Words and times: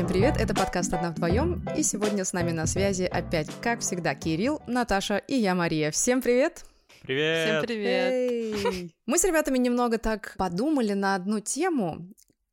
Всем 0.00 0.08
привет, 0.08 0.38
это 0.38 0.54
подкаст 0.54 0.94
«Одна 0.94 1.10
вдвоем», 1.10 1.62
и 1.76 1.82
сегодня 1.82 2.24
с 2.24 2.32
нами 2.32 2.52
на 2.52 2.66
связи 2.66 3.02
опять, 3.02 3.50
как 3.60 3.80
всегда, 3.80 4.14
Кирилл, 4.14 4.62
Наташа 4.66 5.18
и 5.18 5.34
я, 5.34 5.54
Мария. 5.54 5.90
Всем 5.90 6.22
привет! 6.22 6.64
Привет! 7.02 7.46
Всем 7.46 7.62
привет! 7.66 8.10
Эй! 8.10 8.94
Мы 9.06 9.18
с 9.18 9.24
ребятами 9.24 9.58
немного 9.58 9.98
так 9.98 10.36
подумали 10.38 10.94
на 10.94 11.16
одну 11.16 11.40
тему, 11.40 12.08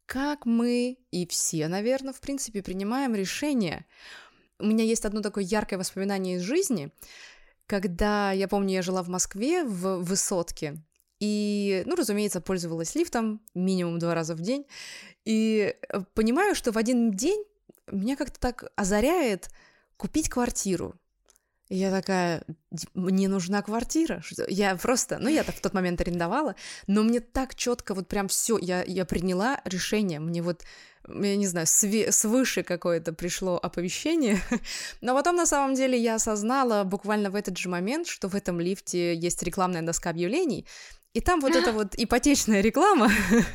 как 0.07 0.45
мы 0.45 0.97
и 1.11 1.25
все, 1.25 1.69
наверное, 1.69 2.11
в 2.11 2.19
принципе, 2.19 2.61
принимаем 2.61 3.15
решения. 3.15 3.85
У 4.59 4.65
меня 4.65 4.83
есть 4.83 5.05
одно 5.05 5.21
такое 5.21 5.45
яркое 5.45 5.79
воспоминание 5.79 6.35
из 6.35 6.41
жизни, 6.41 6.91
когда, 7.65 8.33
я 8.33 8.49
помню, 8.49 8.73
я 8.73 8.81
жила 8.81 9.03
в 9.03 9.07
Москве 9.07 9.63
в 9.63 9.99
высотке, 9.99 10.83
и, 11.19 11.83
ну, 11.85 11.95
разумеется, 11.95 12.41
пользовалась 12.41 12.95
лифтом 12.95 13.41
минимум 13.55 13.99
два 13.99 14.13
раза 14.13 14.35
в 14.35 14.41
день. 14.41 14.65
И 15.25 15.75
э, 15.89 16.01
понимаю, 16.13 16.55
что 16.55 16.71
в 16.71 16.77
один 16.77 17.11
день 17.11 17.43
меня 17.91 18.15
как-то 18.15 18.39
так 18.39 18.71
озаряет 18.75 19.49
купить 19.97 20.29
квартиру. 20.29 20.95
И 21.69 21.75
я 21.75 21.91
такая, 21.91 22.43
«Д- 22.71 22.87
мне 22.93 23.27
нужна 23.27 23.61
квартира. 23.61 24.21
Я 24.47 24.75
просто, 24.77 25.17
ну, 25.19 25.27
я-то 25.27 25.51
в 25.51 25.59
тот 25.59 25.73
момент 25.73 25.99
арендовала, 25.99 26.55
но 26.87 27.03
мне 27.03 27.19
так 27.19 27.55
четко 27.55 27.93
вот 27.93 28.07
прям 28.07 28.29
все, 28.29 28.57
я, 28.57 28.83
я 28.83 29.05
приняла 29.05 29.59
решение. 29.65 30.21
Мне 30.21 30.41
вот, 30.41 30.63
я 31.07 31.35
не 31.35 31.47
знаю, 31.47 31.65
све- 31.65 32.11
свыше 32.11 32.63
какое-то 32.63 33.11
пришло 33.11 33.59
оповещение. 33.61 34.39
Но 35.01 35.13
потом, 35.13 35.35
на 35.35 35.45
самом 35.45 35.75
деле, 35.75 35.97
я 35.97 36.15
осознала 36.15 36.85
буквально 36.85 37.29
в 37.31 37.35
этот 37.35 37.57
же 37.57 37.67
момент, 37.67 38.07
что 38.07 38.29
в 38.29 38.35
этом 38.35 38.61
лифте 38.61 39.13
есть 39.13 39.43
рекламная 39.43 39.81
доска 39.81 40.09
объявлений, 40.09 40.65
и 41.13 41.21
там 41.21 41.39
вот 41.39 41.55
эта 41.55 41.71
вот 41.71 41.95
ипотечная 41.97 42.61
реклама, 42.61 43.09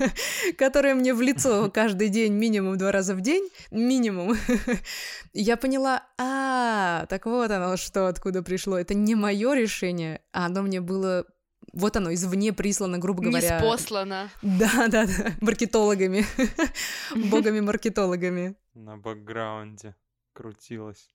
которая 0.58 0.94
мне 0.94 1.14
в 1.14 1.20
лицо 1.20 1.70
каждый 1.70 2.08
день 2.08 2.32
минимум 2.32 2.76
два 2.76 2.92
раза 2.92 3.14
в 3.14 3.20
день, 3.20 3.48
минимум. 3.70 4.36
Я 5.32 5.56
поняла, 5.56 6.02
а, 6.18 7.06
так 7.06 7.26
вот 7.26 7.50
оно 7.50 7.76
что, 7.76 8.08
откуда 8.08 8.42
пришло. 8.42 8.78
Это 8.78 8.94
не 8.94 9.14
мое 9.14 9.54
решение, 9.54 10.20
а 10.32 10.46
оно 10.46 10.62
мне 10.62 10.80
было 10.80 11.26
вот 11.72 11.96
оно, 11.96 12.12
извне 12.12 12.52
прислано, 12.52 12.98
грубо 12.98 13.22
говоря. 13.22 13.60
Неспослано. 13.60 14.30
Да, 14.42 14.88
да, 14.88 15.06
да, 15.06 15.32
маркетологами, 15.40 16.26
богами-маркетологами. 17.30 18.56
На 18.74 18.96
бэкграунде 18.96 19.94
крутилась. 20.32 21.08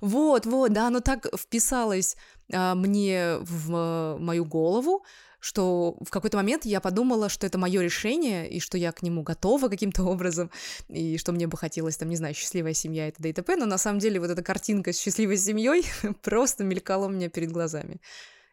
Вот, 0.00 0.46
вот, 0.46 0.72
да, 0.72 0.88
оно 0.88 1.00
так 1.00 1.26
вписалось 1.36 2.16
а, 2.52 2.74
мне 2.74 3.36
в 3.40 3.70
а, 3.74 4.18
мою 4.18 4.44
голову, 4.44 5.04
что 5.44 5.98
в 6.00 6.08
какой-то 6.08 6.38
момент 6.38 6.64
я 6.64 6.80
подумала, 6.80 7.28
что 7.28 7.46
это 7.46 7.58
мое 7.58 7.82
решение, 7.82 8.48
и 8.48 8.60
что 8.60 8.78
я 8.78 8.92
к 8.92 9.02
нему 9.02 9.22
готова 9.22 9.68
каким-то 9.68 10.02
образом, 10.04 10.50
и 10.88 11.18
что 11.18 11.32
мне 11.32 11.46
бы 11.46 11.58
хотелось, 11.58 11.98
там, 11.98 12.08
не 12.08 12.16
знаю, 12.16 12.34
счастливая 12.34 12.72
семья 12.72 13.08
и 13.08 13.10
т.д. 13.10 13.28
и 13.28 13.32
т.п., 13.34 13.56
но 13.56 13.66
на 13.66 13.76
самом 13.76 13.98
деле 13.98 14.18
вот 14.20 14.30
эта 14.30 14.42
картинка 14.42 14.94
с 14.94 14.98
счастливой 14.98 15.36
семьей 15.36 15.84
просто 16.22 16.64
мелькала 16.64 17.06
у 17.06 17.10
меня 17.10 17.28
перед 17.28 17.52
глазами. 17.52 18.00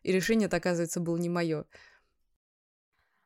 И 0.04 0.12
решение-то, 0.12 0.58
оказывается, 0.58 1.00
было 1.00 1.16
не 1.16 1.30
мое. 1.30 1.64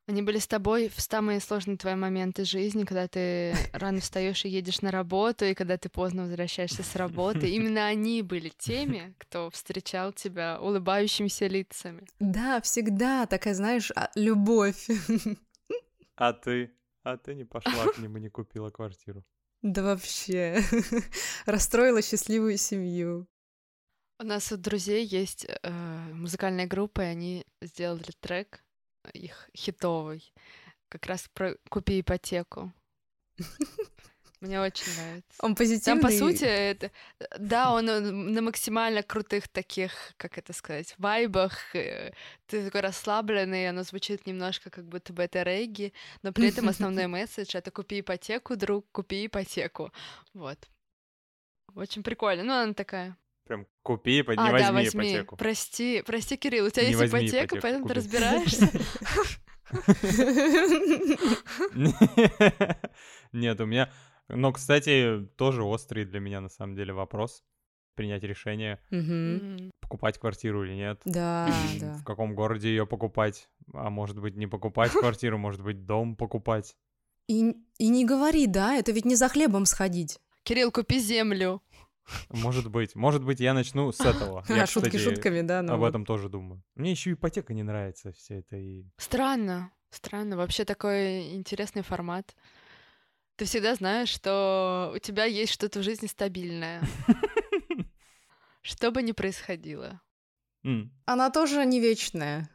Они 0.07 0.21
были 0.21 0.37
с 0.37 0.45
тобой 0.45 0.87
в 0.89 1.01
самые 1.01 1.39
сложные 1.39 1.77
твои 1.77 1.95
моменты 1.95 2.45
жизни, 2.45 2.83
когда 2.83 3.07
ты 3.07 3.55
рано 3.73 3.99
встаешь 4.01 4.45
и 4.45 4.49
едешь 4.49 4.81
на 4.81 4.91
работу, 4.91 5.45
и 5.45 5.55
когда 5.55 5.77
ты 5.77 5.89
поздно 5.89 6.23
возвращаешься 6.23 6.83
с 6.83 6.95
работы. 6.95 7.49
Именно 7.55 7.87
они 7.87 8.21
были 8.21 8.49
теми, 8.49 9.15
кто 9.17 9.49
встречал 9.49 10.13
тебя 10.13 10.59
улыбающимися 10.61 11.47
лицами. 11.47 12.07
Да, 12.19 12.61
всегда 12.61 13.25
такая, 13.25 13.55
знаешь, 13.55 13.91
а, 13.95 14.09
любовь. 14.15 14.87
А 16.17 16.31
ты? 16.31 16.71
А 17.03 17.17
ты 17.17 17.35
не 17.35 17.43
пошла 17.43 17.87
к 17.87 17.97
ним 17.97 18.15
и 18.15 18.21
не 18.21 18.29
купила 18.29 18.69
квартиру. 18.69 19.25
Да 19.61 19.83
вообще. 19.83 20.61
Расстроила 21.45 22.01
счастливую 22.01 22.57
семью. 22.57 23.27
У 24.17 24.23
нас 24.23 24.49
у 24.53 24.57
друзей 24.57 25.05
есть 25.05 25.45
э, 25.45 25.71
музыкальная 26.13 26.67
группа, 26.67 27.01
и 27.01 27.05
они 27.05 27.45
сделали 27.61 28.11
трек, 28.21 28.63
их 29.13 29.49
хитовый, 29.55 30.33
как 30.89 31.05
раз 31.05 31.27
про 31.33 31.55
«Купи 31.69 32.01
ипотеку». 32.01 32.71
Мне 34.41 34.61
очень 34.61 34.93
нравится. 34.95 35.25
Он 35.39 35.49
Там, 35.49 35.55
позитивный. 35.55 36.01
по 36.01 36.11
сути, 36.11 36.43
это... 36.43 36.91
Да, 37.39 37.73
он 37.73 37.85
на 38.33 38.41
максимально 38.41 39.01
крутых 39.01 39.47
таких, 39.47 39.91
как 40.17 40.37
это 40.37 40.53
сказать, 40.53 40.93
вайбах. 40.97 41.73
э, 41.75 42.11
Ты 42.45 42.65
такой 42.65 42.81
расслабленный, 42.81 43.69
оно 43.69 43.83
звучит 43.83 44.27
немножко, 44.27 44.69
как 44.69 44.85
будто 44.85 45.13
бы 45.13 45.23
это 45.23 45.41
регги, 45.43 45.93
но 46.21 46.31
при 46.31 46.49
этом 46.49 46.67
основной 46.69 47.07
месседж— 47.07 47.51
это 47.55 47.71
«купи 47.71 48.01
ипотеку, 48.01 48.55
друг, 48.55 48.85
купи 48.91 49.25
ипотеку». 49.25 49.91
Вот. 50.33 50.59
Очень 51.73 52.03
прикольно. 52.03 52.43
Ну, 52.43 52.53
она 52.53 52.73
такая... 52.73 53.17
Прям 53.45 53.67
купи, 53.83 54.23
под- 54.23 54.37
а, 54.39 54.43
не 54.43 54.57
да, 54.57 54.71
возьми 54.71 54.85
возьми. 54.85 55.11
ипотеку. 55.13 55.37
Прости, 55.37 56.01
прости, 56.05 56.35
Кирилл, 56.37 56.65
у 56.65 56.69
тебя 56.69 56.83
Не 56.83 56.89
есть 56.89 56.99
возьми 56.99 57.19
ипотека, 57.27 57.55
ипотеку, 57.57 57.61
поэтому 57.61 57.87
ты 57.87 57.93
купи. 57.93 57.99
разбираешься. 57.99 58.69
Нет, 63.31 63.59
у 63.61 63.65
меня... 63.65 63.91
Но, 64.27 64.51
кстати, 64.51 65.27
тоже 65.37 65.63
острый 65.63 66.03
для 66.05 66.19
меня, 66.19 66.41
на 66.41 66.49
самом 66.49 66.75
деле, 66.75 66.93
вопрос. 66.93 67.43
Принять 67.93 68.23
решение, 68.23 68.79
покупать 69.79 70.17
квартиру 70.17 70.65
или 70.65 70.73
нет. 70.73 70.99
Да, 71.05 71.49
да. 71.79 71.93
В 71.97 72.03
каком 72.03 72.35
городе 72.35 72.69
ее 72.69 72.85
покупать. 72.87 73.47
А 73.73 73.89
может 73.89 74.19
быть, 74.19 74.35
не 74.35 74.47
покупать 74.47 74.91
квартиру, 74.99 75.37
может 75.37 75.61
быть, 75.61 75.85
дом 75.85 76.15
покупать. 76.17 76.75
И, 77.27 77.55
и 77.77 77.87
не 77.87 78.03
говори, 78.05 78.47
да, 78.47 78.75
это 78.75 78.91
ведь 78.91 79.05
не 79.05 79.15
за 79.15 79.29
хлебом 79.29 79.65
сходить. 79.65 80.19
Кирилл, 80.43 80.71
купи 80.71 80.99
землю. 80.99 81.61
Может 82.29 82.69
быть. 82.69 82.95
Может 82.95 83.23
быть, 83.23 83.39
я 83.39 83.53
начну 83.53 83.91
с 83.91 83.99
этого. 83.99 84.43
Я, 84.49 84.65
шутки 84.67 84.89
кстати, 84.89 85.03
шутками, 85.03 85.41
да, 85.41 85.61
но 85.61 85.73
об 85.73 85.79
вот. 85.79 85.89
этом 85.89 86.05
тоже 86.05 86.29
думаю. 86.29 86.63
Мне 86.75 86.91
еще 86.91 87.11
ипотека 87.13 87.53
не 87.53 87.63
нравится 87.63 88.11
все 88.11 88.39
это 88.39 88.57
и... 88.57 88.85
Странно, 88.97 89.71
странно. 89.89 90.37
Вообще 90.37 90.65
такой 90.65 91.33
интересный 91.35 91.81
формат. 91.81 92.35
Ты 93.35 93.45
всегда 93.45 93.75
знаешь, 93.75 94.09
что 94.09 94.93
у 94.95 94.99
тебя 94.99 95.25
есть 95.25 95.51
что-то 95.51 95.79
в 95.79 95.83
жизни 95.83 96.07
стабильное. 96.07 96.81
Что 98.61 98.89
бы 98.89 99.03
ни 99.03 99.11
происходило. 99.11 100.01
Она 101.05 101.29
тоже 101.29 101.65
не 101.65 101.79
вечная. 101.79 102.49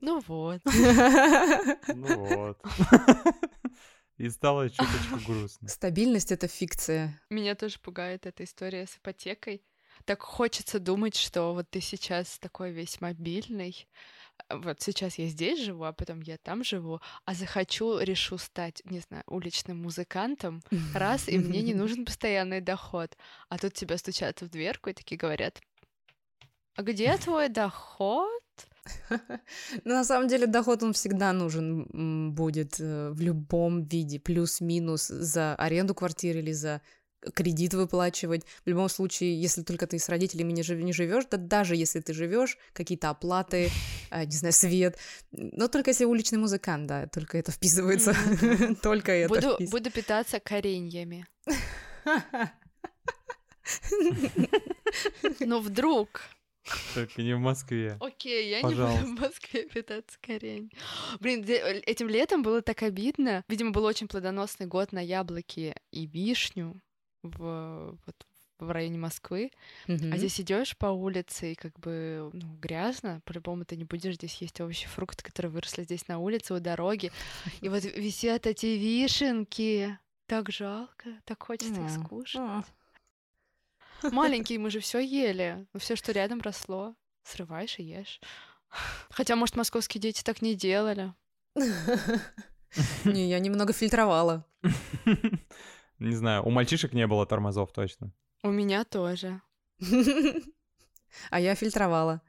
Ну 0.00 0.20
вот. 0.26 0.60
Ну 1.94 2.26
вот. 2.26 2.58
И 4.20 4.28
стало 4.28 4.68
чуточку 4.68 5.18
грустно. 5.26 5.66
Стабильность— 5.66 6.30
это 6.32 6.46
фикция. 6.46 7.18
Меня 7.30 7.54
тоже 7.54 7.78
пугает 7.78 8.26
эта 8.26 8.44
история 8.44 8.86
с 8.86 8.98
ипотекой. 8.98 9.64
Так 10.04 10.20
хочется 10.20 10.78
думать, 10.78 11.16
что 11.16 11.54
вот 11.54 11.70
ты 11.70 11.80
сейчас 11.80 12.38
такой 12.38 12.70
весь 12.70 13.00
мобильный. 13.00 13.88
а 14.48 14.58
Вот 14.58 14.82
сейчас 14.82 15.16
я 15.16 15.26
здесь 15.26 15.64
живу, 15.64 15.84
а 15.84 15.94
потом 15.94 16.20
я 16.20 16.36
там 16.36 16.64
живу, 16.64 17.00
а 17.24 17.32
захочу, 17.32 17.98
решу 17.98 18.36
стать, 18.36 18.82
не 18.84 19.00
знаю, 19.00 19.24
уличным 19.26 19.80
музыкантом, 19.80 20.62
раз, 20.94 21.26
и 21.26 21.38
мне 21.38 21.62
не 21.62 21.72
нужен 21.82 22.04
постоянный 22.04 22.60
доход. 22.60 23.16
А 23.48 23.56
тут 23.56 23.72
тебя 23.72 23.96
стучат 23.96 24.42
в 24.42 24.50
дверку 24.50 24.90
и 24.90 24.94
такие 24.94 25.16
говорят, 25.16 25.62
где 26.82 27.16
твой 27.16 27.48
доход? 27.48 28.30
Но 29.84 29.94
на 29.94 30.04
самом 30.04 30.28
деле 30.28 30.46
доход 30.46 30.82
он 30.82 30.92
всегда 30.92 31.32
нужен 31.32 32.32
будет 32.32 32.76
э, 32.80 33.10
в 33.10 33.20
любом 33.20 33.84
виде, 33.84 34.18
плюс-минус 34.18 35.08
за 35.08 35.54
аренду 35.56 35.94
квартиры 35.94 36.40
или 36.40 36.52
за 36.52 36.80
кредит 37.34 37.74
выплачивать. 37.74 38.44
В 38.64 38.68
любом 38.68 38.88
случае, 38.88 39.40
если 39.40 39.62
только 39.62 39.86
ты 39.86 39.98
с 39.98 40.08
родителями 40.08 40.52
не, 40.52 40.62
жив- 40.62 40.82
не 40.82 40.92
живешь, 40.92 41.24
да 41.30 41.36
даже 41.36 41.76
если 41.76 42.00
ты 42.00 42.14
живешь, 42.14 42.56
какие-то 42.72 43.10
оплаты, 43.10 43.70
а, 44.10 44.24
не 44.24 44.32
знаю, 44.32 44.52
свет, 44.52 44.98
но 45.30 45.68
только 45.68 45.90
если 45.90 46.04
уличный 46.04 46.38
музыкант, 46.38 46.86
да, 46.86 47.06
только 47.06 47.38
это 47.38 47.52
вписывается, 47.52 48.14
только 48.82 49.12
это 49.12 49.58
буду 49.70 49.90
питаться 49.90 50.40
кореньями. 50.40 51.26
Но 55.40 55.60
вдруг 55.60 56.22
Только 56.94 57.22
не 57.22 57.34
в 57.34 57.38
Москве. 57.38 57.96
Окей, 58.00 58.50
я 58.50 58.60
Пожалуйста. 58.60 59.00
не 59.06 59.10
буду 59.10 59.16
в 59.16 59.20
Москве 59.28 59.64
питаться 59.68 60.18
корень. 60.24 60.70
Блин, 61.18 61.44
э, 61.48 61.80
этим 61.80 62.08
летом 62.08 62.42
было 62.42 62.62
так 62.62 62.82
обидно. 62.82 63.44
Видимо, 63.48 63.70
был 63.72 63.84
очень 63.84 64.08
плодоносный 64.08 64.66
год 64.66 64.92
на 64.92 65.00
яблоки 65.00 65.74
и 65.90 66.06
вишню 66.06 66.80
в, 67.22 67.98
вот, 68.06 68.26
в 68.58 68.70
районе 68.70 68.98
Москвы. 68.98 69.50
Мгм. 69.88 70.12
А 70.12 70.16
здесь 70.18 70.40
идешь 70.40 70.76
по 70.76 70.86
улице 70.86 71.52
и 71.52 71.54
как 71.54 71.78
бы 71.80 72.30
ну, 72.32 72.56
грязно. 72.60 73.20
По-любому 73.24 73.64
ты 73.64 73.76
не 73.76 73.84
будешь 73.84 74.14
здесь 74.16 74.34
есть 74.42 74.60
овощи, 74.60 74.86
фрукты, 74.86 75.24
которые 75.24 75.50
выросли 75.50 75.82
здесь 75.84 76.06
на 76.08 76.18
улице 76.18 76.54
у 76.54 76.60
дороги. 76.60 77.10
И 77.62 77.68
вот 77.68 77.84
висят 77.84 78.46
эти 78.46 78.66
вишенки. 78.66 79.98
Так 80.26 80.50
жалко, 80.52 81.08
так 81.24 81.42
хочется 81.42 81.72
их 81.80 81.90
М, 81.90 82.04
скушать. 82.04 82.40
а. 82.40 82.64
Маленькие 84.02 84.58
мы 84.58 84.70
же 84.70 84.80
все 84.80 84.98
ели. 85.00 85.66
Ну, 85.72 85.80
все, 85.80 85.96
что 85.96 86.12
рядом 86.12 86.40
росло, 86.40 86.94
срываешь 87.22 87.78
и 87.78 87.82
ешь. 87.82 88.20
Хотя, 89.10 89.36
может, 89.36 89.56
московские 89.56 90.00
дети 90.00 90.22
так 90.22 90.42
не 90.42 90.54
делали. 90.54 91.12
Не, 93.04 93.28
я 93.28 93.38
немного 93.40 93.72
фильтровала. 93.72 94.46
Не 95.98 96.14
знаю, 96.14 96.44
у 96.46 96.50
мальчишек 96.50 96.92
не 96.92 97.06
было 97.06 97.26
тормозов 97.26 97.72
точно. 97.72 98.12
У 98.42 98.50
меня 98.50 98.84
тоже. 98.84 99.42
А 101.30 101.40
я 101.40 101.54
фильтровала. 101.54 102.22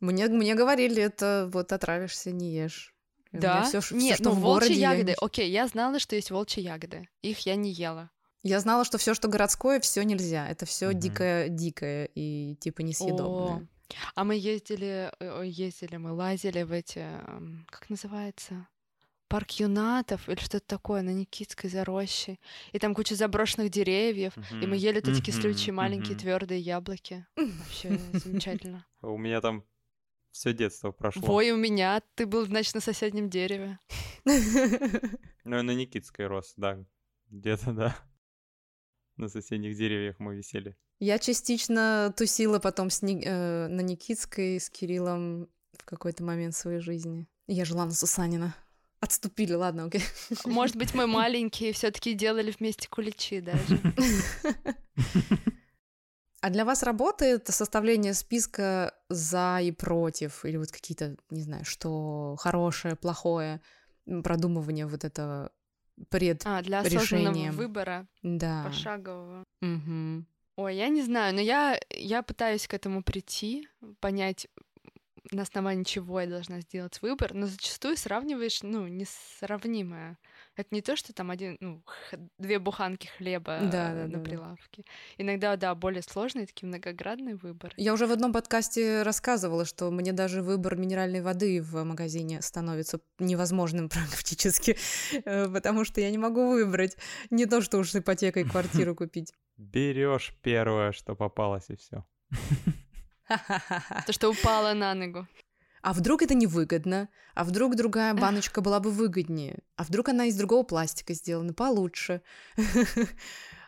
Мне, 0.00 0.28
мне 0.28 0.54
говорили, 0.54 1.02
это 1.02 1.48
вот 1.52 1.72
отравишься, 1.72 2.30
не 2.30 2.54
ешь. 2.54 2.94
Да? 3.32 3.64
всё, 3.64 3.80
Нет, 3.96 4.16
что 4.16 4.30
ну 4.30 4.36
в 4.36 4.40
волчьи 4.40 4.74
я 4.74 4.92
ягоды. 4.92 5.10
не- 5.12 5.16
Окей, 5.20 5.50
я 5.50 5.66
знала, 5.66 5.98
что 5.98 6.14
есть 6.14 6.30
волчьи 6.30 6.62
ягоды. 6.62 7.08
Их 7.22 7.40
я 7.46 7.56
не 7.56 7.72
ела. 7.72 8.10
Я 8.44 8.60
знала, 8.60 8.84
что 8.84 8.98
все, 8.98 9.14
что 9.14 9.26
городское, 9.28 9.80
все 9.80 10.02
нельзя. 10.04 10.46
Это 10.48 10.66
все 10.66 10.90
Мгм. 10.90 10.98
дикое, 11.00 11.48
дикое 11.48 12.10
и 12.14 12.56
типа 12.60 12.82
несъедобное. 12.82 13.56
О, 13.56 13.62
А 14.16 14.24
мы 14.24 14.34
ездили, 14.36 15.10
ой, 15.20 15.48
ездили, 15.48 15.96
мы 15.96 16.12
лазили 16.12 16.62
в 16.62 16.72
эти, 16.72 16.98
м, 16.98 17.66
как 17.70 17.88
называется? 17.90 18.66
Парк 19.28 19.50
юнатов 19.52 20.28
или 20.28 20.38
что-то 20.38 20.66
такое 20.66 21.02
на 21.02 21.10
Никитской 21.10 21.70
зарощи. 21.70 22.38
И 22.72 22.78
там 22.78 22.94
куча 22.94 23.14
заброшенных 23.14 23.70
деревьев. 23.70 24.34
И 24.60 24.66
мы 24.66 24.76
ели 24.76 24.98
эти 24.98 25.20
кислючие 25.22 25.72
маленькие 25.72 26.16
твердые 26.16 26.60
яблоки. 26.60 27.26
Вообще 27.36 27.98
замечательно. 28.12 28.86
У 29.00 29.16
меня 29.16 29.40
там 29.40 29.64
все 30.32 30.52
детство 30.52 30.90
прошло. 30.92 31.22
Вой 31.22 31.50
у 31.50 31.56
меня, 31.56 32.02
ты 32.14 32.26
был, 32.26 32.44
значит, 32.46 32.74
на 32.74 32.80
соседнем 32.80 33.30
дереве. 33.30 33.78
Ну, 34.24 35.56
я 35.56 35.62
на 35.62 35.70
Никитской 35.74 36.26
рос, 36.26 36.54
да. 36.56 36.84
Где-то, 37.30 37.72
да. 37.72 37.96
На 39.16 39.28
соседних 39.28 39.76
деревьях 39.76 40.16
мы 40.18 40.36
висели. 40.36 40.76
Я 40.98 41.18
частично 41.18 42.12
тусила 42.16 42.58
потом 42.58 42.90
с 42.90 43.02
Ни- 43.02 43.22
э, 43.24 43.68
на 43.68 43.80
Никитской 43.80 44.58
с 44.58 44.70
Кириллом 44.70 45.48
в 45.72 45.84
какой-то 45.84 46.24
момент 46.24 46.54
своей 46.54 46.80
жизни. 46.80 47.26
Я 47.46 47.64
жила 47.64 47.84
на 47.84 47.92
Сусанина. 47.92 48.54
Отступили, 49.00 49.52
ладно, 49.52 49.84
окей. 49.84 50.02
Может 50.44 50.76
быть, 50.76 50.94
мы 50.94 51.06
маленькие 51.06 51.72
все-таки 51.72 52.14
делали 52.14 52.54
вместе 52.58 52.88
куличи 52.88 53.40
даже. 53.40 53.80
А 56.40 56.50
для 56.50 56.64
вас 56.66 56.82
работает 56.82 57.46
составление 57.48 58.12
списка 58.12 58.94
за 59.08 59.60
и 59.62 59.72
против? 59.72 60.44
Или 60.44 60.58
вот 60.58 60.70
какие-то, 60.70 61.16
не 61.30 61.40
знаю, 61.42 61.64
что 61.64 62.36
хорошее, 62.38 62.96
плохое, 62.96 63.62
продумывание 64.22 64.86
вот 64.86 65.04
этого 65.04 65.52
пред... 66.08 66.42
А, 66.44 66.62
для 66.62 66.80
осознанного 66.80 67.34
Решением. 67.34 67.52
выбора 67.52 68.06
Да. 68.22 68.64
пошагового. 68.64 69.44
Мгм. 69.60 70.26
Ой, 70.56 70.76
я 70.76 70.88
не 70.88 71.02
знаю, 71.02 71.34
но 71.34 71.40
я, 71.40 71.78
я 71.90 72.22
пытаюсь 72.22 72.66
к 72.68 72.74
этому 72.74 73.02
прийти, 73.02 73.68
понять, 74.00 74.46
на 75.32 75.42
основании 75.42 75.84
чего 75.84 76.20
я 76.20 76.26
должна 76.28 76.60
сделать 76.60 77.00
выбор, 77.02 77.34
но 77.34 77.46
зачастую 77.46 77.96
сравниваешь, 77.96 78.62
ну, 78.62 78.86
несравнимое. 78.86 80.16
Это 80.56 80.68
не 80.70 80.82
то, 80.82 80.94
что 80.94 81.12
там 81.12 81.30
один, 81.30 81.56
ну, 81.60 81.82
х- 81.84 82.16
две 82.38 82.58
буханки 82.60 83.08
хлеба 83.18 83.58
Да, 83.60 83.92
э, 83.92 83.94
да, 83.94 84.02
на 84.02 84.08
да, 84.08 84.18
да. 84.18 84.24
прилавке. 84.24 84.84
Иногда, 85.18 85.56
да, 85.56 85.74
более 85.74 86.02
сложный, 86.02 86.46
такие 86.46 86.68
многоградный 86.68 87.34
выбор. 87.34 87.72
Я 87.76 87.92
уже 87.92 88.06
в 88.06 88.12
одном 88.12 88.32
подкасте 88.32 89.02
рассказывала, 89.02 89.64
что 89.64 89.90
мне 89.90 90.12
даже 90.12 90.42
выбор 90.42 90.76
минеральной 90.76 91.22
воды 91.22 91.60
в 91.60 91.82
магазине 91.82 92.40
становится 92.40 93.00
невозможным 93.18 93.88
практически, 94.10 94.76
э, 95.24 95.48
потому 95.48 95.84
что 95.84 96.00
я 96.00 96.10
не 96.10 96.18
могу 96.18 96.48
выбрать. 96.52 96.96
Не 97.30 97.46
то, 97.46 97.60
что 97.60 97.78
уж 97.78 97.90
с 97.90 97.96
ипотекой 97.96 98.44
квартиру 98.44 98.94
купить. 98.96 99.32
Берешь 99.56 100.34
первое, 100.42 100.92
что 100.92 101.14
попалось, 101.16 101.68
и 101.70 101.76
все. 101.76 102.04
То, 104.06 104.12
что 104.12 104.30
упало 104.30 104.74
на 104.74 104.94
ногу. 104.94 105.26
А 105.84 105.92
вдруг 105.92 106.22
это 106.22 106.32
невыгодно? 106.34 107.10
А 107.34 107.44
вдруг 107.44 107.76
другая 107.76 108.14
баночка 108.14 108.62
была 108.62 108.80
бы 108.80 108.90
выгоднее? 108.90 109.58
А 109.76 109.84
вдруг 109.84 110.08
она 110.08 110.24
из 110.24 110.34
другого 110.34 110.62
пластика 110.62 111.12
сделана 111.12 111.52
получше? 111.52 112.22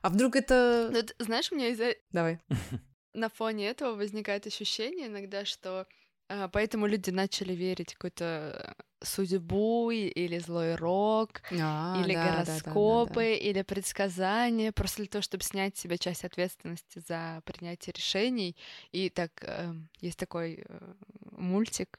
А 0.02 0.08
вдруг 0.08 0.36
это... 0.36 0.88
Ну, 0.92 1.02
т- 1.02 1.14
знаешь, 1.18 1.50
у 1.50 1.56
меня 1.56 1.68
из-за 1.68 1.94
Давай. 2.12 2.38
на 3.12 3.28
фоне 3.28 3.68
этого 3.68 3.96
возникает 3.96 4.46
ощущение 4.46 5.08
иногда, 5.08 5.44
что 5.44 5.86
а, 6.28 6.48
поэтому 6.48 6.86
люди 6.86 7.10
начали 7.10 7.54
верить 7.54 7.90
в 7.94 7.98
какую-то 7.98 8.76
судьбу 9.02 9.90
или 9.90 10.38
злой 10.38 10.76
рок, 10.76 11.42
А, 11.52 12.00
или 12.02 12.14
да, 12.14 12.24
да, 12.24 12.44
да, 12.44 12.44
гороскопы, 12.44 13.14
да. 13.14 13.34
или 13.34 13.62
предсказания, 13.62 14.72
просто 14.72 14.98
для 14.98 15.08
того, 15.08 15.22
чтобы 15.22 15.42
снять 15.44 15.76
с 15.76 15.80
себя 15.80 15.98
часть 15.98 16.24
ответственности 16.24 17.02
за 17.06 17.42
принятие 17.44 17.92
решений. 17.92 18.56
И 18.92 19.10
так 19.10 19.32
э, 19.42 19.74
есть 20.00 20.18
такой 20.18 20.64
э, 20.66 20.94
мультик 21.32 21.98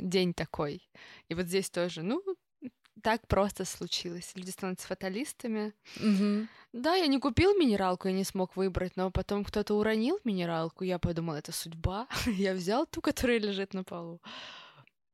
«День 0.00 0.34
такой». 0.34 0.88
И 1.28 1.34
вот 1.34 1.46
здесь 1.46 1.70
тоже, 1.70 2.02
ну, 2.02 2.22
так 3.02 3.26
просто 3.26 3.64
случилось. 3.64 4.32
Люди 4.34 4.50
становятся 4.50 4.86
фаталистами. 4.86 5.74
Мгм. 6.00 6.48
Да, 6.72 6.94
я 6.94 7.06
не 7.06 7.20
купил 7.20 7.54
минералку, 7.54 8.08
я 8.08 8.14
не 8.14 8.24
смог 8.24 8.56
выбрать, 8.56 8.96
но 8.96 9.10
потом 9.10 9.44
кто-то 9.44 9.74
уронил 9.74 10.18
минералку, 10.24 10.84
я 10.84 10.98
подумала, 10.98 11.36
это 11.36 11.52
судьба. 11.52 12.08
я 12.26 12.54
взял 12.54 12.86
ту, 12.86 13.00
которая 13.00 13.38
лежит 13.38 13.74
на 13.74 13.84
полу. 13.84 14.20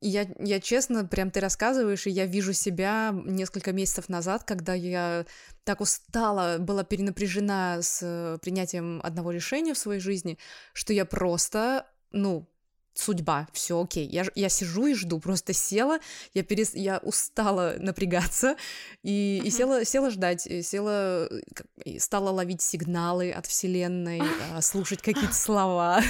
Я, 0.02 0.26
я 0.38 0.60
честно, 0.60 1.04
прям 1.04 1.30
ты 1.30 1.40
рассказываешь, 1.40 2.06
и 2.06 2.10
я 2.10 2.24
вижу 2.24 2.54
себя 2.54 3.12
несколько 3.12 3.72
месяцев 3.72 4.08
назад, 4.08 4.44
когда 4.44 4.72
я 4.72 5.26
так 5.64 5.82
устала, 5.82 6.56
была 6.58 6.84
перенапряжена 6.84 7.82
с 7.82 8.00
э, 8.02 8.38
принятием 8.40 9.00
одного 9.02 9.30
решения 9.30 9.74
в 9.74 9.78
своей 9.78 10.00
жизни, 10.00 10.38
что 10.72 10.94
я 10.94 11.04
просто, 11.04 11.86
ну, 12.12 12.48
судьба, 13.00 13.48
все 13.52 13.80
окей. 13.80 14.06
Я, 14.06 14.24
я 14.34 14.48
сижу 14.48 14.86
и 14.86 14.94
жду, 14.94 15.18
просто 15.20 15.52
села, 15.52 15.98
я, 16.34 16.42
перес, 16.42 16.74
я 16.74 16.98
устала 16.98 17.74
напрягаться, 17.78 18.56
и, 19.02 19.40
и 19.44 19.50
села, 19.50 19.84
села 19.84 20.10
ждать, 20.10 20.46
и 20.46 20.62
села, 20.62 21.26
э, 21.30 21.40
и 21.84 21.98
стала 21.98 22.30
ловить 22.30 22.62
сигналы 22.62 23.30
от 23.30 23.46
Вселенной, 23.46 24.22
а, 24.52 24.60
слушать 24.60 25.02
какие-то 25.02 25.34
слова, 25.34 26.02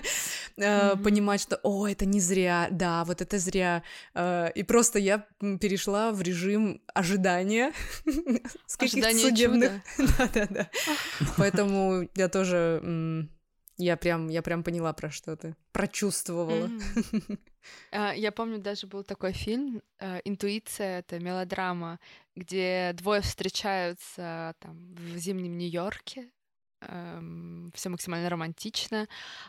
э, 0.56 0.96
понимать, 0.96 1.40
что, 1.40 1.58
о, 1.62 1.86
это 1.86 2.06
не 2.06 2.20
зря, 2.20 2.68
да, 2.70 3.04
вот 3.04 3.20
это 3.20 3.38
зря. 3.38 3.82
Э, 4.14 4.50
И 4.54 4.62
просто 4.62 4.98
я 4.98 5.26
перешла 5.60 6.12
в 6.12 6.22
режим 6.22 6.80
ожидания 6.94 7.72
Ожидание 8.78 9.28
судебных... 9.28 9.72
Да-да-да. 9.98 10.70
Поэтому 11.36 12.08
я 12.14 12.28
тоже... 12.28 13.28
Я 13.78 13.96
прям, 13.96 14.28
я 14.28 14.42
прям 14.42 14.62
поняла, 14.62 14.92
про 14.92 15.10
что 15.10 15.36
ты. 15.36 15.54
Прочувствовала. 15.72 16.66
Мгм. 16.66 16.80
А, 17.90 18.12
Я 18.14 18.30
помню, 18.30 18.58
даже 18.58 18.86
был 18.86 19.02
такой 19.02 19.32
фильм 19.32 19.82
э, 19.98 20.20
«Интуиция», 20.24 21.00
это 21.00 21.18
мелодрама, 21.18 21.98
где 22.36 22.92
двое 22.94 23.20
встречаются 23.22 24.54
там 24.60 24.94
в 24.94 25.16
зимнем 25.16 25.58
Нью-Йорке, 25.58 26.30
все 26.80 27.88
максимально 27.88 28.28
романтично, 28.28 29.08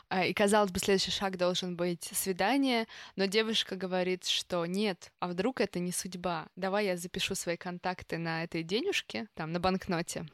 а, 0.10 0.26
и, 0.26 0.34
казалось 0.34 0.72
бы, 0.72 0.80
следующий 0.80 1.12
шаг 1.12 1.38
должен 1.38 1.76
быть 1.76 2.04
свидание, 2.14 2.88
но 3.16 3.26
девушка 3.26 3.76
говорит, 3.76 4.26
что 4.26 4.66
нет, 4.66 5.12
а 5.20 5.28
вдруг 5.28 5.62
это 5.62 5.80
не 5.80 5.92
судьба, 5.92 6.48
давай 6.56 6.86
я 6.86 6.98
запишу 6.98 7.36
свои 7.36 7.58
контакты 7.58 8.18
на 8.18 8.44
этой 8.44 8.64
денежке, 8.64 9.28
там, 9.36 9.52
на 9.52 9.60
банкноте, 9.60 10.26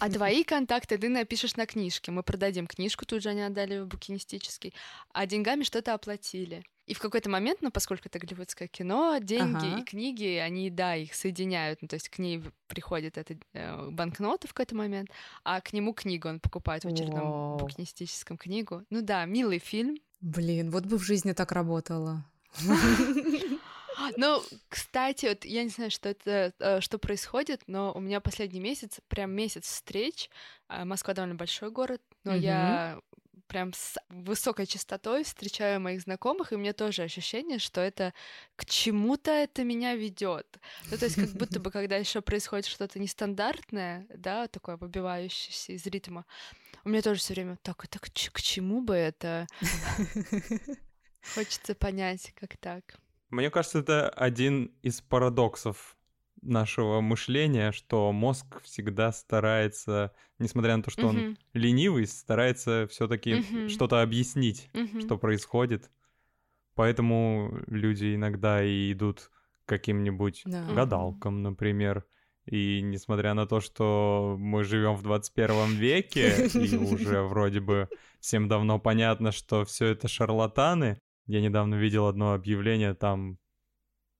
а 0.00 0.10
твои 0.10 0.44
контакты 0.44 0.98
ты 0.98 1.08
напишешь 1.08 1.56
на 1.56 1.66
книжке. 1.66 2.12
Мы 2.12 2.22
продадим 2.22 2.66
книжку, 2.66 3.06
тут 3.06 3.22
же 3.22 3.30
они 3.30 3.42
отдали 3.42 3.78
в 3.78 3.86
букинистический, 3.86 4.74
а 5.12 5.26
деньгами 5.26 5.62
что-то 5.62 5.94
оплатили. 5.94 6.64
И 6.90 6.94
в 6.94 6.98
какой-то 6.98 7.30
момент, 7.30 7.62
ну, 7.62 7.70
поскольку 7.70 8.08
это 8.08 8.18
голливудское 8.18 8.66
кино, 8.66 9.16
деньги 9.22 9.64
Ага. 9.68 9.78
и 9.78 9.84
книги, 9.84 10.34
они, 10.38 10.70
да, 10.70 10.96
их 10.96 11.14
соединяют. 11.14 11.82
Ну, 11.82 11.86
то 11.86 11.94
есть 11.94 12.08
к 12.08 12.18
ней 12.18 12.42
приходит 12.66 13.16
эта 13.16 13.36
э, 13.52 13.90
банкнота 13.90 14.48
в 14.48 14.52
какой-то 14.54 14.74
момент, 14.74 15.08
а 15.44 15.60
к 15.60 15.72
нему 15.72 15.94
книгу 15.94 16.28
он 16.28 16.40
покупает 16.40 16.82
в 16.82 16.88
очередном 16.88 17.30
Вау. 17.30 17.58
букинистическом 17.58 18.36
книгу. 18.36 18.82
Ну 18.90 19.02
да, 19.02 19.24
милый 19.24 19.60
фильм. 19.60 19.98
Блин, 20.20 20.72
вот 20.72 20.84
бы 20.86 20.98
в 20.98 21.02
жизни 21.04 21.32
так 21.32 21.52
работало. 21.52 22.24
Ну, 24.16 24.42
кстати, 24.68 25.26
вот 25.26 25.44
я 25.44 25.62
не 25.62 25.68
знаю, 25.68 25.92
что 25.92 26.08
это, 26.08 26.52
э, 26.58 26.80
что 26.80 26.98
происходит, 26.98 27.62
но 27.68 27.92
у 27.92 28.00
меня 28.00 28.20
последний 28.20 28.58
месяц, 28.58 28.98
прям 29.06 29.30
месяц 29.30 29.66
встреч. 29.66 30.28
А, 30.68 30.84
Москва 30.84 31.14
довольно 31.14 31.36
большой 31.36 31.70
город, 31.70 32.00
но 32.24 32.34
я 32.34 32.98
прям 33.50 33.72
с 33.72 33.98
высокой 34.08 34.64
частотой 34.64 35.24
встречаю 35.24 35.80
моих 35.80 36.02
знакомых, 36.02 36.52
и 36.52 36.56
меня 36.56 36.72
тоже 36.72 37.02
ощущение, 37.02 37.58
что 37.58 37.80
это 37.80 38.14
к 38.54 38.64
чему-то 38.64 39.32
это 39.32 39.64
меня 39.64 39.96
ведет. 39.96 40.46
Ну, 40.88 40.96
то 40.96 41.06
есть, 41.06 41.16
как 41.16 41.30
будто 41.30 41.58
бы, 41.58 41.72
когда 41.72 41.96
еще 41.96 42.20
происходит 42.20 42.66
что-то 42.66 43.00
нестандартное, 43.00 44.06
да, 44.14 44.46
такое 44.46 44.76
выбивающееся 44.76 45.72
из 45.72 45.84
ритма, 45.86 46.26
у 46.84 46.90
меня 46.90 47.02
тоже 47.02 47.18
все 47.18 47.34
время 47.34 47.58
так, 47.62 47.84
это 47.84 47.98
к, 47.98 48.04
к 48.08 48.40
чему 48.40 48.82
бы 48.82 48.94
это? 48.94 49.48
Хочется 51.34 51.74
понять, 51.74 52.32
как 52.38 52.56
так. 52.56 53.00
Мне 53.30 53.50
кажется, 53.50 53.80
это 53.80 54.10
один 54.10 54.66
из 54.82 55.00
парадоксов 55.00 55.96
нашего 56.42 57.00
мышления, 57.00 57.72
что 57.72 58.12
мозг 58.12 58.60
всегда 58.62 59.12
старается, 59.12 60.14
несмотря 60.38 60.76
на 60.76 60.82
то, 60.82 60.90
что 60.90 61.08
он 61.08 61.26
Мгм, 61.26 61.36
ленивый, 61.54 62.06
старается 62.06 62.86
все-таки 62.90 63.42
Мгм. 63.52 63.66
что-то 63.66 64.02
объяснить, 64.02 64.70
мгм. 64.74 64.98
что 64.98 65.18
происходит. 65.18 65.90
Поэтому 66.74 67.62
люди 67.66 68.14
иногда 68.14 68.62
и 68.64 68.92
идут 68.92 69.30
к 69.64 69.68
каким-нибудь 69.68 70.44
Да. 70.44 70.60
гадалкам, 70.66 71.42
например, 71.42 72.06
И 72.46 72.80
несмотря 72.82 73.34
на 73.34 73.46
то, 73.46 73.60
что 73.60 74.34
мы 74.38 74.64
живем 74.64 74.94
в 74.96 75.02
21 75.02 75.76
веке, 75.76 76.48
и 76.54 76.74
уже 76.76 77.22
вроде 77.22 77.60
бы 77.60 77.90
всем 78.20 78.48
давно 78.48 78.78
понятно, 78.80 79.30
что 79.30 79.64
все 79.64 79.86
это 79.88 80.08
шарлатаны, 80.08 80.98
я 81.26 81.40
недавно 81.42 81.74
видел 81.76 82.06
одно 82.06 82.32
объявление, 82.32 82.94
там 82.94 83.38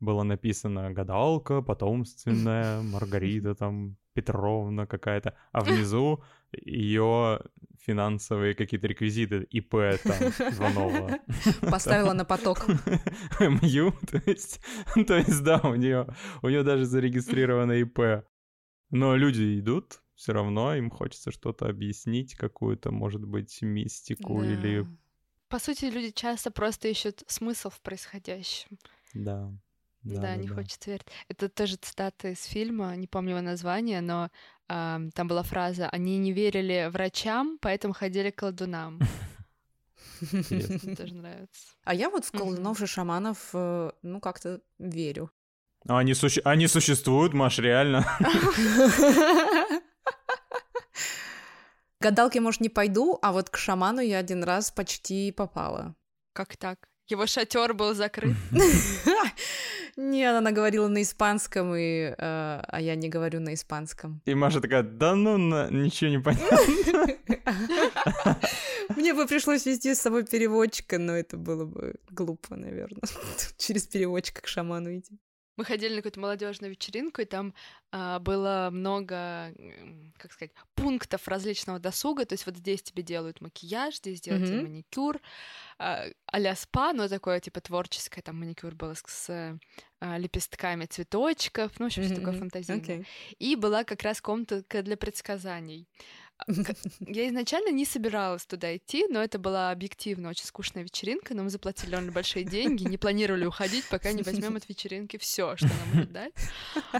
было 0.00 0.22
написано 0.22 0.90
«гадалка 0.92 1.62
потомственная, 1.62 2.82
Маргарита 2.82 3.54
там 3.54 3.96
Петровна 4.14 4.86
какая-то», 4.86 5.36
а 5.52 5.60
внизу 5.64 6.22
ее 6.52 7.40
финансовые 7.78 8.54
какие-то 8.54 8.86
реквизиты, 8.86 9.46
ИП 9.50 9.70
там, 10.02 10.22
Иванова. 10.52 11.18
Поставила 11.70 12.12
на 12.12 12.24
поток. 12.24 12.66
МЮ, 13.40 13.92
то 14.10 14.22
есть, 14.26 14.60
то 15.06 15.16
есть, 15.16 15.42
да, 15.42 15.60
у 15.64 15.74
нее, 15.74 16.06
у 16.42 16.48
нее 16.48 16.62
даже 16.62 16.84
зарегистрировано 16.84 17.72
ИП. 17.72 18.24
Но 18.90 19.16
люди 19.16 19.60
идут, 19.60 20.02
все 20.14 20.32
равно 20.32 20.74
им 20.74 20.90
хочется 20.90 21.30
что-то 21.30 21.66
объяснить, 21.66 22.34
какую-то, 22.34 22.90
может 22.90 23.24
быть, 23.24 23.62
мистику 23.62 24.40
да. 24.40 24.52
или... 24.52 24.86
По 25.48 25.58
сути, 25.58 25.86
люди 25.86 26.10
часто 26.10 26.50
просто 26.50 26.88
ищут 26.88 27.22
смысл 27.26 27.70
в 27.70 27.80
происходящем. 27.80 28.78
Да. 29.14 29.52
Да, 30.02 30.20
да 30.20 30.36
не 30.36 30.48
да. 30.48 30.54
хочется 30.54 30.90
верить. 30.90 31.06
Это 31.28 31.48
тоже 31.48 31.76
цитата 31.76 32.28
из 32.28 32.44
фильма, 32.44 32.96
не 32.96 33.06
помню 33.06 33.30
его 33.32 33.40
название, 33.42 34.00
но 34.00 34.30
э, 34.68 34.98
там 35.14 35.28
была 35.28 35.42
фраза 35.42 35.88
«Они 35.90 36.18
не 36.18 36.32
верили 36.32 36.88
врачам, 36.90 37.58
поэтому 37.60 37.92
ходили 37.92 38.30
к 38.30 38.36
колдунам». 38.36 38.98
Тоже 40.20 41.14
нравится. 41.14 41.74
А 41.84 41.94
я 41.94 42.10
вот 42.10 42.24
в 42.24 42.32
колдунов 42.32 42.82
и 42.82 42.86
шаманов, 42.86 43.50
э, 43.52 43.90
ну, 44.02 44.20
как-то 44.20 44.60
верю. 44.78 45.30
А 45.88 45.98
они, 45.98 46.14
суще... 46.14 46.40
они 46.44 46.66
существуют, 46.66 47.32
Маш, 47.32 47.58
реально? 47.58 48.06
Гадалки, 52.00 52.38
может, 52.38 52.60
не 52.60 52.68
пойду, 52.70 53.18
а 53.20 53.32
вот 53.32 53.50
к 53.50 53.56
шаману 53.58 54.00
я 54.00 54.18
один 54.18 54.44
раз 54.44 54.70
почти 54.70 55.32
попала. 55.32 55.94
Как 56.32 56.56
так? 56.56 56.88
Его 57.08 57.26
шатер 57.26 57.74
был 57.74 57.94
закрыт. 57.94 58.36
Нет, 60.02 60.34
она 60.34 60.50
говорила 60.50 60.88
на 60.88 61.02
испанском, 61.02 61.74
и, 61.74 61.80
э, 61.80 62.14
а 62.16 62.80
я 62.80 62.94
не 62.94 63.10
говорю 63.10 63.40
на 63.40 63.52
испанском. 63.52 64.22
И 64.24 64.34
Маша 64.34 64.62
такая, 64.62 64.82
да 64.82 65.14
ну, 65.14 65.36
на... 65.36 65.68
ничего 65.68 66.10
не 66.10 66.18
понятно. 66.18 66.58
Мне 68.96 69.12
бы 69.12 69.26
пришлось 69.26 69.66
вести 69.66 69.94
с 69.94 70.00
собой 70.00 70.24
переводчика, 70.24 70.98
но 70.98 71.12
это 71.12 71.36
было 71.36 71.66
бы 71.66 71.96
глупо, 72.08 72.56
наверное, 72.56 73.02
через 73.58 73.86
переводчика 73.86 74.40
к 74.40 74.46
шаману 74.46 74.96
идти. 74.96 75.18
Мы 75.56 75.64
ходили 75.64 75.90
на 75.90 75.96
какую-то 75.96 76.20
молодежную 76.20 76.70
вечеринку, 76.70 77.20
и 77.20 77.24
там 77.24 77.54
а, 77.92 78.18
было 78.18 78.70
много, 78.72 79.52
как 80.16 80.32
сказать, 80.32 80.52
пунктов 80.74 81.26
различного 81.28 81.78
досуга. 81.78 82.24
То 82.24 82.34
есть 82.34 82.46
вот 82.46 82.56
здесь 82.56 82.82
тебе 82.82 83.02
делают 83.02 83.40
макияж, 83.40 83.96
здесь 83.96 84.20
делают 84.20 84.48
mm-hmm. 84.48 84.62
маникюр, 84.62 85.20
а, 85.78 86.06
а 86.26 86.54
спа, 86.54 86.92
но 86.92 87.08
такое 87.08 87.40
типа 87.40 87.60
творческое. 87.60 88.22
Там 88.22 88.38
маникюр 88.38 88.74
был 88.74 88.94
с, 88.94 89.02
с 89.06 89.58
а, 90.00 90.18
лепестками 90.18 90.86
цветочков, 90.86 91.72
ну, 91.78 91.86
в 91.86 91.88
общем, 91.88 92.02
mm-hmm. 92.02 92.06
что 92.06 92.14
такое 92.16 92.38
фантазийное. 92.38 92.80
Okay. 92.82 93.06
И 93.38 93.56
была 93.56 93.84
как 93.84 94.02
раз 94.02 94.20
комната 94.20 94.64
для 94.82 94.96
предсказаний. 94.96 95.86
Я 97.00 97.28
изначально 97.28 97.70
не 97.70 97.84
собиралась 97.84 98.46
туда 98.46 98.76
идти, 98.76 99.06
но 99.08 99.22
это 99.22 99.38
была 99.38 99.70
объективно 99.70 100.30
очень 100.30 100.44
скучная 100.44 100.82
вечеринка, 100.82 101.34
но 101.34 101.42
мы 101.42 101.50
заплатили 101.50 101.90
довольно 101.90 102.12
большие 102.12 102.44
деньги, 102.44 102.84
не 102.84 102.98
планировали 102.98 103.44
уходить, 103.44 103.88
пока 103.88 104.12
не 104.12 104.22
возьмем 104.22 104.56
от 104.56 104.68
вечеринки 104.68 105.16
все, 105.18 105.56
что 105.56 105.66
нам 105.66 105.88
может 105.94 106.12
дать. 106.12 106.32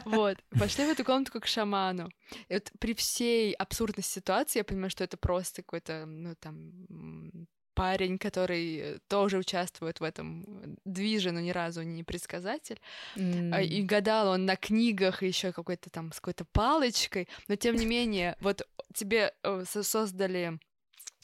Вот. 0.04 0.38
Пошли 0.58 0.84
в 0.86 0.90
эту 0.90 1.04
комнату 1.04 1.40
к 1.40 1.46
шаману. 1.46 2.10
И 2.48 2.54
вот 2.54 2.70
при 2.78 2.94
всей 2.94 3.52
абсурдности 3.52 4.14
ситуации 4.14 4.60
я 4.60 4.64
понимаю, 4.64 4.90
что 4.90 5.04
это 5.04 5.16
просто 5.16 5.62
какой-то, 5.62 6.04
ну, 6.06 6.34
там, 6.36 7.46
парень, 7.80 8.18
который 8.18 8.76
э, 8.76 8.98
тоже 9.08 9.38
участвует 9.38 10.00
в 10.00 10.04
этом 10.04 10.42
э, 10.42 10.74
движе, 10.84 11.32
но 11.32 11.40
ни 11.40 11.50
разу 11.50 11.82
не 11.82 12.04
предсказатель. 12.04 12.78
Mm. 13.16 13.64
И 13.64 13.82
гадал 13.82 14.28
он 14.28 14.44
на 14.44 14.56
книгах 14.56 15.22
еще 15.22 15.52
какой-то 15.52 15.88
там 15.88 16.12
с 16.12 16.16
какой-то 16.16 16.44
палочкой, 16.44 17.26
но 17.48 17.56
тем 17.56 17.76
не 17.76 17.86
менее, 17.86 18.36
вот 18.40 18.68
тебе 18.94 19.32
э, 19.42 19.64
создали 19.64 20.58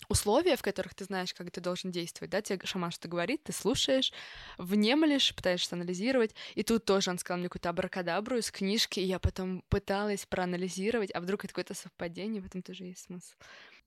условия, 0.08 0.56
в 0.56 0.62
которых 0.62 0.94
ты 0.94 1.04
знаешь, 1.04 1.34
как 1.34 1.50
ты 1.50 1.60
должен 1.60 1.90
действовать, 1.90 2.30
да, 2.30 2.42
тебе 2.42 2.60
шаман 2.64 2.90
что 2.90 3.08
говорит, 3.08 3.44
ты 3.44 3.52
слушаешь, 3.52 4.12
внемлешь, 4.58 5.34
пытаешься 5.34 5.74
анализировать, 5.74 6.34
и 6.54 6.62
тут 6.62 6.84
тоже 6.84 7.10
он 7.10 7.18
сказал 7.18 7.38
мне 7.38 7.48
какую-то 7.48 7.70
абракадабру 7.70 8.36
из 8.38 8.50
книжки, 8.50 9.00
и 9.00 9.04
я 9.04 9.18
потом 9.18 9.64
пыталась 9.68 10.26
проанализировать, 10.26 11.10
а 11.14 11.20
вдруг 11.20 11.44
это 11.44 11.52
какое-то 11.52 11.74
совпадение, 11.74 12.40
в 12.42 12.46
этом 12.46 12.62
тоже 12.62 12.84
есть 12.84 13.04
смысл. 13.04 13.34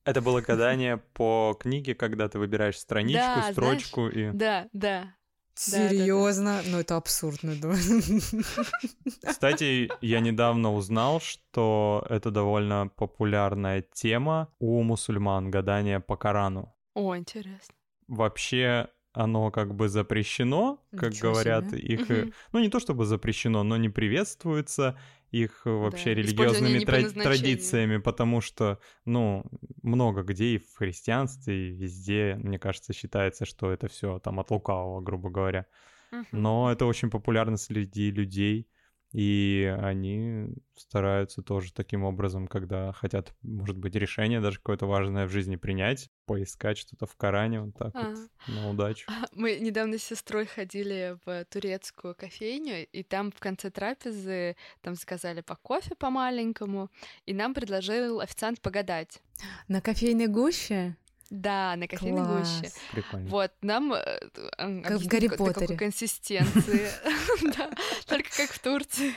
Это 0.06 0.22
было 0.22 0.42
гадание 0.42 0.98
по 0.98 1.58
книге, 1.60 1.94
когда 1.94 2.28
ты 2.30 2.40
выбираешь 2.40 2.80
страничку, 2.80 3.20
да, 3.20 3.52
строчку 3.52 4.10
знаешь, 4.10 4.34
и... 4.34 4.38
Да, 4.38 4.70
да. 4.74 5.16
Серьезно? 5.60 6.46
Да, 6.46 6.58
да, 6.58 6.63
да. 6.63 6.72
Ну 6.72 6.80
это 6.80 6.96
абсурдно, 6.96 7.54
да. 7.62 7.74
Кстати, 9.30 9.92
я 10.00 10.22
недавно 10.22 10.74
узнал, 10.74 11.20
что 11.20 12.06
это 12.10 12.32
довольно 12.32 12.89
популярная 12.96 13.82
тема 13.82 14.48
у 14.60 14.82
мусульман 14.84 15.51
гадание 15.51 16.00
по 16.00 16.16
Корану. 16.16 16.74
О, 16.94 17.18
интересно. 17.18 17.75
Вообще 18.08 18.88
оно 19.12 19.51
как 19.51 19.75
бы 19.75 19.89
запрещено, 19.89 20.82
как 20.96 21.12
Ничего 21.12 21.34
говорят 21.34 21.66
себе. 21.66 21.80
их, 21.80 22.10
угу. 22.10 22.34
ну 22.54 22.60
не 22.60 22.70
то 22.70 22.80
чтобы 22.80 23.06
запрещено, 23.06 23.63
но 23.63 23.75
не 23.75 23.89
приветствуется 23.89 24.98
их 25.32 25.62
вообще 25.66 26.16
да. 26.16 26.22
религиозными 26.22 26.80
тра- 26.80 27.10
традициями, 27.10 27.98
потому 27.98 28.42
что, 28.42 28.80
ну, 29.06 29.44
много 29.84 30.24
где 30.24 30.56
и 30.56 30.58
в 30.58 30.76
христианстве, 30.76 31.70
и 31.70 31.72
везде, 31.72 32.36
мне 32.42 32.60
кажется, 32.60 32.94
считается, 32.94 33.46
что 33.46 33.72
это 33.72 33.88
все 33.88 34.20
там 34.20 34.40
от 34.40 34.52
лукавого, 34.52 35.02
грубо 35.02 35.30
говоря. 35.30 35.66
Угу. 36.12 36.26
Но 36.32 36.72
это 36.72 36.86
очень 36.86 37.10
популярно 37.10 37.58
среди 37.58 38.12
людей, 38.12 38.68
и 39.12 39.75
они 39.82 40.50
стараются 40.75 41.42
тоже 41.42 41.74
таким 41.74 42.04
образом, 42.04 42.48
когда 42.48 42.94
хотят, 42.94 43.34
может 43.42 43.78
быть, 43.78 43.96
решение 43.96 44.39
даже 44.39 44.58
какое-то 44.58 44.86
важное 44.86 45.25
в 45.25 45.32
жизни 45.32 45.56
принять, 45.56 46.10
поискать 46.25 46.78
что-то 46.78 47.06
в 47.06 47.16
Коране, 47.16 47.62
вот 47.62 47.75
так 47.75 47.92
а. 47.96 48.10
вот, 48.10 48.30
на 48.48 48.70
удачу. 48.70 49.10
Мы 49.34 49.58
недавно 49.60 49.98
с 49.98 50.04
сестрой 50.04 50.46
ходили 50.46 51.18
в 51.25 51.46
турецкую 51.46 52.16
кофейню, 52.16 52.88
и 52.88 53.04
там 53.04 53.32
в 53.32 53.39
конце 53.39 53.72
трапезы 53.72 54.56
там 54.82 54.96
заказали 54.96 55.42
по 55.42 55.56
кофе 55.56 55.96
по 55.96 56.10
маленькому, 56.10 56.89
и 57.25 57.34
нам 57.34 57.54
предложил 57.54 58.20
официант 58.20 58.62
погадать. 58.62 59.22
На 59.68 59.82
кофейной 59.82 60.28
гуще? 60.28 60.96
Да, 61.30 61.76
на 61.76 61.88
кофейной 61.88 62.24
Класс. 62.26 62.62
гуще. 62.62 62.74
Прикольно. 62.92 63.30
Вот, 63.30 63.52
нам 63.62 63.94
э, 63.94 64.02
как 64.58 65.00
в 65.00 65.08
Гарри 65.08 65.28
Поттере. 65.28 65.78
консистенции. 65.78 66.90
Да, 67.58 67.70
только 68.08 68.30
как 68.36 68.52
в 68.52 68.60
Турции. 68.60 69.14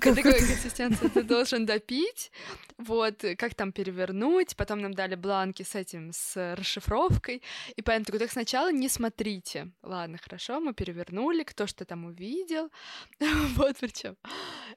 Такой 0.00 0.22
консистенции 0.22 1.08
ты 1.08 1.22
должен 1.22 1.66
допить, 1.66 2.32
вот, 2.78 3.24
как 3.36 3.54
там 3.54 3.72
перевернуть, 3.72 4.56
потом 4.56 4.80
нам 4.80 4.94
дали 4.94 5.14
бланки 5.14 5.62
с 5.62 5.74
этим, 5.74 6.12
с 6.12 6.54
расшифровкой, 6.56 7.42
и 7.76 7.82
поэтому 7.82 8.06
такой, 8.06 8.20
так 8.20 8.30
сначала 8.30 8.72
не 8.72 8.88
смотрите. 8.88 9.70
Ладно, 9.82 10.18
хорошо, 10.18 10.60
мы 10.60 10.74
перевернули, 10.74 11.42
кто 11.42 11.66
что 11.66 11.84
там 11.84 12.06
увидел, 12.06 12.70
вот 13.56 13.76
причем. 13.80 14.16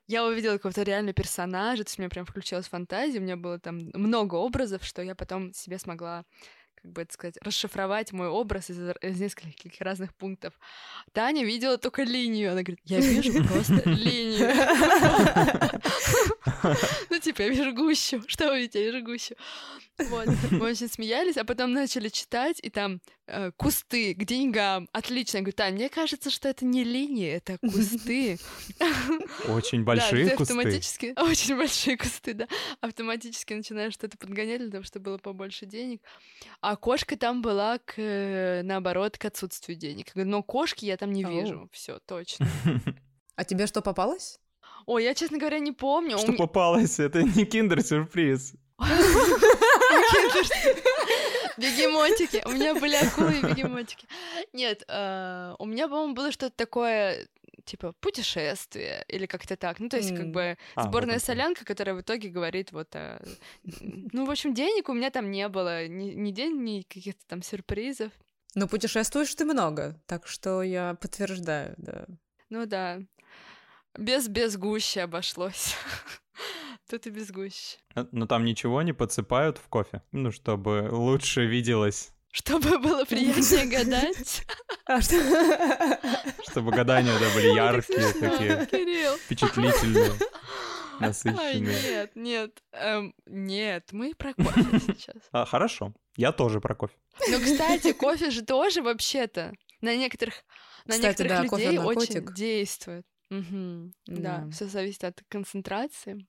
Я 0.08 0.26
увидела 0.26 0.54
какого-то 0.54 0.84
реального 0.84 1.14
персонажа, 1.14 1.84
то 1.84 1.90
есть 1.90 2.00
у 2.00 2.02
меня 2.02 2.10
прям 2.10 2.26
включилась 2.26 2.68
фантазия, 2.68 3.20
у 3.20 3.24
меня 3.24 3.38
было 3.38 3.60
там 3.60 3.90
много 3.94 4.36
образов, 4.36 4.84
что 4.84 5.02
я 5.02 5.16
потом 5.16 5.54
себе 5.54 5.80
смогла 5.80 6.26
как 6.84 6.92
бы 6.92 7.02
это 7.04 7.14
сказать, 7.14 7.38
расшифровать 7.42 8.12
мой 8.12 8.28
образ 8.28 8.70
из, 8.70 8.78
из 9.02 9.20
нескольких 9.20 9.80
разных 9.80 10.14
пунктов. 10.14 10.54
Таня 11.14 11.46
видела 11.46 11.78
только 11.78 12.04
линию. 12.04 12.52
Она 12.52 12.62
говорит, 12.62 12.82
я 12.84 13.00
вижу 13.00 13.42
просто 13.48 13.90
линию. 13.90 14.54
Ну, 17.10 17.20
типа, 17.20 17.42
я 17.44 17.50
вижу 17.50 17.74
гущу. 17.74 18.22
Что 18.28 18.50
вы 18.50 18.60
видите? 18.60 18.84
Я 18.84 18.92
вижу 18.92 19.06
гущу. 19.06 19.36
Вот. 19.98 20.28
Мы 20.52 20.72
очень 20.72 20.90
смеялись, 20.90 21.38
а 21.38 21.44
потом 21.44 21.72
начали 21.72 22.10
читать, 22.10 22.60
и 22.64 22.70
там 22.70 23.00
э, 23.28 23.52
кусты 23.52 24.16
к 24.16 24.24
деньгам. 24.24 24.90
Отлично. 24.92 25.38
Я 25.38 25.44
говорю, 25.44 25.56
Таня, 25.56 25.76
мне 25.76 25.90
кажется, 25.90 26.32
что 26.32 26.50
это 26.50 26.66
не 26.66 26.84
линии, 26.84 27.30
это 27.30 27.58
кусты. 27.60 28.40
Очень 29.48 29.84
большие 29.84 30.26
да, 30.26 30.36
кусты. 30.36 30.54
автоматически, 30.54 31.14
очень 31.18 31.56
большие 31.56 31.98
кусты, 31.98 32.34
да. 32.34 32.48
Автоматически 32.82 33.54
начинаешь 33.54 33.94
что-то 33.94 34.18
подгонять 34.18 34.62
для 34.62 34.72
того, 34.72 34.84
чтобы 34.84 35.06
было 35.06 35.18
побольше 35.20 35.66
денег. 35.66 36.02
А 36.62 36.76
кошка 36.76 37.16
там 37.16 37.42
была, 37.42 37.78
к, 37.80 38.62
наоборот, 38.64 39.18
к 39.18 39.26
отсутствию 39.26 39.78
денег. 39.78 40.12
Но 40.16 40.42
кошки 40.42 40.86
я 40.86 40.98
там 40.98 41.12
не 41.12 41.24
вижу. 41.24 41.70
Все, 41.72 42.00
точно. 42.00 42.48
А 43.36 43.46
тебе 43.46 43.68
что 43.68 43.82
попалось? 43.82 44.40
Ой, 44.86 45.04
я, 45.04 45.14
честно 45.14 45.38
говоря, 45.38 45.60
не 45.60 45.72
помню. 45.72 46.18
Что 46.18 46.34
попалось? 46.34 47.00
Это 47.00 47.24
не 47.24 47.46
киндер-сюрприз. 47.46 48.54
Бегемотики. 51.58 52.42
У 52.46 52.52
меня 52.52 52.74
были 52.74 52.96
акулы 52.96 53.38
и 53.38 53.42
бегемотики. 53.42 54.08
Нет, 54.54 54.84
э, 54.88 55.56
у 55.60 55.66
меня, 55.66 55.88
по-моему, 55.88 56.14
было 56.14 56.32
что-то 56.32 56.56
такое 56.56 57.28
типа 57.66 57.94
путешествие 58.00 59.06
или 59.08 59.26
как-то 59.26 59.56
так. 59.56 59.80
Ну, 59.80 59.90
то 59.90 59.98
есть, 59.98 60.16
как 60.16 60.32
бы 60.32 60.58
а, 60.76 60.84
сборная 60.84 61.16
вот 61.16 61.24
солянка, 61.24 61.66
которая 61.66 61.96
в 61.96 62.02
итоге 62.02 62.30
говорит 62.30 62.72
вот 62.72 62.96
о... 62.96 63.24
Ну, 63.64 64.26
в 64.26 64.32
общем, 64.32 64.54
денег 64.54 64.90
у 64.90 64.94
меня 64.94 65.10
там 65.12 65.32
не 65.32 65.48
было, 65.48 65.88
ни, 65.88 66.12
ни 66.12 66.32
денег, 66.32 66.60
ни 66.60 66.82
каких-то 66.82 67.22
там 67.28 67.42
сюрпризов. 67.42 68.12
Ну, 68.56 68.68
путешествуешь 68.68 69.34
ты 69.34 69.46
много, 69.46 70.00
так 70.06 70.28
что 70.28 70.62
я 70.62 70.96
подтверждаю, 70.96 71.74
да. 71.78 72.06
Ну 72.50 72.66
да. 72.66 73.00
Без 73.98 74.28
без 74.28 74.58
гущи 74.58 75.00
обошлось. 75.00 75.76
Тут 76.90 77.08
и 77.08 77.10
без 77.10 77.32
гущи. 77.32 77.78
Но, 77.96 78.08
но 78.12 78.28
там 78.28 78.44
ничего 78.44 78.82
не 78.82 78.94
подсыпают 78.94 79.58
в 79.58 79.68
кофе, 79.68 80.02
ну, 80.12 80.32
чтобы 80.32 80.90
лучше 80.92 81.46
виделось 81.46 82.14
чтобы 82.34 82.80
было 82.80 83.06
приятнее 83.06 83.66
гадать. 83.78 84.44
А 84.86 85.02
чтобы 85.02 86.72
гадания 86.72 87.18
да, 87.20 87.30
были 87.36 87.48
яркие, 87.56 88.12
такие, 88.14 89.18
впечатлительные, 89.18 90.14
насыщенные. 91.00 91.62
Нет, 91.62 92.12
нет, 92.16 92.64
эм, 92.72 93.14
нет, 93.28 93.90
мы 93.92 94.16
про 94.16 94.34
кофе 94.34 94.64
сейчас. 94.80 95.22
А, 95.32 95.46
хорошо, 95.46 95.94
я 96.18 96.32
тоже 96.32 96.60
про 96.60 96.74
кофе. 96.74 96.96
Ну, 97.30 97.40
кстати, 97.40 97.94
кофе 97.94 98.32
же 98.32 98.42
тоже 98.42 98.82
вообще-то 98.82 99.54
на 99.82 99.96
некоторых, 99.96 100.44
на 100.86 100.98
некоторых 100.98 101.52
людей 101.52 101.78
очень 101.78 102.26
действует. 102.34 103.06
Да, 104.06 104.50
все 104.52 104.68
зависит 104.68 105.04
от 105.04 105.22
концентрации. 105.30 106.28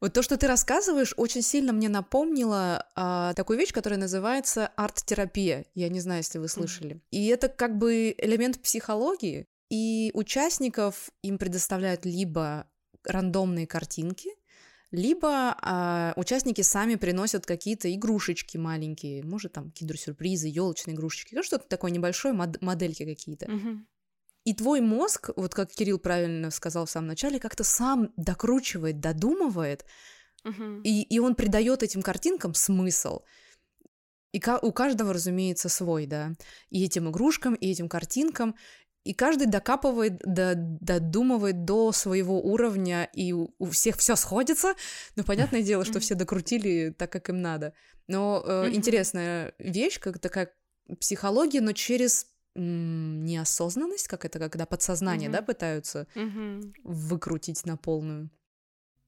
Вот 0.00 0.12
то, 0.12 0.22
что 0.22 0.36
ты 0.36 0.46
рассказываешь, 0.46 1.12
очень 1.16 1.42
сильно 1.42 1.72
мне 1.72 1.88
напомнило 1.88 2.86
а, 2.94 3.34
такую 3.34 3.58
вещь, 3.58 3.72
которая 3.72 3.98
называется 3.98 4.68
арт-терапия. 4.76 5.64
Я 5.74 5.88
не 5.88 6.00
знаю, 6.00 6.20
если 6.20 6.38
вы 6.38 6.48
слышали. 6.48 6.96
Mm-hmm. 6.96 7.08
И 7.10 7.26
это 7.26 7.48
как 7.48 7.78
бы 7.78 8.14
элемент 8.16 8.62
психологии, 8.62 9.46
и 9.70 10.12
участников 10.14 11.10
им 11.22 11.36
предоставляют 11.36 12.04
либо 12.04 12.70
рандомные 13.04 13.66
картинки, 13.66 14.30
либо 14.92 15.56
а, 15.60 16.12
участники 16.16 16.60
сами 16.60 16.94
приносят 16.94 17.44
какие-то 17.44 17.92
игрушечки 17.92 18.56
маленькие, 18.56 19.24
может 19.24 19.52
там 19.52 19.72
киндер-сюрпризы, 19.72 20.48
елочные 20.48 20.94
игрушечки, 20.94 21.34
ну 21.34 21.42
что-то 21.42 21.66
такое 21.68 21.90
небольшое, 21.90 22.34
мод- 22.34 22.58
модельки 22.60 23.04
какие-то. 23.04 23.46
Mm-hmm. 23.46 23.78
И 24.48 24.54
твой 24.54 24.80
мозг, 24.80 25.28
вот 25.36 25.54
как 25.54 25.70
Кирилл 25.70 25.98
правильно 25.98 26.50
сказал 26.50 26.86
в 26.86 26.90
самом 26.90 27.08
начале, 27.08 27.38
как-то 27.38 27.64
сам 27.64 28.14
докручивает, 28.16 28.98
додумывает, 28.98 29.84
угу. 30.42 30.80
и, 30.84 31.02
и 31.02 31.18
он 31.18 31.34
придает 31.34 31.82
этим 31.82 32.00
картинкам 32.00 32.54
смысл. 32.54 33.20
И 34.32 34.42
у 34.62 34.72
каждого, 34.72 35.12
разумеется, 35.12 35.68
свой, 35.68 36.06
да. 36.06 36.32
И 36.70 36.82
этим 36.82 37.10
игрушкам, 37.10 37.56
и 37.56 37.70
этим 37.70 37.90
картинкам. 37.90 38.56
И 39.04 39.12
каждый 39.12 39.48
докапывает, 39.48 40.18
додумывает 40.24 41.66
до 41.66 41.92
своего 41.92 42.40
уровня, 42.40 43.10
и 43.12 43.34
у, 43.34 43.54
у 43.58 43.66
всех 43.66 43.98
все 43.98 44.16
сходится. 44.16 44.72
Но 45.14 45.24
понятное 45.24 45.60
дело, 45.60 45.84
что 45.84 46.00
все 46.00 46.14
докрутили 46.14 46.94
так, 46.96 47.12
как 47.12 47.28
им 47.28 47.42
надо. 47.42 47.74
Но 48.06 48.42
э, 48.46 48.70
интересная 48.70 49.52
вещь, 49.58 50.00
как 50.00 50.18
такая 50.20 50.54
психология, 50.98 51.60
но 51.60 51.72
через 51.72 52.28
неосознанность, 52.58 54.08
как 54.08 54.24
это, 54.24 54.38
когда 54.38 54.66
подсознание, 54.66 55.28
mm-hmm. 55.28 55.32
да, 55.32 55.42
пытаются 55.42 56.06
mm-hmm. 56.14 56.72
выкрутить 56.84 57.64
на 57.64 57.76
полную. 57.76 58.30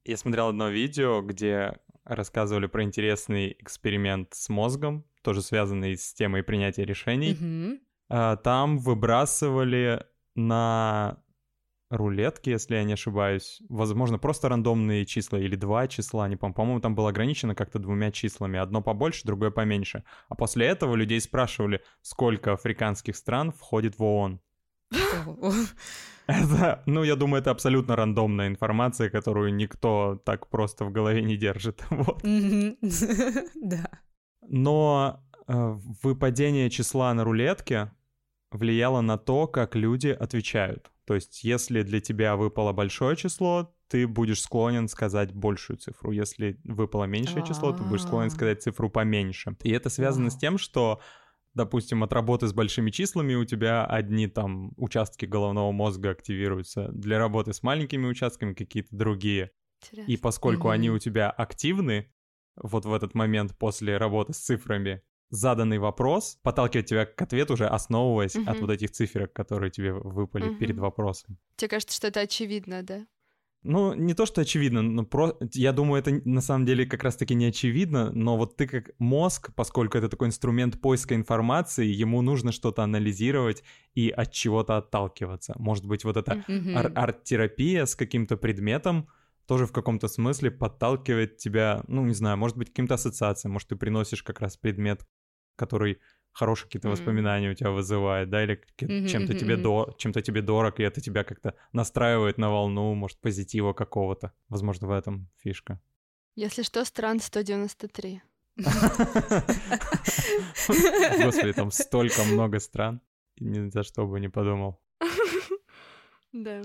Я 0.05 0.17
смотрел 0.17 0.49
одно 0.49 0.69
видео, 0.69 1.21
где 1.21 1.79
рассказывали 2.05 2.67
про 2.67 2.83
интересный 2.83 3.57
эксперимент 3.59 4.33
с 4.35 4.49
мозгом, 4.49 5.05
тоже 5.23 5.43
связанный 5.43 5.97
с 5.97 6.15
темой 6.15 6.43
принятия 6.43 6.85
решений. 6.85 7.35
Mm-hmm. 7.35 8.39
Там 8.43 8.79
выбрасывали 8.79 10.07
на 10.35 11.23
рулетки, 11.91 12.51
если 12.51 12.77
я 12.77 12.85
не 12.85 12.95
ошибаюсь. 12.95 13.61
Возможно, 13.69 14.19
просто 14.19 14.49
рандомные 14.49 15.05
числа 15.05 15.39
или 15.39 15.57
два 15.57 15.89
числа, 15.89 16.29
не 16.29 16.37
помню. 16.37 16.55
По-моему, 16.55 16.81
там 16.81 16.95
было 16.95 17.11
ограничено 17.11 17.55
как-то 17.55 17.79
двумя 17.79 18.13
числами. 18.13 18.59
Одно 18.59 18.81
побольше, 18.81 19.27
другое 19.27 19.51
поменьше. 19.51 20.05
А 20.29 20.35
после 20.37 20.67
этого 20.67 20.95
людей 20.95 21.21
спрашивали, 21.21 21.83
сколько 22.01 22.53
африканских 22.53 23.17
стран 23.17 23.51
входит 23.53 23.99
в 23.99 24.05
ООН. 24.05 24.41
Это, 26.27 26.83
ну, 26.87 27.03
я 27.03 27.17
думаю, 27.17 27.41
это 27.41 27.51
абсолютно 27.51 27.97
рандомная 27.97 28.47
информация, 28.47 29.11
которую 29.11 29.53
никто 29.53 30.21
так 30.25 30.49
просто 30.49 30.85
в 30.85 30.93
голове 30.93 31.23
не 31.23 31.37
держит. 31.37 31.85
Вот. 31.91 32.23
Да. 33.61 33.91
Но 34.49 35.25
э, 35.49 35.53
выпадение 36.03 36.71
числа 36.71 37.13
на 37.15 37.25
рулетке 37.25 37.91
влияло 38.51 39.01
на 39.01 39.19
то, 39.19 39.47
как 39.47 39.77
люди 39.77 40.09
отвечают. 40.09 40.91
То 41.07 41.15
есть, 41.15 41.43
если 41.45 41.83
для 41.83 42.01
тебя 42.01 42.37
выпало 42.37 42.73
большое 42.73 43.17
число, 43.17 43.75
ты 43.89 44.07
будешь 44.07 44.43
склонен 44.43 44.89
сказать 44.89 45.33
большую 45.33 45.77
цифру. 45.79 46.13
Если 46.13 46.61
выпало 46.65 47.05
меньшее 47.05 47.45
число, 47.45 47.73
ты 47.73 47.83
будешь 47.83 48.03
склонен 48.03 48.29
а. 48.29 48.31
сказать 48.31 48.63
цифру 48.63 48.89
поменьше. 48.89 49.57
И 49.63 49.71
это 49.71 49.91
связано 49.91 50.31
с 50.31 50.37
тем, 50.37 50.59
что 50.59 51.01
допустим, 51.55 52.05
от 52.05 52.13
работы 52.13 52.47
с 52.47 52.53
большими 52.53 52.91
числами 52.91 53.35
у 53.35 53.45
тебя 53.45 53.85
одни 53.85 54.29
там 54.29 54.73
участки 54.77 55.27
головного 55.27 55.73
мозга 55.73 56.11
активируются, 56.11 56.89
для 56.93 57.19
работы 57.19 57.53
с 57.53 57.63
маленькими 57.63 58.07
участками 58.07 58.55
какие-то 58.55 58.95
другие. 58.95 59.51
Интересно. 59.83 60.13
И 60.13 60.17
поскольку 60.17 60.69
mm-hmm. 60.69 60.73
они 60.73 60.91
у 60.91 60.99
тебя 60.99 61.31
активны, 61.31 62.13
вот 62.57 62.85
в 62.85 62.93
этот 62.93 63.15
момент 63.15 63.57
после 63.59 63.97
работы 63.97 64.33
с 64.33 64.39
цифрами, 64.39 65.03
заданный 65.31 65.79
вопрос 65.79 66.39
подталкивает 66.43 66.87
тебя 66.87 67.07
к 67.07 67.21
ответу 67.23 67.55
уже 67.55 67.67
основываясь 67.67 68.37
угу. 68.37 68.51
от 68.51 68.61
вот 68.61 68.71
этих 68.71 68.91
циферок, 68.91 69.33
которые 69.33 69.71
тебе 69.71 69.93
выпали 69.93 70.51
угу. 70.51 70.57
перед 70.57 70.79
вопросом. 70.79 71.39
Тебе 71.57 71.69
кажется, 71.69 71.97
что 71.97 72.09
это 72.09 72.21
очевидно, 72.21 72.83
да? 72.83 73.07
Ну, 73.63 73.93
не 73.93 74.15
то, 74.15 74.25
что 74.25 74.41
очевидно, 74.41 74.81
но 74.81 75.05
про... 75.05 75.37
я 75.53 75.73
думаю, 75.73 76.01
это 76.01 76.23
на 76.25 76.41
самом 76.41 76.65
деле 76.65 76.87
как 76.87 77.05
раз-таки 77.05 77.35
не 77.35 77.45
очевидно, 77.45 78.11
но 78.11 78.39
вот 78.39 78.57
ты 78.57 78.67
как 78.67 78.93
мозг, 78.99 79.51
поскольку 79.55 79.99
это 79.99 80.09
такой 80.09 80.29
инструмент 80.29 80.81
поиска 80.81 81.15
информации, 81.15 81.87
ему 81.87 82.23
нужно 82.23 82.53
что-то 82.53 82.83
анализировать 82.83 83.63
и 83.95 84.09
от 84.09 84.33
чего-то 84.33 84.79
отталкиваться. 84.79 85.55
Может 85.59 85.85
быть, 85.85 86.05
вот 86.05 86.17
эта 86.17 86.43
mm-hmm. 86.49 86.75
ар- 86.75 86.93
арт-терапия 86.95 87.85
с 87.85 87.95
каким-то 87.95 88.39
предметом, 88.39 89.09
тоже 89.45 89.67
в 89.67 89.73
каком-то 89.73 90.09
смысле 90.09 90.51
подталкивает 90.51 91.37
тебя, 91.37 91.83
ну, 91.87 92.07
не 92.07 92.15
знаю, 92.15 92.39
может 92.39 92.57
быть, 92.57 92.69
каким-то 92.69 92.95
ассоциациям, 92.95 93.53
может, 93.53 93.69
ты 93.69 93.77
приносишь 93.77 94.23
как 94.23 94.41
раз 94.41 94.57
предмет, 94.57 95.05
который 95.57 96.01
хорошие 96.33 96.67
какие-то 96.67 96.89
mm-hmm. 96.89 96.93
воспоминания 96.93 97.51
у 97.51 97.55
тебя 97.55 97.71
вызывает, 97.71 98.31
да, 98.31 98.45
или 98.45 98.63
mm-hmm, 98.79 99.09
чем-то 99.09 99.33
mm-hmm. 99.33 99.39
тебе 99.39 99.57
до, 99.57 99.95
чем-то 99.99 100.23
тебе 100.23 100.43
дорог, 100.43 100.81
и 100.81 100.83
это 100.83 101.01
тебя 101.01 101.25
как-то 101.25 101.55
настраивает 101.73 102.39
на 102.39 102.51
волну, 102.51 102.95
может, 102.95 103.21
позитива 103.21 103.73
какого-то. 103.73 104.33
Возможно, 104.49 104.87
в 104.87 104.93
этом 104.93 105.29
фишка. 105.39 105.81
Если 106.37 106.63
что, 106.63 106.85
стран 106.85 107.21
193. 107.21 108.23
Господи, 111.25 111.53
там 111.53 111.71
столько 111.73 112.25
много 112.25 112.61
стран. 112.61 113.01
Ни 113.39 113.71
за 113.71 113.83
что 113.83 114.07
бы 114.07 114.21
не 114.21 114.29
подумал. 114.29 114.81
Да. 116.33 116.63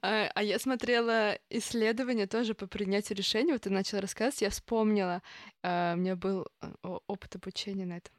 А, 0.00 0.30
а 0.34 0.42
я 0.42 0.58
смотрела 0.58 1.38
исследования 1.50 2.26
тоже 2.26 2.54
по 2.54 2.66
принятию 2.66 3.16
решений. 3.16 3.52
Вот 3.52 3.62
ты 3.62 3.70
начал 3.70 4.00
рассказывать, 4.00 4.42
я 4.42 4.50
вспомнила. 4.50 5.22
А, 5.62 5.94
у 5.94 5.98
меня 5.98 6.16
был 6.16 6.46
э, 6.60 6.72
опыт 7.06 7.36
обучения 7.36 7.86
на 7.86 7.98
этом. 7.98 8.14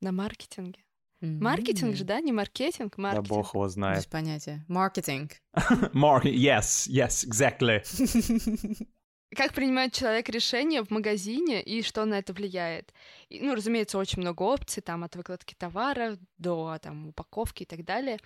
На 0.00 0.12
маркетинге. 0.12 0.84
Mm-hmm. 1.20 1.42
Маркетинг 1.42 1.96
же, 1.96 2.04
да? 2.04 2.20
Не 2.20 2.32
маркетинг, 2.32 2.96
маркетинг. 2.96 3.28
Да 3.28 3.34
бог 3.34 3.54
его 3.54 3.68
знает. 3.68 3.98
Без 3.98 4.06
понятия. 4.06 4.64
Маркетинг. 4.68 5.32
Market, 5.92 6.34
yes, 6.34 6.88
yes, 6.88 7.24
exactly. 7.26 7.82
Как 9.36 9.52
принимает 9.52 9.92
человек 9.92 10.30
решение 10.30 10.82
в 10.82 10.90
магазине 10.90 11.62
и 11.62 11.82
что 11.82 12.06
на 12.06 12.18
это 12.18 12.32
влияет? 12.32 12.94
И, 13.28 13.40
ну, 13.40 13.54
разумеется, 13.54 13.98
очень 13.98 14.22
много 14.22 14.42
опций, 14.42 14.82
там, 14.82 15.04
от 15.04 15.16
выкладки 15.16 15.54
товара 15.54 16.16
до, 16.38 16.78
там, 16.80 17.08
упаковки 17.08 17.64
и 17.64 17.66
так 17.66 17.84
далее. 17.84 18.18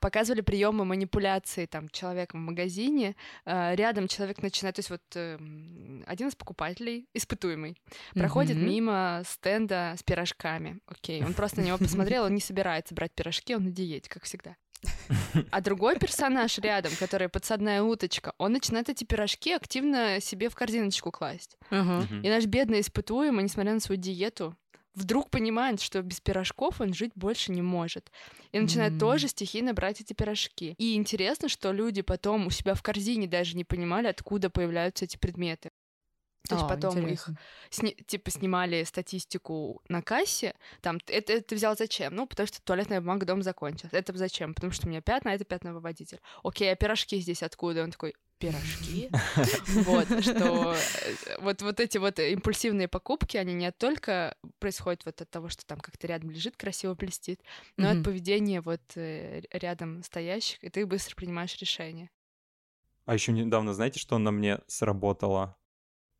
Показывали 0.00 0.40
приемы 0.40 0.84
манипуляции, 0.84 1.66
там, 1.66 1.88
человеком 1.90 2.42
в 2.42 2.46
магазине. 2.46 3.14
Э, 3.44 3.76
рядом 3.76 4.08
человек 4.08 4.42
начинает, 4.42 4.74
то 4.74 4.80
есть 4.80 4.90
вот 4.90 5.02
э, 5.14 5.38
один 6.06 6.28
из 6.28 6.34
покупателей, 6.34 7.08
испытуемый, 7.14 7.76
проходит 8.14 8.56
mm-hmm. 8.56 8.68
мимо 8.68 9.22
стенда 9.24 9.94
с 9.96 10.02
пирожками. 10.02 10.80
Окей, 10.86 11.24
он 11.24 11.34
просто 11.34 11.60
на 11.60 11.66
него 11.66 11.78
посмотрел, 11.88 12.24
он 12.24 12.34
не 12.34 12.40
собирается 12.40 12.94
брать 12.94 13.12
пирожки, 13.12 13.54
он 13.54 13.62
на 13.64 13.70
диете, 13.70 14.10
как 14.10 14.24
всегда. 14.24 14.56
А 15.50 15.60
другой 15.60 15.98
персонаж 15.98 16.58
рядом, 16.58 16.92
который 16.98 17.28
подсадная 17.28 17.82
уточка, 17.82 18.32
он 18.38 18.52
начинает 18.52 18.88
эти 18.88 19.04
пирожки 19.04 19.52
активно 19.52 20.20
себе 20.20 20.48
в 20.48 20.54
корзиночку 20.54 21.10
класть. 21.10 21.56
Uh-huh. 21.70 22.22
И 22.22 22.28
наш 22.28 22.46
бедный 22.46 22.80
испытуемый, 22.80 23.44
несмотря 23.44 23.74
на 23.74 23.80
свою 23.80 24.00
диету, 24.00 24.56
вдруг 24.98 25.30
понимает, 25.30 25.80
что 25.80 26.02
без 26.02 26.20
пирожков 26.20 26.80
он 26.80 26.92
жить 26.92 27.12
больше 27.14 27.52
не 27.52 27.62
может. 27.62 28.10
И 28.52 28.58
начинает 28.58 28.94
mm. 28.94 28.98
тоже 28.98 29.28
стихийно 29.28 29.72
брать 29.72 30.00
эти 30.00 30.12
пирожки. 30.12 30.74
И 30.78 30.96
интересно, 30.96 31.48
что 31.48 31.72
люди 31.72 32.02
потом 32.02 32.46
у 32.46 32.50
себя 32.50 32.74
в 32.74 32.82
корзине 32.82 33.26
даже 33.26 33.56
не 33.56 33.64
понимали, 33.64 34.08
откуда 34.08 34.50
появляются 34.50 35.04
эти 35.04 35.16
предметы. 35.16 35.70
То 36.48 36.56
есть 36.56 36.68
потом 36.68 36.98
интересно. 36.98 37.32
их 37.32 37.38
сни- 37.70 37.96
типа 38.06 38.30
снимали 38.30 38.84
статистику 38.84 39.82
на 39.88 40.02
кассе. 40.02 40.54
Там 40.80 40.98
это 41.06 41.40
ты 41.40 41.54
взял 41.54 41.76
зачем? 41.76 42.14
Ну, 42.14 42.26
потому 42.26 42.46
что 42.46 42.62
туалетная 42.62 43.00
бумага 43.00 43.26
дома 43.26 43.42
закончилась. 43.42 43.92
Это 43.92 44.16
зачем? 44.16 44.54
Потому 44.54 44.72
что 44.72 44.86
у 44.86 44.90
меня 44.90 45.00
пятна, 45.00 45.32
а 45.32 45.34
это 45.34 45.44
пятновыводитель. 45.44 46.20
Окей, 46.42 46.72
а 46.72 46.76
пирожки 46.76 47.18
здесь 47.18 47.42
откуда? 47.42 47.84
Он 47.84 47.90
такой, 47.90 48.14
пирожки. 48.38 49.10
Вот, 49.84 50.06
что 50.22 50.74
э, 50.74 51.38
вот, 51.40 51.62
вот 51.62 51.80
эти 51.80 51.98
вот 51.98 52.18
импульсивные 52.18 52.88
покупки, 52.88 53.36
они 53.36 53.54
не 53.54 53.70
только 53.72 54.36
происходят 54.58 55.04
вот 55.04 55.20
от 55.20 55.30
того, 55.30 55.48
что 55.48 55.66
там 55.66 55.80
как-то 55.80 56.06
рядом 56.06 56.30
лежит, 56.30 56.56
красиво 56.56 56.94
блестит, 56.94 57.40
но 57.76 57.90
от 57.90 58.02
поведения 58.04 58.60
вот 58.60 58.80
э, 58.96 59.42
рядом 59.52 60.02
стоящих, 60.02 60.62
и 60.64 60.70
ты 60.70 60.86
быстро 60.86 61.14
принимаешь 61.16 61.56
решение. 61.58 62.10
А 63.04 63.14
еще 63.14 63.32
недавно, 63.32 63.74
знаете, 63.74 63.98
что 63.98 64.18
на 64.18 64.30
мне 64.30 64.60
сработало? 64.66 65.56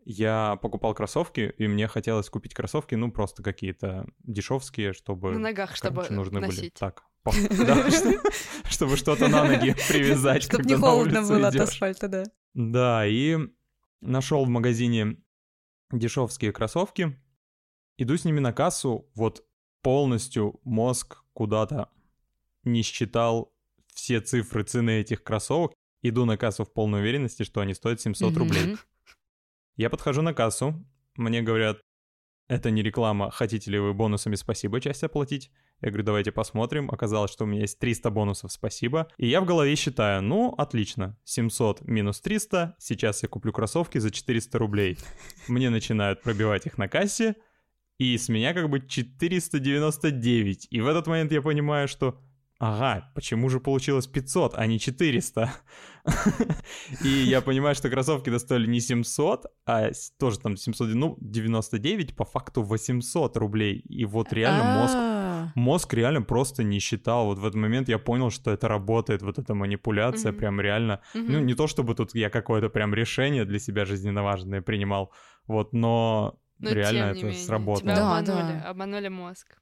Я 0.04 0.56
покупал 0.62 0.94
кроссовки, 0.94 1.54
и 1.58 1.66
мне 1.66 1.86
хотелось 1.86 2.30
купить 2.30 2.54
кроссовки, 2.54 2.94
ну, 2.94 3.10
просто 3.12 3.42
какие-то 3.42 4.06
дешевские, 4.20 4.92
чтобы... 4.92 5.32
На 5.32 5.38
ногах, 5.38 5.76
чтобы 5.76 6.06
нужны 6.08 6.40
носить. 6.40 6.60
были. 6.60 6.70
Так, 6.70 7.04
чтобы 8.70 8.96
что-то 8.96 9.28
на 9.28 9.44
ноги 9.44 9.74
привязать. 9.88 10.42
Чтобы 10.44 10.64
не 10.64 10.76
холодно 10.76 11.22
было 11.22 11.48
от 11.48 11.56
асфальта, 11.56 12.08
да. 12.08 12.24
Да, 12.54 13.06
и 13.06 13.36
нашел 14.00 14.44
в 14.44 14.48
магазине 14.48 15.18
дешевские 15.92 16.52
кроссовки, 16.52 17.18
иду 17.96 18.16
с 18.16 18.24
ними 18.24 18.40
на 18.40 18.52
кассу, 18.52 19.10
вот 19.14 19.44
полностью 19.82 20.60
мозг 20.64 21.22
куда-то 21.32 21.90
не 22.64 22.82
считал 22.82 23.54
все 23.94 24.20
цифры 24.20 24.62
цены 24.62 25.00
этих 25.00 25.22
кроссовок, 25.22 25.72
иду 26.02 26.24
на 26.24 26.36
кассу 26.36 26.64
в 26.64 26.72
полной 26.72 27.00
уверенности, 27.00 27.42
что 27.42 27.60
они 27.60 27.74
стоят 27.74 28.00
700 28.00 28.36
рублей. 28.36 28.76
Я 29.78 29.90
подхожу 29.90 30.22
на 30.22 30.34
кассу, 30.34 30.74
мне 31.16 31.40
говорят, 31.40 31.78
это 32.48 32.72
не 32.72 32.82
реклама, 32.82 33.30
хотите 33.30 33.70
ли 33.70 33.78
вы 33.78 33.94
бонусами 33.94 34.34
спасибо 34.34 34.80
часть 34.80 35.04
оплатить? 35.04 35.52
Я 35.80 35.90
говорю, 35.90 36.02
давайте 36.02 36.32
посмотрим. 36.32 36.90
Оказалось, 36.90 37.30
что 37.30 37.44
у 37.44 37.46
меня 37.46 37.60
есть 37.60 37.78
300 37.78 38.10
бонусов 38.10 38.50
спасибо. 38.50 39.06
И 39.18 39.28
я 39.28 39.40
в 39.40 39.46
голове 39.46 39.76
считаю, 39.76 40.20
ну, 40.20 40.52
отлично, 40.58 41.16
700 41.22 41.82
минус 41.82 42.20
300, 42.20 42.74
сейчас 42.80 43.22
я 43.22 43.28
куплю 43.28 43.52
кроссовки 43.52 43.98
за 43.98 44.10
400 44.10 44.58
рублей. 44.58 44.98
Мне 45.46 45.70
начинают 45.70 46.22
пробивать 46.22 46.66
их 46.66 46.76
на 46.76 46.88
кассе, 46.88 47.36
и 47.98 48.18
с 48.18 48.28
меня 48.28 48.54
как 48.54 48.68
бы 48.68 48.80
499. 48.84 50.66
И 50.70 50.80
в 50.80 50.88
этот 50.88 51.06
момент 51.06 51.30
я 51.30 51.40
понимаю, 51.40 51.86
что 51.86 52.20
ага, 52.58 53.10
почему 53.14 53.48
же 53.48 53.60
получилось 53.60 54.06
500, 54.06 54.54
а 54.56 54.66
не 54.66 54.78
400? 54.78 55.52
И 57.04 57.08
я 57.08 57.40
понимаю, 57.40 57.74
что 57.74 57.90
кроссовки 57.90 58.30
достоили 58.30 58.66
не 58.66 58.80
700, 58.80 59.46
а 59.66 59.90
тоже 60.18 60.38
там 60.38 60.56
799, 60.56 62.16
по 62.16 62.24
факту 62.24 62.62
800 62.62 63.36
рублей. 63.36 63.78
И 63.78 64.04
вот 64.04 64.32
реально 64.32 64.80
мозг, 64.80 64.94
а. 64.96 65.52
мозг 65.54 65.94
реально 65.94 66.22
просто 66.22 66.64
не 66.64 66.78
считал. 66.80 67.26
Вот 67.26 67.38
в 67.38 67.44
этот 67.44 67.60
момент 67.60 67.88
я 67.88 67.98
понял, 67.98 68.30
что 68.30 68.50
это 68.50 68.68
работает, 68.68 69.22
вот 69.22 69.38
эта 69.38 69.54
манипуляция 69.54 70.32
прям 70.32 70.60
реально. 70.60 71.00
Ну, 71.14 71.40
не 71.40 71.54
то 71.54 71.66
чтобы 71.66 71.94
тут 71.94 72.14
я 72.14 72.30
какое-то 72.30 72.70
прям 72.70 72.94
решение 72.94 73.44
для 73.44 73.58
себя 73.58 73.84
жизненно 73.84 74.22
важное 74.22 74.62
принимал, 74.62 75.12
вот, 75.46 75.72
но 75.72 76.38
но 76.58 76.70
реально 76.70 77.10
это 77.10 77.26
менее, 77.26 77.34
сработало. 77.34 77.94
Тебя 77.94 78.18
обманули, 78.18 78.62
обманули 78.64 79.08
мозг. 79.08 79.58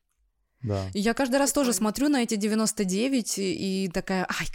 Да. 0.63 0.91
Я 0.95 1.15
каждый 1.15 1.37
раз 1.37 1.53
тоже 1.53 1.73
смотрю 1.73 2.09
на 2.09 2.23
эти 2.23 2.37
99 2.37 3.35
и 3.39 3.91
такая, 3.93 4.27
ай, 4.29 4.47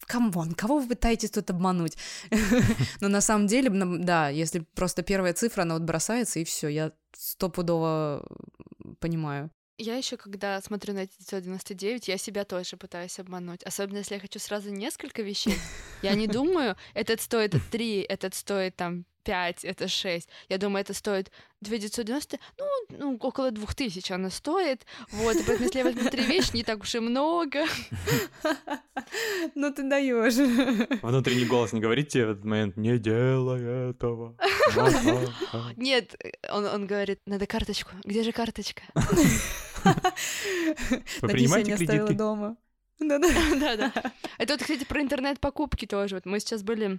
come 0.00 0.31
on, 0.31 0.54
кого 0.54 0.78
вы 0.78 0.88
пытаетесь 0.88 1.30
тут 1.30 1.50
обмануть? 1.50 1.96
Но 3.00 3.08
на 3.08 3.20
самом 3.20 3.46
деле, 3.46 3.70
да, 3.70 4.28
если 4.28 4.60
просто 4.74 5.02
первая 5.02 5.32
цифра, 5.32 5.62
она 5.62 5.74
вот 5.74 5.82
бросается, 5.82 6.38
и 6.38 6.44
все, 6.44 6.68
я 6.68 6.92
стопудово 7.16 8.24
понимаю. 9.00 9.50
Я 9.78 9.96
еще, 9.96 10.16
когда 10.16 10.60
смотрю 10.62 10.94
на 10.94 11.00
эти 11.00 11.12
999, 11.18 12.08
я 12.08 12.16
себя 12.16 12.44
тоже 12.44 12.76
пытаюсь 12.78 13.18
обмануть. 13.18 13.62
Особенно, 13.62 13.98
если 13.98 14.14
я 14.14 14.20
хочу 14.20 14.38
сразу 14.38 14.70
несколько 14.70 15.20
вещей. 15.22 15.58
Я 16.02 16.14
не 16.14 16.26
думаю, 16.26 16.76
этот 16.94 17.20
стоит 17.20 17.54
3, 17.70 18.00
этот 18.02 18.34
стоит 18.34 18.76
там 18.76 19.04
5, 19.26 19.64
это 19.64 19.88
6. 19.88 20.28
Я 20.48 20.58
думаю, 20.58 20.82
это 20.82 20.94
стоит 20.94 21.32
2990, 21.60 22.38
ну, 22.58 22.64
ну 22.90 23.16
около 23.20 23.50
2000 23.50 24.12
она 24.12 24.30
стоит. 24.30 24.86
Вот, 25.10 25.36
и 25.36 25.42
поэтому, 25.42 25.64
если 25.64 25.78
я 25.78 25.84
возьму 25.84 26.08
три 26.10 26.24
вещи, 26.24 26.54
не 26.54 26.62
так 26.62 26.80
уж 26.80 26.94
и 26.94 27.00
много. 27.00 27.64
Ну, 29.54 29.72
ты 29.72 29.82
даешь. 29.82 30.36
Внутренний 31.02 31.44
голос 31.44 31.72
не 31.72 31.80
говорит 31.80 32.08
тебе 32.08 32.26
в 32.26 32.30
этот 32.30 32.44
момент, 32.44 32.76
не 32.76 32.98
делай 32.98 33.90
этого. 33.90 34.36
Нет, 35.76 36.14
он, 36.50 36.66
он 36.66 36.86
говорит, 36.86 37.20
надо 37.26 37.46
карточку. 37.46 37.90
Где 38.04 38.22
же 38.22 38.32
карточка? 38.32 38.82
Вы 41.20 41.28
принимаете 41.28 41.76
кредитки? 41.76 42.12
дома. 42.12 42.56
Да-да. 42.98 43.92
Это 44.38 44.54
вот, 44.54 44.62
кстати, 44.62 44.84
про 44.84 45.02
интернет-покупки 45.02 45.86
тоже. 45.86 46.14
Вот 46.14 46.26
мы 46.26 46.40
сейчас 46.40 46.62
были 46.62 46.98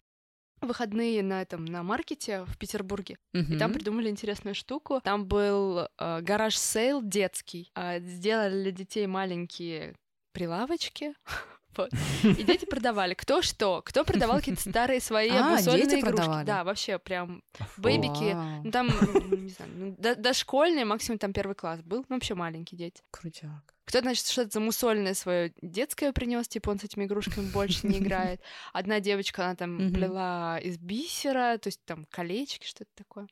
выходные 0.61 1.23
на 1.23 1.41
этом 1.41 1.65
на 1.65 1.83
маркете 1.83 2.43
в 2.45 2.57
Петербурге, 2.57 3.17
mm-hmm. 3.33 3.55
и 3.55 3.57
там 3.57 3.73
придумали 3.73 4.09
интересную 4.09 4.55
штуку. 4.55 5.01
Там 5.03 5.25
был 5.25 5.87
э, 5.97 6.21
garage 6.21 6.57
sale 6.57 7.01
детский, 7.01 7.71
э, 7.75 7.99
сделали 7.99 8.63
для 8.63 8.71
детей 8.71 9.07
маленькие 9.07 9.95
прилавочки. 10.31 11.13
Вот. 11.75 11.91
И 12.23 12.43
дети 12.43 12.65
продавали 12.65 13.13
кто 13.13 13.41
что. 13.41 13.81
Кто 13.85 14.03
продавал 14.03 14.37
какие-то 14.37 14.69
старые 14.69 14.99
свои 14.99 15.29
а, 15.29 15.53
обмусоленные 15.53 15.99
игрушки. 15.99 16.15
Продавали. 16.15 16.45
Да, 16.45 16.63
вообще 16.63 16.97
прям 16.99 17.43
бэбики. 17.77 18.35
Ну, 18.63 18.71
там, 18.71 18.87
не 18.87 19.49
знаю, 19.49 19.71
ну, 19.75 20.15
дошкольные, 20.15 20.85
максимум 20.85 21.19
там 21.19 21.33
первый 21.33 21.55
класс 21.55 21.81
был. 21.81 22.05
Ну, 22.09 22.15
вообще 22.15 22.33
маленькие 22.33 22.77
дети. 22.77 23.03
Крутяк. 23.11 23.75
Кто-то, 23.85 24.03
значит, 24.03 24.27
что-то 24.27 24.49
замусольное 24.51 25.13
свое 25.13 25.53
детское 25.61 26.11
принес, 26.11 26.47
типа 26.49 26.71
он 26.71 26.79
с 26.79 26.83
этими 26.83 27.05
игрушками 27.05 27.49
больше 27.51 27.87
не 27.87 27.99
играет. 27.99 28.41
Одна 28.73 28.99
девочка, 28.99 29.45
она 29.45 29.55
там 29.55 29.93
плела 29.93 30.59
из 30.59 30.77
бисера, 30.77 31.57
то 31.57 31.67
есть 31.67 31.79
там 31.85 32.05
колечки, 32.09 32.65
что-то 32.65 32.91
такое. 32.95 33.27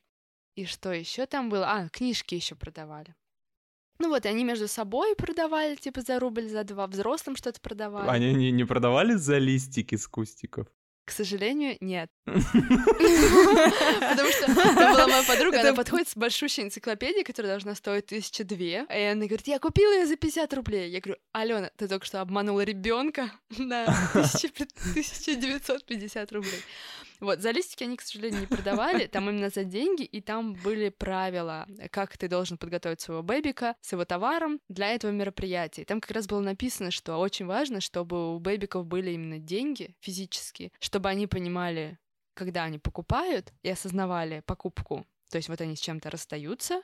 И 0.54 0.64
что 0.64 0.92
еще 0.92 1.26
там 1.26 1.50
было? 1.50 1.70
А, 1.70 1.88
книжки 1.90 2.34
еще 2.34 2.54
продавали. 2.54 3.14
Ну 3.98 4.08
вот, 4.08 4.26
и 4.26 4.28
они 4.28 4.44
между 4.44 4.68
собой 4.68 5.14
продавали, 5.16 5.76
типа, 5.76 6.02
за 6.02 6.18
рубль, 6.18 6.48
за 6.48 6.64
два, 6.64 6.86
взрослым 6.86 7.36
что-то 7.36 7.60
продавали. 7.60 8.08
Они 8.08 8.34
не, 8.34 8.50
не 8.50 8.64
продавали 8.64 9.14
за 9.14 9.38
листики 9.38 9.96
с 9.96 10.06
кустиков? 10.06 10.66
К 11.06 11.12
сожалению, 11.12 11.76
нет. 11.80 12.10
Потому 12.24 12.42
что 14.32 14.50
это 14.50 14.74
была 14.74 15.06
моя 15.06 15.22
подруга, 15.22 15.60
она 15.60 15.72
подходит 15.72 16.08
с 16.08 16.16
большущей 16.16 16.64
энциклопедией, 16.64 17.22
которая 17.22 17.52
должна 17.52 17.76
стоить 17.76 18.06
тысячи 18.06 18.42
две, 18.42 18.84
и 18.90 19.00
она 19.02 19.26
говорит, 19.26 19.46
я 19.46 19.60
купила 19.60 19.92
ее 19.92 20.06
за 20.06 20.16
50 20.16 20.52
рублей. 20.54 20.90
Я 20.90 21.00
говорю, 21.00 21.20
Алена, 21.30 21.70
ты 21.76 21.86
только 21.86 22.04
что 22.04 22.20
обманула 22.20 22.62
ребенка 22.62 23.30
на 23.56 23.84
1950 24.14 26.32
рублей. 26.32 26.60
Вот, 27.20 27.40
за 27.40 27.50
листики 27.50 27.84
они, 27.84 27.96
к 27.96 28.02
сожалению, 28.02 28.40
не 28.40 28.46
продавали, 28.46 29.06
там 29.06 29.28
именно 29.30 29.50
за 29.50 29.64
деньги, 29.64 30.02
и 30.02 30.20
там 30.20 30.54
были 30.54 30.88
правила, 30.88 31.66
как 31.90 32.16
ты 32.16 32.28
должен 32.28 32.58
подготовить 32.58 33.00
своего 33.00 33.22
бэбика 33.22 33.74
с 33.80 33.92
его 33.92 34.04
товаром 34.04 34.60
для 34.68 34.92
этого 34.92 35.10
мероприятия. 35.10 35.84
там 35.84 36.00
как 36.00 36.10
раз 36.10 36.26
было 36.26 36.40
написано, 36.40 36.90
что 36.90 37.16
очень 37.16 37.46
важно, 37.46 37.80
чтобы 37.80 38.34
у 38.34 38.38
бэбиков 38.38 38.86
были 38.86 39.12
именно 39.12 39.38
деньги 39.38 39.94
физические, 40.00 40.72
чтобы 40.80 41.08
они 41.08 41.26
понимали, 41.26 41.98
когда 42.34 42.64
они 42.64 42.78
покупают 42.78 43.52
и 43.62 43.70
осознавали 43.70 44.42
покупку. 44.46 45.06
То 45.30 45.38
есть 45.38 45.48
вот 45.48 45.60
они 45.60 45.76
с 45.76 45.80
чем-то 45.80 46.10
расстаются, 46.10 46.82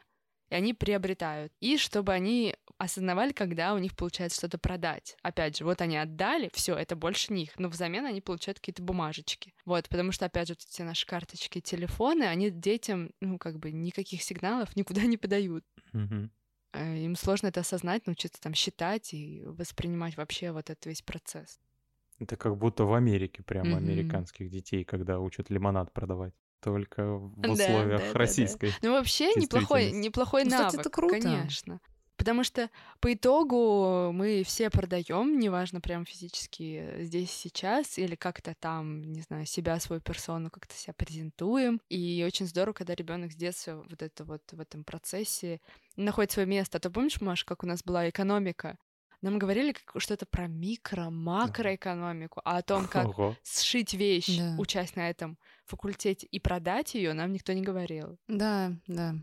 и 0.53 0.55
они 0.55 0.75
приобретают. 0.75 1.51
И 1.61 1.79
чтобы 1.79 2.13
они 2.13 2.55
осознавали, 2.77 3.33
когда 3.33 3.73
у 3.73 3.79
них 3.79 3.97
получается 3.97 4.37
что-то 4.37 4.59
продать. 4.59 5.17
Опять 5.23 5.57
же, 5.57 5.65
вот 5.65 5.81
они 5.81 5.97
отдали, 5.97 6.51
все, 6.53 6.77
это 6.77 6.95
больше 6.95 7.33
них, 7.33 7.59
но 7.59 7.71
взамен 7.71 8.05
они 8.05 8.21
получают 8.21 8.59
какие-то 8.59 8.83
бумажечки. 8.83 9.55
Вот, 9.65 9.89
потому 9.89 10.13
что, 10.13 10.27
опять 10.27 10.49
же, 10.49 10.55
вот 10.55 10.61
все 10.61 10.85
наши 10.85 11.07
карточки, 11.07 11.61
телефоны, 11.61 12.25
они 12.25 12.51
детям, 12.51 13.13
ну, 13.23 13.39
как 13.39 13.59
бы 13.59 13.73
никаких 13.73 14.23
сигналов 14.23 14.77
никуда 14.77 15.03
не 15.03 15.17
подают. 15.17 15.65
Mm-hmm. 15.95 16.29
Им 17.05 17.17
сложно 17.17 17.47
это 17.47 17.61
осознать, 17.61 18.07
научиться 18.07 18.41
там 18.41 18.53
считать 18.53 19.15
и 19.15 19.43
воспринимать 19.47 20.19
вообще 20.19 20.53
вот 20.53 20.69
этот 20.69 20.85
весь 20.85 21.01
процесс. 21.01 21.61
Это 22.19 22.37
как 22.37 22.59
будто 22.59 22.85
в 22.85 22.93
Америке 22.93 23.43
прямо 23.43 23.71
mm-hmm. 23.71 23.77
американских 23.77 24.51
детей, 24.51 24.85
когда 24.85 25.19
учат 25.19 25.49
лимонад 25.49 25.95
продавать 25.95 26.35
только 26.63 27.05
в 27.05 27.39
условиях 27.41 28.01
да, 28.01 28.13
да, 28.13 28.19
российской. 28.19 28.67
Да, 28.69 28.73
да. 28.81 28.89
Ну 28.89 28.95
вообще 28.95 29.35
неплохой, 29.35 29.91
неплохой 29.91 30.45
ну, 30.45 30.51
навык, 30.51 30.67
Кстати, 30.69 30.81
это 30.81 30.91
круто. 30.91 31.21
конечно. 31.21 31.81
Потому 32.17 32.45
что 32.45 32.71
по 33.01 33.13
итогу 33.13 34.13
мы 34.13 34.45
все 34.45 34.71
продаем, 34.71 35.41
неважно 35.41 35.81
прям 35.81 36.05
физически 36.05 36.99
здесь 37.01 37.33
сейчас, 37.33 37.99
или 37.99 38.15
как-то 38.15 38.55
там, 38.55 39.03
не 39.03 39.23
знаю, 39.23 39.45
себя, 39.45 39.81
свою 39.81 40.01
персону 40.01 40.49
как-то 40.49 40.75
себя 40.75 40.95
презентуем. 40.95 41.81
И 41.89 42.23
очень 42.25 42.47
здорово, 42.47 42.75
когда 42.75 42.95
ребенок 42.95 43.33
с 43.33 43.35
детства 43.35 43.85
вот 43.89 44.03
это 44.03 44.25
вот 44.25 44.43
в 44.53 44.61
этом 44.61 44.85
процессе 44.85 45.61
находит 45.97 46.31
свое 46.31 46.47
место. 46.47 46.79
А 46.79 46.81
то 46.81 46.91
помнишь, 46.91 47.21
Маш, 47.21 47.45
как 47.45 47.65
у 47.65 47.67
нас 47.67 47.83
была 47.83 48.09
экономика? 48.09 48.79
Нам 49.23 49.39
говорили 49.39 49.75
что-то 49.97 50.27
про 50.27 50.49
микро, 50.49 51.11
макроэкономику, 51.11 52.41
а 52.45 52.59
о 52.59 52.63
том, 52.63 52.87
как 52.89 53.09
Ого. 53.09 53.37
сшить 53.45 53.95
вещь, 53.95 54.37
да. 54.37 54.57
учась 54.59 54.97
на 54.97 55.09
этом 55.09 55.39
факультете, 55.65 56.27
и 56.27 56.41
продать 56.41 56.95
ее, 56.95 57.13
нам 57.13 57.33
никто 57.33 57.53
не 57.53 57.63
говорил. 57.63 58.19
Да, 58.29 58.73
да. 58.87 59.15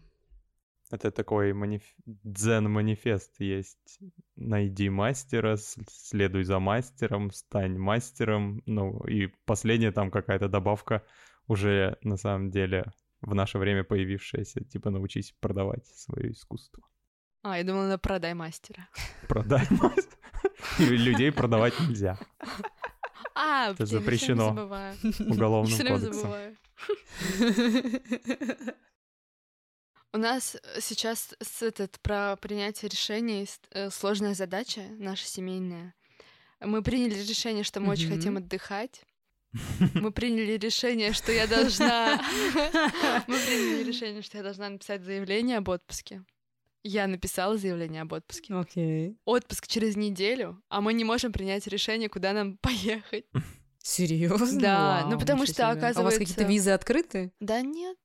Это 0.90 1.12
такой 1.12 1.54
маниф... 1.54 1.84
дзен-манифест 2.06 3.40
есть. 3.40 4.00
Найди 4.36 4.90
мастера, 4.90 5.58
следуй 5.58 6.44
за 6.44 6.60
мастером, 6.60 7.32
стань 7.32 7.78
мастером. 7.78 8.64
Ну, 8.66 9.00
и 9.02 9.28
последняя 9.46 9.92
там 9.92 10.10
какая-то 10.10 10.48
добавка 10.48 11.04
уже 11.48 11.98
на 12.02 12.18
самом 12.18 12.50
деле 12.50 12.92
в 13.22 13.36
наше 13.36 13.60
время 13.60 13.84
появившаяся, 13.84 14.64
типа 14.64 14.90
научись 14.90 15.36
продавать 15.40 15.86
свое 15.86 16.32
искусство. 16.32 16.84
А, 17.42 17.58
я 17.58 17.64
думала, 17.64 17.88
на 17.88 17.98
продай 17.98 18.34
мастера. 18.34 18.88
Продай 19.28 19.66
мастера? 19.70 20.18
Людей 20.78 21.32
продавать 21.32 21.80
нельзя. 21.80 22.18
А, 23.36 23.72
Это 23.72 23.86
запрещено 23.86 24.50
уголовным 25.20 25.78
кодексом. 25.78 26.34
У 30.12 30.18
нас 30.18 30.58
сейчас 30.80 31.36
этот, 31.62 32.00
про 32.02 32.36
принятие 32.36 32.90
решений 32.90 33.48
э, 33.72 33.92
сложная 33.92 34.34
задача 34.34 34.82
наша 34.98 35.26
семейная. 35.26 35.94
Мы 36.60 36.82
приняли 36.82 37.20
решение, 37.20 37.64
что 37.64 37.80
мы 37.80 37.92
очень 37.92 38.10
хотим 38.10 38.38
отдыхать. 38.38 39.04
Мы 39.94 40.12
приняли 40.12 40.58
решение, 40.58 41.14
что 41.14 41.32
я 41.32 41.48
должна... 41.48 42.18
Мы 43.28 43.36
приняли 43.36 43.84
решение, 43.84 44.22
что 44.22 44.38
я 44.38 44.44
должна 44.44 44.70
написать 44.70 45.04
заявление 45.04 45.58
об 45.58 45.70
отпуске. 45.70 46.24
Я 46.84 47.08
написала 47.08 47.58
заявление 47.58 48.04
об 48.04 48.14
отпуске. 48.14 48.54
Окей. 48.54 49.10
Okay. 49.10 49.18
Отпуск 49.26 49.68
через 49.68 49.98
неделю, 49.98 50.62
а 50.70 50.82
мы 50.82 50.94
не 50.94 51.04
можем 51.04 51.32
принять 51.32 51.68
решение, 51.68 52.10
куда 52.10 52.34
нам 52.34 52.58
поехать. 52.62 53.26
Серьезно? 53.84 54.60
Да, 54.60 55.02
Вау, 55.02 55.12
ну 55.12 55.20
потому 55.20 55.46
что, 55.46 55.56
себе. 55.56 55.64
оказывается... 55.66 56.00
А 56.00 56.04
у 56.04 56.06
вас 56.06 56.18
какие-то 56.18 56.44
визы 56.44 56.72
открыты? 56.72 57.32
Да 57.40 57.62
нет. 57.62 57.98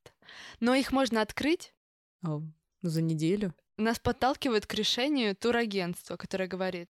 Но 0.60 0.74
их 0.74 0.92
можно 0.92 1.20
открыть. 1.20 1.74
О, 2.22 2.40
ну 2.82 2.88
за 2.88 3.02
неделю? 3.02 3.54
Нас 3.76 3.98
подталкивает 3.98 4.66
к 4.66 4.74
решению 4.74 5.36
турагентство, 5.36 6.16
которое 6.16 6.46
говорит, 6.46 6.88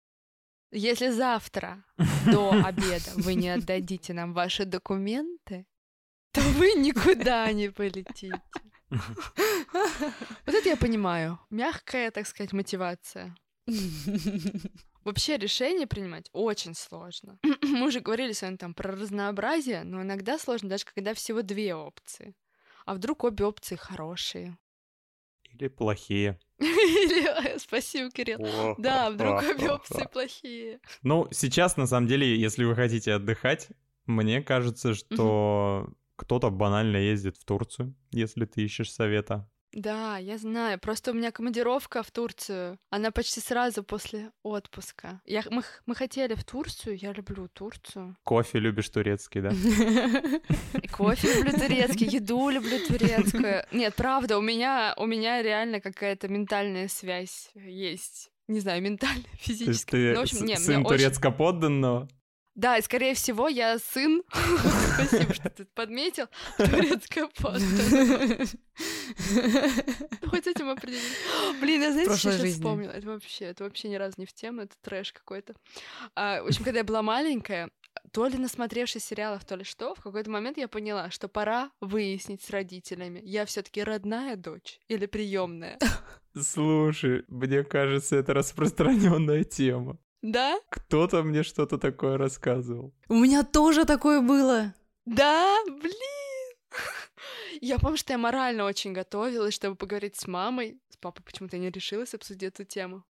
если 0.72 1.10
завтра 1.10 1.84
до 2.26 2.52
обеда 2.52 3.12
вы 3.16 3.36
не 3.36 3.50
отдадите 3.50 4.14
нам 4.14 4.34
ваши 4.34 4.66
документы, 4.66 5.66
то 6.32 6.42
вы 6.42 6.74
никуда 6.74 7.52
не 7.52 7.70
полетите. 7.70 8.42
Вот 10.46 10.56
это 10.56 10.70
я 10.70 10.78
понимаю. 10.78 11.40
Мягкая, 11.50 12.12
так 12.12 12.26
сказать, 12.28 12.54
мотивация. 12.54 13.36
Вообще 15.04 15.38
решение 15.38 15.88
принимать 15.88 16.30
очень 16.34 16.74
сложно. 16.74 17.40
Мы 17.62 17.88
уже 17.88 18.00
говорили 18.00 18.34
с 18.34 18.42
вами 18.42 18.58
там 18.58 18.74
про 18.74 18.92
разнообразие, 18.92 19.84
но 19.84 20.02
иногда 20.02 20.38
сложно, 20.38 20.70
даже 20.70 20.86
когда 20.86 21.14
всего 21.14 21.42
две 21.42 21.76
опции. 21.76 22.36
А 22.86 22.94
вдруг 22.94 23.24
обе 23.24 23.46
опции 23.46 23.76
хорошие? 23.76 24.58
Или 25.52 25.68
плохие. 25.68 26.40
Или... 26.60 27.58
Спасибо, 27.58 28.12
Кирилл. 28.12 28.76
Да, 28.78 29.10
вдруг 29.10 29.44
обе 29.44 29.72
опции 29.72 30.08
плохие. 30.12 30.80
Ну, 31.04 31.28
сейчас, 31.32 31.78
на 31.78 31.88
самом 31.88 32.08
деле, 32.08 32.38
если 32.38 32.64
вы 32.64 32.76
хотите 32.76 33.14
отдыхать, 33.14 33.70
мне 34.06 34.42
кажется, 34.42 34.94
что 34.94 35.90
кто-то 36.18 36.50
банально 36.50 36.98
ездит 36.98 37.38
в 37.38 37.46
Турцию, 37.46 37.96
если 38.12 38.46
ты 38.46 38.64
ищешь 38.64 38.92
совета. 38.92 39.50
Да, 39.74 40.18
я 40.18 40.38
знаю. 40.38 40.80
Просто 40.80 41.12
у 41.12 41.14
меня 41.14 41.32
командировка 41.32 42.02
в 42.02 42.10
Турцию. 42.10 42.80
Она 42.90 43.12
почти 43.12 43.40
сразу 43.40 43.84
после 43.84 44.32
отпуска. 44.42 45.22
Я, 45.26 45.44
мы, 45.52 45.62
мы 45.86 45.94
хотели 45.94 46.34
в 46.34 46.44
Турцию. 46.44 46.98
Я 46.98 47.12
люблю 47.14 47.48
Турцию. 47.48 48.18
Кофе 48.24 48.60
любишь 48.60 48.90
турецкий, 48.90 49.42
да? 49.42 49.50
Кофе 50.92 51.36
люблю 51.36 51.52
турецкий, 51.52 52.08
еду 52.12 52.50
люблю 52.50 52.80
турецкую. 52.88 53.66
Нет, 53.72 53.94
правда, 53.96 54.38
у 54.38 54.42
меня, 54.42 54.94
у 54.98 55.06
меня 55.06 55.42
реально 55.42 55.80
какая-то 55.82 56.28
ментальная 56.28 56.88
связь 56.88 57.52
есть. 57.54 58.32
Не 58.48 58.62
знаю, 58.62 58.82
ментальная, 58.82 59.26
физическая. 59.34 59.76
То 60.16 60.22
есть 60.22 60.40
ты 60.40 60.40
ну, 60.40 60.48
общем, 60.48 60.64
сын 60.64 60.86
турецко-подданного? 60.86 62.08
Да, 62.58 62.76
и 62.76 62.82
скорее 62.82 63.14
всего 63.14 63.48
я 63.48 63.78
сын, 63.78 64.24
спасибо, 64.96 65.32
что 65.32 65.50
ты 65.52 65.66
подметил, 65.66 66.26
турецкая 66.58 67.30
паста. 67.40 68.58
Хоть 70.28 70.44
с 70.44 70.48
этим 70.48 70.70
определить. 70.70 71.04
Блин, 71.62 71.84
я 71.84 71.92
знаете, 71.92 72.18
что 72.18 72.32
сейчас 72.32 72.56
вспомнила? 72.56 72.90
Это 72.90 73.06
вообще, 73.06 73.46
это 73.46 73.64
вообще 73.64 73.90
ни 73.90 73.96
разу 73.96 74.16
не 74.18 74.26
в 74.26 74.34
тему, 74.34 74.62
это 74.62 74.76
трэш 74.82 75.14
какой-то. 75.14 75.54
А, 76.16 76.42
в 76.42 76.48
общем, 76.48 76.64
когда 76.64 76.80
я 76.80 76.84
была 76.84 77.04
маленькая, 77.04 77.70
то 78.12 78.26
ли 78.26 78.40
насмотревшись 78.40 79.06
сериалов, 79.06 79.46
то 79.46 79.56
ли 79.56 79.64
что, 79.64 79.94
в 79.94 80.02
какой-то 80.02 80.32
момент 80.32 80.58
я 80.58 80.68
поняла, 80.68 81.12
что 81.12 81.28
пора 81.28 81.70
выяснить 81.80 82.42
с 82.42 82.50
родителями, 82.50 83.22
я 83.24 83.46
все 83.46 83.62
таки 83.62 83.84
родная 83.84 84.36
дочь 84.36 84.80
или 84.88 85.06
приемная. 85.06 85.78
Слушай, 86.36 87.24
мне 87.28 87.64
кажется, 87.64 88.16
это 88.16 88.34
распространенная 88.34 89.44
тема. 89.44 90.00
Да? 90.28 90.60
Кто-то 90.70 91.24
мне 91.24 91.42
что-то 91.42 91.78
такое 91.78 92.18
рассказывал. 92.18 92.94
У 93.08 93.14
меня 93.14 93.44
тоже 93.44 93.86
такое 93.86 94.20
было. 94.20 94.74
Да, 95.06 95.58
блин. 95.66 96.54
Я 97.62 97.80
помню, 97.80 97.96
что 97.98 98.12
я 98.12 98.18
морально 98.18 98.66
очень 98.66 98.92
готовилась, 98.92 99.54
чтобы 99.54 99.78
поговорить 99.78 100.18
с 100.18 100.28
мамой. 100.28 100.82
С 100.90 100.98
папой 100.98 101.24
почему-то 101.24 101.58
не 101.58 101.72
решилась 101.72 102.14
обсудить 102.14 102.50
эту 102.54 102.66
тему. 102.66 103.06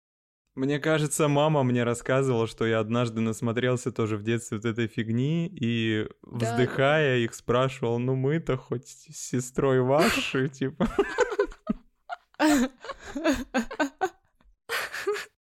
Мне 0.55 0.79
кажется, 0.79 1.26
мама 1.26 1.62
мне 1.62 1.85
рассказывала, 1.85 2.46
что 2.46 2.66
я 2.66 2.81
однажды 2.81 3.20
насмотрелся 3.20 3.92
тоже 3.92 4.18
в 4.18 4.22
детстве 4.22 4.59
вот 4.59 4.66
этой 4.66 4.87
фигни, 4.87 5.48
и, 5.48 6.07
да, 6.22 6.52
вздыхая, 6.52 7.14
да. 7.14 7.24
их 7.24 7.35
спрашивал, 7.35 7.98
ну 7.98 8.14
мы-то 8.14 8.57
хоть 8.59 8.88
с 8.88 9.31
сестрой 9.31 9.81
ваши, 9.81 10.48
типа. 10.48 10.87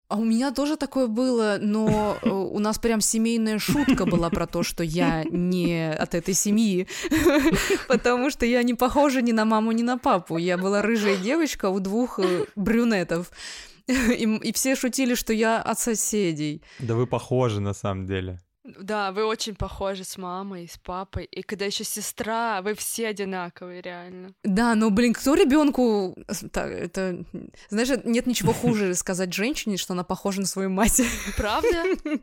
А 0.08 0.16
у 0.16 0.24
меня 0.24 0.52
тоже 0.52 0.76
такое 0.78 1.06
было, 1.06 1.58
но 1.60 2.16
э, 2.22 2.30
у 2.30 2.58
нас 2.58 2.78
прям 2.78 3.02
семейная 3.02 3.58
шутка 3.58 4.06
была 4.06 4.30
про 4.30 4.46
то, 4.46 4.62
что 4.62 4.82
я 4.82 5.22
не 5.24 5.92
от 5.92 6.14
этой 6.14 6.32
семьи, 6.32 6.88
потому 7.88 8.30
что 8.30 8.46
я 8.46 8.62
не 8.62 8.72
похожа 8.72 9.20
ни 9.20 9.32
на 9.32 9.44
маму, 9.44 9.72
ни 9.72 9.82
на 9.82 9.98
папу. 9.98 10.38
Я 10.38 10.56
была 10.56 10.80
рыжая 10.80 11.18
девочка 11.18 11.68
у 11.68 11.78
двух 11.78 12.20
э, 12.20 12.46
брюнетов. 12.56 13.30
И, 13.88 14.24
и 14.24 14.52
все 14.52 14.76
шутили, 14.76 15.14
что 15.14 15.32
я 15.32 15.62
от 15.62 15.78
соседей. 15.78 16.62
Да 16.78 16.94
вы 16.94 17.06
похожи 17.06 17.58
на 17.60 17.72
самом 17.72 18.06
деле. 18.06 18.38
Да, 18.76 19.12
вы 19.12 19.24
очень 19.24 19.54
похожи 19.54 20.04
с 20.04 20.18
мамой, 20.18 20.68
с 20.68 20.76
папой. 20.78 21.24
И 21.24 21.42
когда 21.42 21.64
еще 21.64 21.84
сестра, 21.84 22.60
вы 22.62 22.74
все 22.74 23.08
одинаковые, 23.08 23.80
реально. 23.80 24.34
Да, 24.44 24.74
но, 24.74 24.90
блин, 24.90 25.14
кто 25.14 25.34
ребенку. 25.34 26.16
Это. 26.54 27.24
Знаешь, 27.70 27.88
нет 28.04 28.26
ничего 28.26 28.52
хуже 28.52 28.94
сказать 28.94 29.32
женщине, 29.32 29.76
что 29.76 29.94
она 29.94 30.04
похожа 30.04 30.40
на 30.40 30.46
свою 30.46 30.70
мать. 30.70 31.00
Правда? 31.36 31.84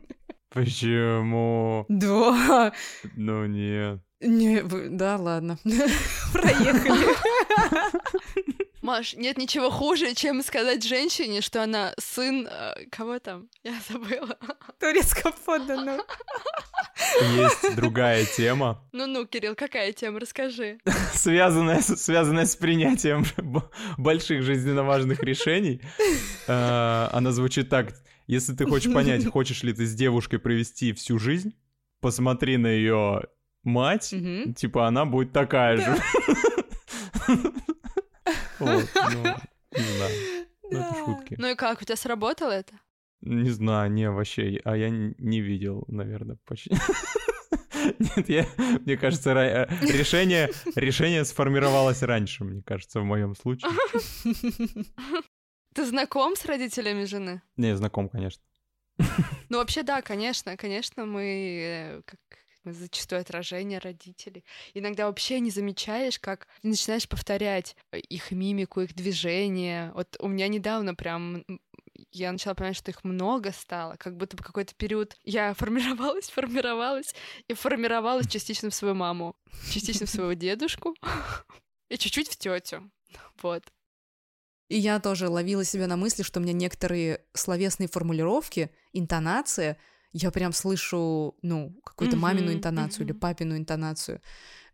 Почему? 0.50 1.84
Да. 1.88 2.72
Ну 3.16 3.46
нет. 3.46 4.00
Не, 4.20 4.62
да, 4.62 5.16
ладно. 5.16 5.58
Проехали. 6.32 7.06
Маш, 8.86 9.14
нет 9.14 9.36
ничего 9.36 9.68
хуже, 9.68 10.14
чем 10.14 10.44
сказать 10.44 10.84
женщине, 10.84 11.40
что 11.40 11.60
она 11.60 11.92
сын... 11.98 12.46
Э, 12.48 12.72
кого 12.88 13.18
там? 13.18 13.48
Я 13.64 13.74
забыла. 13.88 14.38
Турецко 14.78 15.32
подданного. 15.44 16.04
Есть 17.20 17.74
другая 17.74 18.24
тема. 18.24 18.88
Ну-ну, 18.92 19.26
Кирилл, 19.26 19.56
какая 19.56 19.92
тема? 19.92 20.20
Расскажи. 20.20 20.78
Связанная, 21.14 21.80
связанная 21.80 22.46
с 22.46 22.54
принятием 22.54 23.24
больших 23.98 24.44
жизненно 24.44 24.84
важных 24.84 25.20
решений. 25.24 25.80
Э, 26.48 27.08
она 27.10 27.32
звучит 27.32 27.68
так. 27.68 27.92
Если 28.28 28.54
ты 28.54 28.66
хочешь 28.66 28.92
понять, 28.92 29.26
хочешь 29.26 29.64
ли 29.64 29.72
ты 29.72 29.84
с 29.84 29.94
девушкой 29.94 30.38
провести 30.38 30.92
всю 30.92 31.18
жизнь, 31.18 31.56
посмотри 32.00 32.56
на 32.56 32.68
ее 32.68 33.24
мать, 33.64 34.14
типа 34.56 34.86
она 34.86 35.04
будет 35.06 35.32
такая 35.32 35.76
же. 35.78 35.96
Вот, 38.58 38.88
ну, 39.12 39.22
не 39.72 39.96
знаю. 39.96 40.46
Ну, 40.70 40.78
это 40.78 40.94
шутки. 41.04 41.36
Ну 41.38 41.48
и 41.48 41.54
как, 41.54 41.80
у 41.80 41.84
тебя 41.84 41.96
сработало 41.96 42.50
это? 42.50 42.74
Не 43.20 43.50
знаю, 43.50 43.90
не, 43.90 44.10
вообще, 44.10 44.60
а 44.64 44.76
я 44.76 44.90
не 44.90 45.40
видел, 45.40 45.84
наверное, 45.88 46.38
почти. 46.44 46.70
Нет, 47.98 48.28
я, 48.28 48.46
мне 48.84 48.96
кажется, 48.96 49.30
э, 49.30 49.66
решение, 49.82 50.50
решение 50.74 51.24
сформировалось 51.24 52.02
раньше, 52.02 52.44
мне 52.44 52.62
кажется, 52.62 53.00
в 53.00 53.04
моем 53.04 53.34
случае. 53.34 53.70
Ты 55.74 55.84
знаком 55.84 56.36
с 56.36 56.44
родителями 56.44 57.04
жены? 57.04 57.42
Не, 57.56 57.76
знаком, 57.76 58.08
конечно. 58.08 58.42
Ну, 59.48 59.58
вообще, 59.58 59.82
да, 59.82 60.02
конечно, 60.02 60.56
конечно, 60.56 61.04
мы 61.04 61.22
э, 61.22 62.02
как 62.04 62.18
зачастую 62.72 63.20
отражение 63.20 63.78
родителей. 63.78 64.44
Иногда 64.74 65.06
вообще 65.06 65.40
не 65.40 65.50
замечаешь, 65.50 66.18
как 66.18 66.46
начинаешь 66.62 67.08
повторять 67.08 67.76
э, 67.92 67.98
их 67.98 68.30
мимику, 68.30 68.80
их 68.80 68.94
движения. 68.94 69.92
Вот 69.94 70.16
у 70.20 70.28
меня 70.28 70.48
недавно 70.48 70.94
прям 70.94 71.44
я 72.12 72.32
начала 72.32 72.54
понимать, 72.54 72.76
что 72.76 72.90
их 72.90 73.04
много 73.04 73.52
стало, 73.52 73.96
как 73.96 74.16
будто 74.16 74.36
бы 74.36 74.42
какой-то 74.42 74.74
период 74.74 75.16
я 75.24 75.54
формировалась, 75.58 76.28
формировалась 76.30 77.14
и 77.48 77.54
формировалась 77.54 78.28
частично 78.28 78.70
в 78.70 78.74
свою 78.74 78.94
маму, 78.94 79.36
частично 79.70 80.06
в 80.06 80.10
своего 80.10 80.32
дедушку 80.34 80.94
и 81.88 81.98
чуть-чуть 81.98 82.28
в 82.28 82.36
тетю. 82.36 82.90
Вот. 83.42 83.64
И 84.68 84.78
я 84.78 84.98
тоже 84.98 85.28
ловила 85.28 85.64
себя 85.64 85.86
на 85.86 85.96
мысли, 85.96 86.22
что 86.22 86.40
у 86.40 86.42
меня 86.42 86.52
некоторые 86.52 87.24
словесные 87.34 87.88
формулировки, 87.88 88.70
интонация, 88.92 89.78
я 90.12 90.30
прям 90.30 90.52
слышу, 90.52 91.36
ну, 91.42 91.74
какую-то 91.84 92.16
мамину 92.16 92.52
интонацию 92.52 93.04
или 93.04 93.12
папину 93.12 93.56
интонацию. 93.56 94.20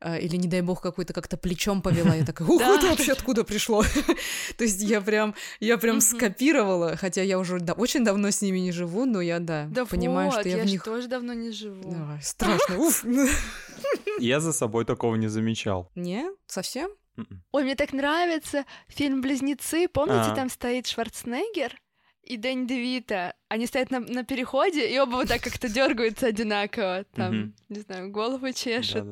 А, 0.05 0.17
или, 0.17 0.37
не 0.37 0.49
дай 0.49 0.63
бог, 0.63 0.81
какой-то 0.81 1.13
как-то 1.13 1.37
плечом 1.37 1.81
повела, 1.81 2.15
я 2.15 2.25
такая, 2.25 2.49
ух, 2.49 2.61
это 2.61 2.89
вообще 2.89 3.13
откуда 3.13 3.45
пришло? 3.45 3.85
То 4.57 4.65
есть 4.65 4.83
я 4.83 5.01
прям, 5.01 5.35
я 5.61 5.79
прям 5.79 6.01
скопировала, 6.01 6.97
хотя 6.97 7.23
я 7.23 7.39
уже 7.39 7.59
очень 7.77 8.05
давно 8.05 8.31
с 8.33 8.43
ними 8.43 8.59
не 8.59 8.73
живу, 8.73 9.05
но 9.05 9.21
я, 9.21 9.39
да, 9.39 9.69
понимаю, 9.89 10.33
что 10.33 10.49
я 10.49 10.63
в 10.63 10.67
них... 10.67 10.83
тоже 10.83 11.07
давно 11.07 11.35
не 11.35 11.53
живу. 11.53 11.95
Страшно, 12.21 12.79
уф. 12.79 13.05
Я 14.19 14.41
за 14.41 14.53
собой 14.53 14.85
такого 14.85 15.17
не 15.17 15.29
замечал. 15.29 15.91
Не? 15.95 16.31
Совсем? 16.47 16.91
М-м. 17.17 17.43
Ой, 17.53 17.65
мне 17.65 17.75
так 17.75 17.93
нравится 17.93 18.65
фильм 18.89 19.21
«Близнецы». 19.21 19.89
Помните, 19.89 20.31
а. 20.31 20.35
там 20.35 20.49
стоит 20.49 20.87
Шварценеггер? 20.87 21.82
И 22.23 22.37
Дэнни 22.37 22.67
Девита, 22.67 23.35
они 23.49 23.67
стоят 23.67 23.91
на, 23.91 24.01
на 24.01 24.25
переходе, 24.25 24.89
и 24.89 24.99
оба 24.99 25.17
вот 25.17 25.29
так 25.29 25.41
как-то 25.41 25.69
дергаются 25.73 26.27
одинаково. 26.27 27.05
Там, 27.15 27.55
не 27.69 27.81
знаю, 27.81 28.11
голову 28.11 28.53
чешут. 28.53 29.05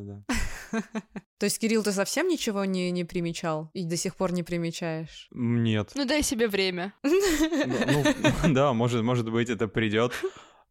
То 1.38 1.44
есть, 1.44 1.58
Кирилл, 1.58 1.82
ты 1.82 1.92
совсем 1.92 2.28
ничего 2.28 2.64
не, 2.64 2.90
не 2.90 3.04
примечал 3.04 3.70
и 3.72 3.84
до 3.84 3.96
сих 3.96 4.14
пор 4.14 4.32
не 4.32 4.42
примечаешь? 4.42 5.28
Нет. 5.32 5.92
Ну 5.94 6.04
дай 6.04 6.22
себе 6.22 6.48
время. 6.48 6.92
Ну, 7.02 8.54
да, 8.54 8.72
может, 8.72 9.02
может 9.02 9.30
быть, 9.30 9.48
это 9.50 9.68
придет. 9.68 10.12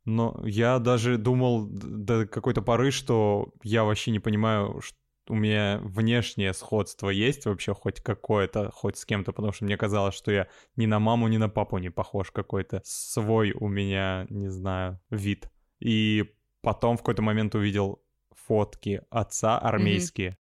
Но 0.06 0.42
я 0.46 0.80
даже 0.80 1.18
думал 1.18 1.68
до 1.68 2.26
какой-то 2.26 2.62
поры, 2.62 2.92
что 2.92 3.54
я 3.64 3.84
вообще 3.84 4.12
не 4.12 4.20
понимаю, 4.20 4.82
что 4.82 4.99
у 5.30 5.36
меня 5.36 5.80
внешнее 5.82 6.54
сходство 6.54 7.10
есть 7.10 7.46
вообще 7.46 7.74
хоть 7.74 8.02
какое-то, 8.02 8.72
хоть 8.72 8.98
с 8.98 9.06
кем-то, 9.06 9.32
потому 9.32 9.54
что 9.54 9.66
мне 9.66 9.78
казалось, 9.78 10.16
что 10.16 10.32
я 10.32 10.48
ни 10.76 10.88
на 10.88 11.00
маму, 11.00 11.28
ни 11.28 11.38
на 11.38 11.50
папу 11.50 11.78
не 11.78 11.90
похож 11.90 12.32
какой-то. 12.32 12.82
Свой 12.84 13.52
у 13.52 13.68
меня, 13.68 14.26
не 14.30 14.50
знаю, 14.50 15.00
вид. 15.10 15.50
И 15.80 16.34
потом 16.62 16.98
в 16.98 17.02
какой-то 17.02 17.22
момент 17.22 17.56
увидел 17.56 18.02
фотки 18.32 19.04
отца 19.10 19.60
армейские. 19.60 20.30
Mm-hmm. 20.30 20.36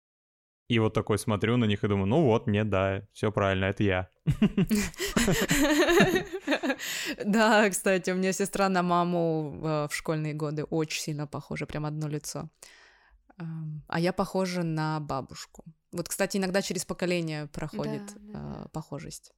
И 0.69 0.81
вот 0.81 0.95
такой 0.95 1.19
смотрю 1.19 1.57
на 1.57 1.65
них 1.65 1.85
и 1.85 1.89
думаю, 1.89 2.07
ну 2.07 2.23
вот, 2.23 2.49
нет, 2.49 2.69
да, 2.69 3.03
все 3.13 3.31
правильно, 3.31 3.67
это 3.67 3.83
я. 3.83 4.09
Да, 7.25 7.71
кстати, 7.71 8.11
у 8.11 8.17
меня 8.17 8.33
сестра 8.33 8.69
на 8.69 8.83
маму 8.83 9.61
э, 9.63 9.89
в 9.91 9.95
школьные 9.95 10.35
годы 10.35 10.65
очень 10.65 11.01
сильно 11.01 11.27
похожа, 11.27 11.67
прям 11.67 11.87
одно 11.87 12.09
лицо. 12.09 12.51
А 13.37 14.01
я 14.01 14.13
похожа 14.13 14.63
на 14.63 15.01
бабушку. 15.01 15.65
Вот, 15.93 16.09
кстати, 16.09 16.37
иногда 16.37 16.63
через 16.63 16.85
поколение 16.85 17.47
проходит 17.49 18.03
да, 18.33 18.69
похожесть. 18.73 19.33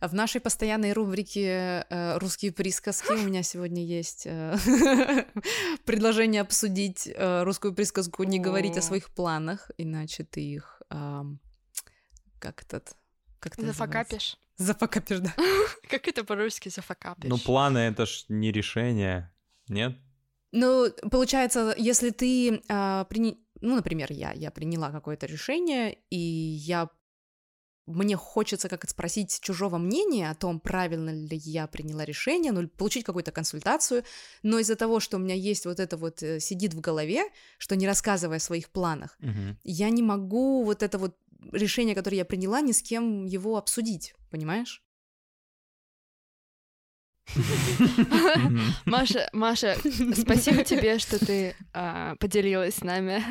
В 0.00 0.14
нашей 0.14 0.40
постоянной 0.40 0.92
рубрике 0.92 1.86
э, 1.90 2.18
«Русские 2.18 2.52
присказки» 2.52 3.12
у 3.12 3.18
меня 3.18 3.42
сегодня 3.42 3.84
есть 3.84 4.22
э, 4.26 4.56
предложение 5.84 6.40
обсудить 6.40 7.06
э, 7.06 7.42
русскую 7.42 7.74
присказку 7.74 8.24
«Не 8.24 8.38
говорить 8.38 8.78
о 8.78 8.82
своих 8.82 9.10
планах, 9.10 9.70
иначе 9.76 10.24
ты 10.24 10.40
их...» 10.40 10.82
Как 12.38 12.62
этот... 12.62 12.96
Как 13.40 13.56
Зафакапишь. 13.56 14.38
Зафакапишь, 14.56 15.20
да. 15.20 15.34
Как 15.90 16.08
это 16.08 16.24
по-русски 16.24 16.68
зафакапишь? 16.68 17.28
Ну, 17.28 17.38
планы— 17.38 17.78
это 17.90 18.06
ж 18.06 18.24
не 18.28 18.52
решение, 18.52 19.32
нет? 19.68 19.98
Ну, 20.56 20.88
получается, 21.10 21.74
если 21.76 22.10
ты 22.10 22.62
а, 22.68 23.04
при... 23.06 23.36
ну, 23.60 23.74
например, 23.74 24.12
я, 24.12 24.32
я 24.32 24.52
приняла 24.52 24.92
какое-то 24.92 25.26
решение, 25.26 25.98
и 26.10 26.16
я 26.16 26.88
мне 27.86 28.16
хочется 28.16 28.68
как 28.68 28.88
спросить 28.88 29.40
чужого 29.40 29.78
мнения 29.78 30.30
о 30.30 30.34
том, 30.34 30.60
правильно 30.60 31.10
ли 31.10 31.36
я 31.36 31.66
приняла 31.66 32.04
решение, 32.04 32.52
ну, 32.52 32.68
получить 32.68 33.04
какую-то 33.04 33.32
консультацию, 33.32 34.04
но 34.44 34.60
из-за 34.60 34.76
того, 34.76 35.00
что 35.00 35.16
у 35.16 35.20
меня 35.20 35.34
есть 35.34 35.66
вот 35.66 35.80
это 35.80 35.96
вот 35.96 36.22
э, 36.22 36.38
сидит 36.38 36.72
в 36.72 36.80
голове, 36.80 37.24
что 37.58 37.74
не 37.74 37.88
рассказывая 37.88 38.36
о 38.36 38.40
своих 38.40 38.70
планах, 38.70 39.18
угу. 39.20 39.58
я 39.64 39.90
не 39.90 40.02
могу 40.02 40.62
вот 40.62 40.84
это 40.84 40.98
вот 40.98 41.16
решение, 41.50 41.96
которое 41.96 42.18
я 42.18 42.24
приняла, 42.24 42.60
ни 42.60 42.72
с 42.72 42.80
кем 42.80 43.26
его 43.26 43.56
обсудить, 43.56 44.14
понимаешь? 44.30 44.84
Маша, 48.84 49.28
Маша, 49.32 49.76
спасибо 50.14 50.62
тебе, 50.62 50.98
что 50.98 51.24
ты 51.24 51.56
а, 51.72 52.14
поделилась 52.16 52.76
с 52.76 52.82
нами. 52.82 53.24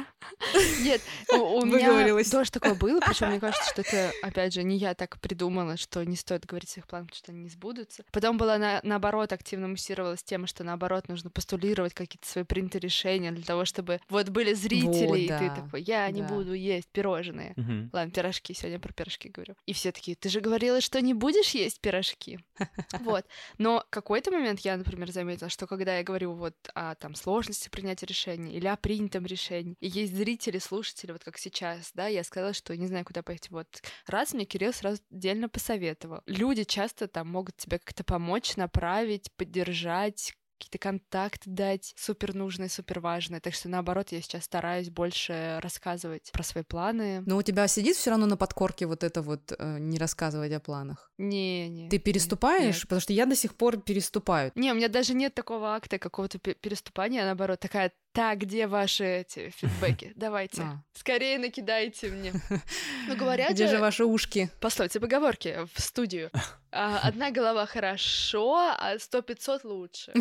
Нет, 0.82 1.01
у, 1.34 1.60
у 1.60 1.65
меня 1.65 2.23
тоже 2.23 2.51
такое 2.51 2.75
было, 2.75 2.99
причем 2.99 3.29
мне 3.29 3.39
кажется, 3.39 3.69
что 3.69 3.82
это, 3.82 4.12
опять 4.21 4.53
же, 4.53 4.63
не 4.63 4.77
я 4.77 4.93
так 4.93 5.19
придумала, 5.19 5.77
что 5.77 6.03
не 6.03 6.15
стоит 6.15 6.45
говорить 6.45 6.69
о 6.69 6.73
своих 6.73 6.88
планах, 6.88 7.08
потому 7.08 7.17
что 7.17 7.32
они 7.32 7.41
не 7.43 7.49
сбудутся. 7.49 8.03
Потом 8.12 8.38
была 8.38 8.58
на, 8.58 8.79
наоборот, 8.84 9.32
активно 9.32 9.67
муссировалась 9.67 10.23
тема, 10.23 10.47
что 10.47 10.63
наоборот 10.63 11.08
нужно 11.08 11.29
постулировать 11.29 11.93
какие-то 11.93 12.27
свои 12.27 12.43
принятые 12.43 12.82
решения 12.82 13.32
для 13.32 13.43
того, 13.43 13.65
чтобы 13.65 13.99
вот 14.10 14.29
были 14.29 14.53
зрители, 14.53 15.06
вот, 15.06 15.17
и 15.17 15.27
ты 15.27 15.51
такой, 15.56 15.82
я 15.82 16.06
да. 16.08 16.12
не 16.12 16.21
буду 16.23 16.53
есть 16.53 16.88
пирожные. 16.89 17.53
Угу. 17.58 17.89
Ладно, 17.93 18.12
пирожки, 18.12 18.53
сегодня 18.53 18.79
про 18.79 18.91
пирожки 18.93 19.29
говорю. 19.29 19.56
И 19.65 19.73
все 19.73 19.91
такие, 19.91 20.15
ты 20.15 20.29
же 20.29 20.41
говорила, 20.41 20.82
что 20.82 21.01
не 21.01 21.13
будешь 21.13 21.51
есть 21.51 21.79
пирожки. 21.79 22.39
Вот. 23.03 23.25
Но 23.58 23.83
какой-то 23.89 24.32
момент 24.32 24.60
я, 24.62 24.78
например, 24.78 25.12
заметила, 25.12 25.50
что 25.50 25.67
когда 25.67 25.98
я 25.98 26.04
говорю 26.04 26.34
вот 26.34 26.56
о 26.74 26.96
там 26.96 27.15
сложности 27.15 27.69
принятия 27.69 28.06
решения 28.06 28.54
или 28.54 28.67
о 28.67 28.78
принятом 28.78 29.26
решении, 29.26 29.76
и 29.80 29.88
есть 29.88 30.15
зрители, 30.15 30.60
слушатели, 30.60 31.12
вот 31.12 31.24
как 31.24 31.38
сейчас, 31.38 31.91
да, 31.93 32.08
я 32.08 32.24
сказала, 32.24 32.54
что 32.54 32.76
не 32.76 32.88
знаю, 32.88 33.06
куда 33.06 33.24
поехать. 33.24 33.50
Вот 33.52 33.82
раз 34.08 34.34
мне 34.34 34.46
Кирилл 34.46 34.74
сразу 34.74 35.02
отдельно 35.12 35.50
посоветовал. 35.50 36.22
Люди 36.26 36.63
часто 36.63 37.08
там 37.08 37.30
могут 37.30 37.58
тебе 37.58 37.80
как-то 37.80 38.04
помочь, 38.04 38.56
направить, 38.56 39.32
поддержать, 39.36 40.34
какие-то 40.57 40.77
контакты 40.77 41.49
дать 41.49 41.93
супер 41.97 42.33
нужные, 42.33 42.69
супер 42.69 42.99
важные. 42.99 43.41
Так 43.41 43.53
что 43.53 43.69
наоборот, 43.69 44.11
я 44.11 44.21
сейчас 44.21 44.43
стараюсь 44.43 44.89
больше 44.89 45.59
рассказывать 45.61 46.31
про 46.31 46.43
свои 46.43 46.63
планы. 46.63 47.23
Но 47.25 47.37
у 47.37 47.41
тебя 47.41 47.67
сидит 47.67 47.95
все 47.95 48.11
равно 48.11 48.25
на 48.25 48.37
подкорке 48.37 48.85
вот 48.85 49.03
это 49.03 49.21
вот 49.21 49.53
э, 49.57 49.77
не 49.79 49.97
рассказывать 49.97 50.51
о 50.53 50.59
планах. 50.59 51.11
Не, 51.17 51.69
не. 51.69 51.89
Ты 51.89 51.99
переступаешь, 51.99 52.75
нет. 52.75 52.81
потому 52.83 53.01
что 53.01 53.13
я 53.13 53.25
до 53.25 53.35
сих 53.35 53.55
пор 53.55 53.81
переступаю. 53.81 54.51
Не, 54.55 54.71
у 54.71 54.75
меня 54.75 54.89
даже 54.89 55.13
нет 55.13 55.33
такого 55.33 55.75
акта 55.75 55.99
какого-то 55.99 56.39
переступания, 56.39 57.23
а 57.23 57.25
наоборот 57.25 57.59
такая 57.59 57.91
так, 58.13 58.39
где 58.39 58.67
ваши 58.67 59.04
эти 59.04 59.49
фидбэки? 59.49 60.13
Давайте. 60.15 60.62
А. 60.62 60.84
Скорее 60.93 61.39
накидайте 61.39 62.10
мне. 62.10 62.34
Ну, 63.08 63.17
говорят 63.17 63.52
Где 63.52 63.67
же 63.67 63.80
ваши 63.80 64.06
ушки? 64.06 64.49
Пословицы, 64.62 64.99
поговорки 64.99 65.67
в 65.73 65.82
студию. 65.82 66.32
А, 66.76 66.97
одна 67.08 67.30
голова 67.30 67.67
хорошо, 67.67 68.56
а 68.58 68.97
сто 68.97 69.21
пятьсот 69.21 69.63
лучше. 69.63 70.12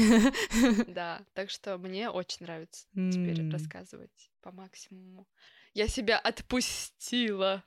Да, 0.87 1.23
так 1.33 1.49
что 1.49 1.79
мне 1.79 2.11
очень 2.11 2.45
нравится 2.45 2.87
теперь 2.93 3.51
рассказывать 3.51 4.31
по 4.43 4.53
максимуму. 4.53 5.27
Я 5.73 5.89
себя 5.89 6.19
отпустила. 6.19 7.63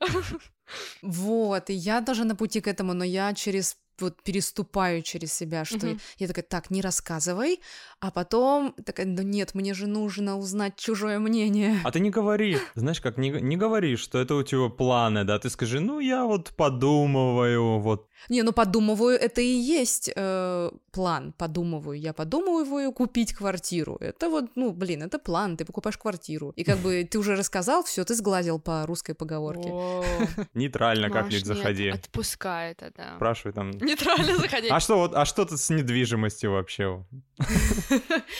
Вот, 1.02 1.70
и 1.70 1.72
я 1.72 2.00
даже 2.00 2.24
на 2.24 2.36
пути 2.36 2.60
к 2.60 2.68
этому, 2.68 2.92
но 2.94 3.02
я 3.02 3.34
через 3.34 3.76
вот 4.00 4.22
переступаю 4.22 5.02
через 5.02 5.32
себя, 5.32 5.64
что 5.64 5.78
mm-hmm. 5.78 6.00
я, 6.18 6.24
я 6.24 6.28
такая, 6.28 6.44
так, 6.44 6.70
не 6.70 6.80
рассказывай, 6.80 7.60
а 8.00 8.10
потом 8.10 8.74
такая, 8.84 9.06
ну 9.06 9.22
нет, 9.22 9.54
мне 9.54 9.74
же 9.74 9.86
нужно 9.86 10.36
узнать 10.38 10.76
чужое 10.76 11.18
мнение. 11.18 11.80
А 11.84 11.90
ты 11.90 12.00
не 12.00 12.10
говори, 12.10 12.58
знаешь, 12.74 13.00
как 13.00 13.18
не, 13.18 13.30
не 13.30 13.56
говори, 13.56 13.96
что 13.96 14.18
это 14.18 14.34
у 14.34 14.42
тебя 14.42 14.68
планы, 14.68 15.24
да, 15.24 15.38
ты 15.38 15.50
скажи, 15.50 15.80
ну 15.80 16.00
я 16.00 16.24
вот 16.24 16.52
подумываю, 16.56 17.78
вот. 17.78 18.08
Не, 18.28 18.42
ну 18.42 18.52
подумываю, 18.52 19.18
это 19.18 19.40
и 19.40 19.46
есть 19.46 20.10
э, 20.14 20.70
план, 20.90 21.32
подумываю, 21.32 21.98
я 21.98 22.12
подумываю 22.12 22.92
купить 22.92 23.32
квартиру, 23.32 23.96
это 24.00 24.28
вот, 24.28 24.56
ну, 24.56 24.72
блин, 24.72 25.02
это 25.02 25.18
план, 25.18 25.56
ты 25.56 25.64
покупаешь 25.64 25.98
квартиру, 25.98 26.52
и 26.56 26.64
как 26.64 26.78
бы 26.78 27.04
ты 27.10 27.18
уже 27.18 27.36
рассказал, 27.36 27.82
все, 27.84 28.04
ты 28.04 28.14
сгладил 28.14 28.58
по 28.58 28.86
русской 28.86 29.14
поговорке. 29.14 29.68
Нейтрально 30.54 31.10
как-нибудь 31.10 31.46
заходи. 31.46 31.88
Отпускай 31.88 32.72
это, 32.72 32.92
да. 32.96 33.16
Спрашивай 33.16 33.52
там, 33.52 33.70
Нейтрально 33.80 34.36
заходить. 34.36 34.70
А 34.70 34.80
что 34.80 34.98
вот, 34.98 35.14
а 35.14 35.24
что 35.24 35.44
тут 35.44 35.60
с 35.60 35.70
недвижимостью 35.70 36.52
вообще? 36.52 37.04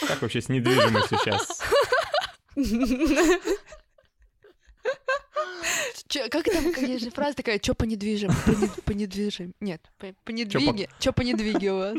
Как 0.08 0.22
вообще 0.22 0.40
с 0.40 0.48
недвижимостью 0.48 1.18
сейчас? 1.18 1.60
Как 6.30 6.44
там, 6.44 6.64
есть 6.84 7.04
же 7.04 7.10
фраза 7.10 7.36
такая, 7.36 7.58
чё 7.58 7.74
по 7.74 7.84
недвижим, 7.84 8.30
по, 8.44 8.50
не, 8.50 8.68
по 8.84 8.92
недвижим, 8.92 9.54
нет, 9.60 9.80
по, 9.98 10.08
по 10.24 10.30
недвиге, 10.30 10.88
чё 10.98 11.12
по 11.12 11.22
недвиге 11.22 11.72
у 11.72 11.76
вас? 11.76 11.98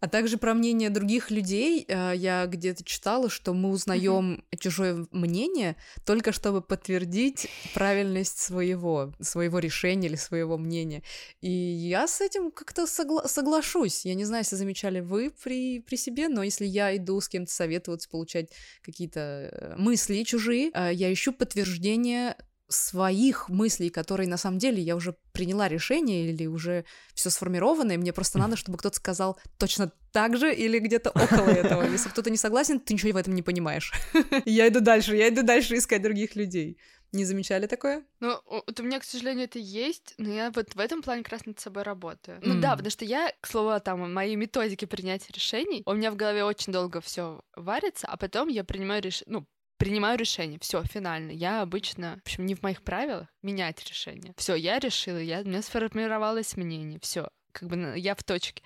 А 0.00 0.08
также 0.08 0.38
про 0.38 0.54
мнение 0.54 0.88
других 0.88 1.30
людей 1.30 1.84
э, 1.86 2.12
я 2.16 2.46
где-то 2.46 2.84
читала, 2.84 3.28
что 3.28 3.52
мы 3.52 3.68
узнаем 3.68 4.42
чужое 4.58 5.06
мнение 5.10 5.76
только 6.06 6.32
чтобы 6.32 6.62
подтвердить 6.62 7.48
правильность 7.74 8.38
своего, 8.38 9.12
своего 9.20 9.58
решения 9.58 10.08
или 10.08 10.16
своего 10.16 10.56
мнения. 10.56 11.02
И 11.42 11.50
я 11.50 12.06
с 12.06 12.22
этим 12.22 12.50
как-то 12.50 12.84
согла- 12.86 13.28
соглашусь. 13.28 14.06
Я 14.06 14.14
не 14.14 14.24
знаю, 14.24 14.42
если 14.44 14.56
замечали 14.56 15.00
вы 15.00 15.30
при, 15.42 15.80
при 15.80 15.96
себе, 15.96 16.28
но 16.28 16.42
если 16.42 16.64
я 16.64 16.96
иду 16.96 17.20
с 17.20 17.28
кем-то 17.28 17.52
советоваться, 17.52 18.08
получать 18.08 18.50
какие-то 18.82 19.20
э, 19.52 19.74
мысли 19.76 20.22
чужие, 20.22 20.70
э, 20.72 20.90
я 20.94 21.12
ищу 21.12 21.32
подтверждение 21.32 22.36
своих 22.70 23.48
мыслей, 23.48 23.90
которые 23.90 24.28
на 24.28 24.36
самом 24.36 24.58
деле 24.58 24.80
я 24.80 24.96
уже 24.96 25.16
приняла 25.32 25.68
решение 25.68 26.30
или 26.30 26.46
уже 26.46 26.84
все 27.14 27.28
сформировано, 27.30 27.92
и 27.92 27.96
мне 27.96 28.12
просто 28.12 28.38
надо, 28.38 28.56
чтобы 28.56 28.78
кто-то 28.78 28.96
сказал 28.96 29.38
точно 29.58 29.92
так 30.12 30.36
же 30.36 30.54
или 30.54 30.78
где-то 30.78 31.10
около 31.10 31.48
этого. 31.48 31.82
Если 31.82 32.08
кто-то 32.08 32.30
не 32.30 32.36
согласен, 32.36 32.80
ты 32.80 32.94
ничего 32.94 33.12
в 33.12 33.16
этом 33.16 33.34
не 33.34 33.42
понимаешь. 33.42 33.92
Я 34.44 34.68
иду 34.68 34.80
дальше, 34.80 35.16
я 35.16 35.28
иду 35.28 35.42
дальше 35.42 35.76
искать 35.76 36.02
других 36.02 36.36
людей. 36.36 36.78
Не 37.12 37.24
замечали 37.24 37.66
такое? 37.66 38.04
Ну, 38.20 38.40
вот 38.46 38.78
у 38.78 38.82
меня, 38.84 39.00
к 39.00 39.04
сожалению, 39.04 39.44
это 39.44 39.58
есть, 39.58 40.14
но 40.16 40.32
я 40.32 40.52
вот 40.52 40.76
в 40.76 40.78
этом 40.78 41.02
плане 41.02 41.24
как 41.24 41.32
раз 41.32 41.46
над 41.46 41.58
собой 41.58 41.82
работаю. 41.82 42.38
Mm. 42.38 42.42
Ну 42.44 42.60
да, 42.60 42.70
потому 42.72 42.90
что 42.90 43.04
я, 43.04 43.32
к 43.40 43.48
слову, 43.48 43.80
там, 43.80 44.12
мои 44.14 44.36
методики 44.36 44.84
принятия 44.84 45.32
решений, 45.32 45.82
у 45.86 45.94
меня 45.94 46.12
в 46.12 46.16
голове 46.16 46.44
очень 46.44 46.72
долго 46.72 47.00
все 47.00 47.40
варится, 47.56 48.06
а 48.06 48.16
потом 48.16 48.48
я 48.48 48.62
принимаю 48.62 49.02
решение, 49.02 49.40
ну, 49.40 49.46
принимаю 49.80 50.18
решение. 50.18 50.58
Все, 50.60 50.84
финально. 50.84 51.32
Я 51.32 51.62
обычно, 51.62 52.20
в 52.22 52.26
общем, 52.26 52.46
не 52.46 52.54
в 52.54 52.62
моих 52.62 52.82
правилах 52.82 53.26
менять 53.42 53.82
решение. 53.88 54.34
Все, 54.36 54.54
я 54.54 54.78
решила, 54.78 55.18
я, 55.18 55.40
у 55.40 55.44
меня 55.44 55.62
сформировалось 55.62 56.56
мнение. 56.56 57.00
Все, 57.02 57.28
как 57.50 57.68
бы 57.68 57.94
я 57.96 58.14
в 58.14 58.22
точке. 58.22 58.62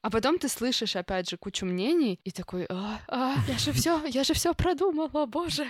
А 0.00 0.10
потом 0.10 0.38
ты 0.38 0.48
слышишь, 0.48 0.96
опять 0.96 1.30
же, 1.30 1.36
кучу 1.36 1.66
мнений 1.66 2.18
и 2.24 2.30
такой, 2.30 2.66
а, 2.68 3.00
а 3.08 3.36
я 3.48 3.58
же 3.58 3.72
все, 3.72 4.04
я 4.06 4.24
же 4.24 4.34
все 4.34 4.54
продумала, 4.54 5.26
боже. 5.26 5.66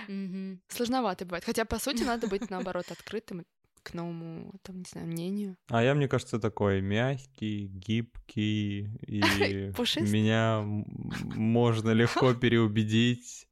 Сложновато 0.69 1.25
бывает. 1.25 1.43
Хотя, 1.45 1.65
по 1.65 1.79
сути, 1.79 2.03
надо 2.03 2.27
быть, 2.27 2.49
наоборот, 2.49 2.85
открытым 2.89 3.45
к 3.83 3.93
новому, 3.93 4.51
там, 4.63 4.79
не 4.79 4.85
знаю, 4.91 5.07
мнению. 5.07 5.57
А 5.69 5.83
я, 5.83 5.93
мне 5.93 6.07
кажется, 6.07 6.39
такой 6.39 6.81
мягкий, 6.81 7.67
гибкий, 7.67 8.89
и 9.05 9.21
меня 10.01 10.63
можно 10.63 11.91
легко 11.91 12.33
переубедить 12.33 13.44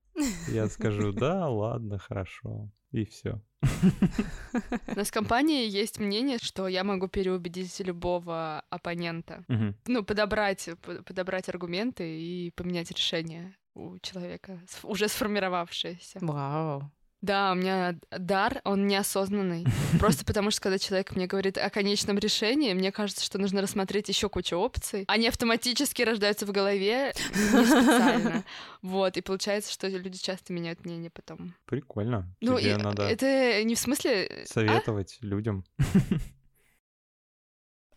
я 0.48 0.68
скажу, 0.68 1.12
да, 1.12 1.48
ладно, 1.50 1.98
хорошо. 1.98 2.70
И 2.92 3.06
все. 3.06 3.42
У 3.62 4.96
нас 4.96 5.08
в 5.08 5.12
компании 5.12 5.68
есть 5.68 6.00
мнение, 6.00 6.38
что 6.40 6.68
я 6.68 6.84
могу 6.84 7.08
переубедить 7.08 7.80
любого 7.80 8.64
оппонента. 8.70 9.44
Ну, 9.88 10.04
подобрать, 10.04 10.70
подобрать 11.06 11.50
аргументы 11.50 12.04
и 12.20 12.52
поменять 12.52 12.92
решение 12.92 13.56
у 13.74 13.98
человека, 14.00 14.62
уже 14.84 15.08
сформировавшееся. 15.08 16.20
Вау. 16.22 16.92
Да, 17.24 17.54
у 17.54 17.56
меня 17.56 17.96
дар, 18.12 18.60
он 18.66 18.86
неосознанный. 18.86 19.66
Просто 20.00 20.26
потому 20.26 20.52
что, 20.52 20.60
когда 20.60 20.78
человек 20.78 21.16
мне 21.16 21.26
говорит 21.26 21.58
о 21.58 21.70
конечном 21.70 22.18
решении, 22.20 22.74
мне 22.74 22.92
кажется, 22.92 23.24
что 23.24 23.38
нужно 23.38 23.62
рассмотреть 23.62 24.10
еще 24.10 24.28
кучу 24.28 24.58
опций. 24.58 25.06
Они 25.08 25.30
автоматически 25.30 26.02
рождаются 26.02 26.46
в 26.46 26.52
голове, 26.52 27.14
не 27.34 27.66
специально. 27.66 28.44
Вот, 28.82 29.16
и 29.16 29.22
получается, 29.22 29.72
что 29.72 29.88
люди 29.88 30.18
часто 30.18 30.52
меняют 30.52 30.84
мнение 30.84 31.10
потом. 31.10 31.54
Прикольно. 31.66 32.28
Ну, 32.42 32.60
Тебе 32.60 32.76
надо 32.76 33.04
это 33.04 33.64
не 33.64 33.76
в 33.76 33.80
смысле... 33.80 34.44
А? 34.44 34.46
Советовать 34.46 35.20
а? 35.22 35.26
людям. 35.26 35.64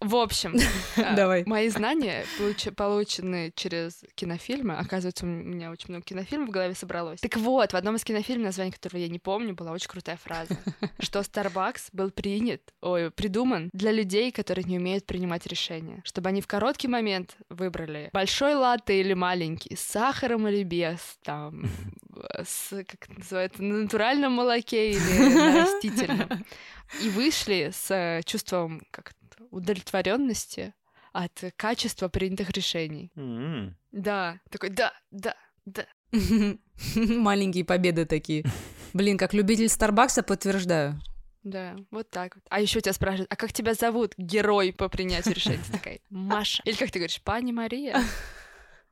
В 0.06 0.14
общем, 0.14 0.54
э, 0.96 1.16
Давай. 1.16 1.42
мои 1.46 1.68
знания 1.68 2.24
получ- 2.38 2.70
получены 2.72 3.52
через 3.56 4.04
кинофильмы. 4.14 4.74
Оказывается, 4.74 5.24
у 5.24 5.28
меня 5.28 5.72
очень 5.72 5.86
много 5.88 6.04
кинофильмов 6.04 6.48
в 6.48 6.52
голове 6.52 6.76
собралось. 6.76 7.18
Так 7.18 7.36
вот, 7.38 7.72
в 7.72 7.76
одном 7.76 7.96
из 7.96 8.04
кинофильмов, 8.04 8.46
название 8.46 8.72
которого 8.72 9.00
я 9.00 9.08
не 9.08 9.18
помню, 9.18 9.54
была 9.54 9.72
очень 9.72 9.88
крутая 9.88 10.16
фраза, 10.16 10.56
что 11.00 11.18
Starbucks 11.20 11.88
был 11.92 12.12
принят, 12.12 12.62
ой, 12.82 13.10
придуман 13.10 13.68
для 13.72 13.90
людей, 13.90 14.30
которые 14.30 14.64
не 14.64 14.78
умеют 14.78 15.06
принимать 15.06 15.44
решения. 15.48 16.02
Чтобы 16.04 16.28
они 16.28 16.40
в 16.40 16.46
короткий 16.46 16.86
момент 16.86 17.36
выбрали 17.48 18.10
большой 18.12 18.54
латте 18.54 19.00
или 19.00 19.12
маленький, 19.14 19.74
с 19.74 19.80
сахаром 19.80 20.46
или 20.46 20.62
без, 20.62 21.18
там, 21.24 21.68
с, 22.44 22.68
как 22.70 23.10
это 23.10 23.18
называется, 23.18 23.60
на 23.60 23.82
натуральном 23.82 24.34
молоке 24.34 24.92
или 24.92 25.34
на 25.34 25.62
растительном. 25.64 26.44
И 27.02 27.08
вышли 27.08 27.72
с 27.74 27.90
э, 27.90 28.22
чувством 28.24 28.80
как 28.92 29.16
удовлетворенности 29.56 30.74
от 31.12 31.44
качества 31.56 32.08
принятых 32.08 32.50
решений. 32.50 33.10
Mm-hmm. 33.16 33.72
Да, 33.92 34.40
такой, 34.50 34.70
да, 34.70 34.92
да, 35.10 35.34
да. 35.64 35.86
Маленькие 36.94 37.64
победы 37.64 38.04
такие. 38.04 38.44
Блин, 38.92 39.18
как 39.18 39.34
любитель 39.34 39.68
Старбакса 39.68 40.22
подтверждаю. 40.22 41.00
Да, 41.42 41.76
вот 41.90 42.10
так 42.10 42.34
вот. 42.34 42.44
А 42.50 42.60
еще 42.60 42.80
тебя 42.80 42.92
спрашивают, 42.92 43.32
а 43.32 43.36
как 43.36 43.52
тебя 43.52 43.74
зовут? 43.74 44.14
Герой 44.18 44.72
по 44.72 44.88
принятию 44.88 45.34
решения. 45.34 45.60
Ты 45.64 45.72
такая, 45.72 46.00
Маша. 46.10 46.60
Или 46.64 46.74
как 46.74 46.90
ты 46.90 46.98
говоришь, 46.98 47.22
пани 47.22 47.52
Мария? 47.52 48.02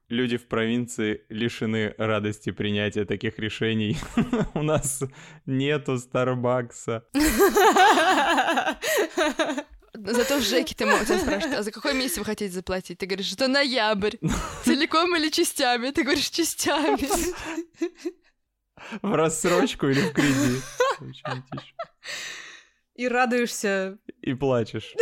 Люди 0.09 0.37
в 0.37 0.47
провинции 0.47 1.25
лишены 1.31 1.95
радости 1.99 2.53
принятия 2.53 3.07
таких 3.07 3.39
решений. 3.39 3.97
У 4.55 4.63
нас 4.63 5.03
нету 5.47 5.99
Старбакса. 5.99 7.05
Зато 10.05 10.39
в 10.39 10.43
ЖЭКе 10.49 10.75
ты 10.75 10.87
можешь 10.87 11.21
спрашивать, 11.21 11.55
а 11.55 11.63
за 11.63 11.73
какой 11.73 11.95
месяц 11.95 12.19
вы 12.19 12.25
хотите 12.25 12.53
заплатить? 12.53 12.99
Ты 12.99 13.07
говоришь, 13.07 13.31
что 13.31 13.49
ноябрь. 13.49 14.17
Целиком 14.65 15.17
или 15.17 15.31
частями? 15.31 15.91
Ты 15.91 16.03
говоришь, 16.03 16.29
частями. 16.31 17.09
В 19.01 19.15
рассрочку 19.15 19.89
или 19.89 20.01
в 20.01 20.13
кредит? 20.13 20.63
И 22.95 23.09
радуешься. 23.09 23.99
И 24.21 24.35
плачешь. 24.35 24.95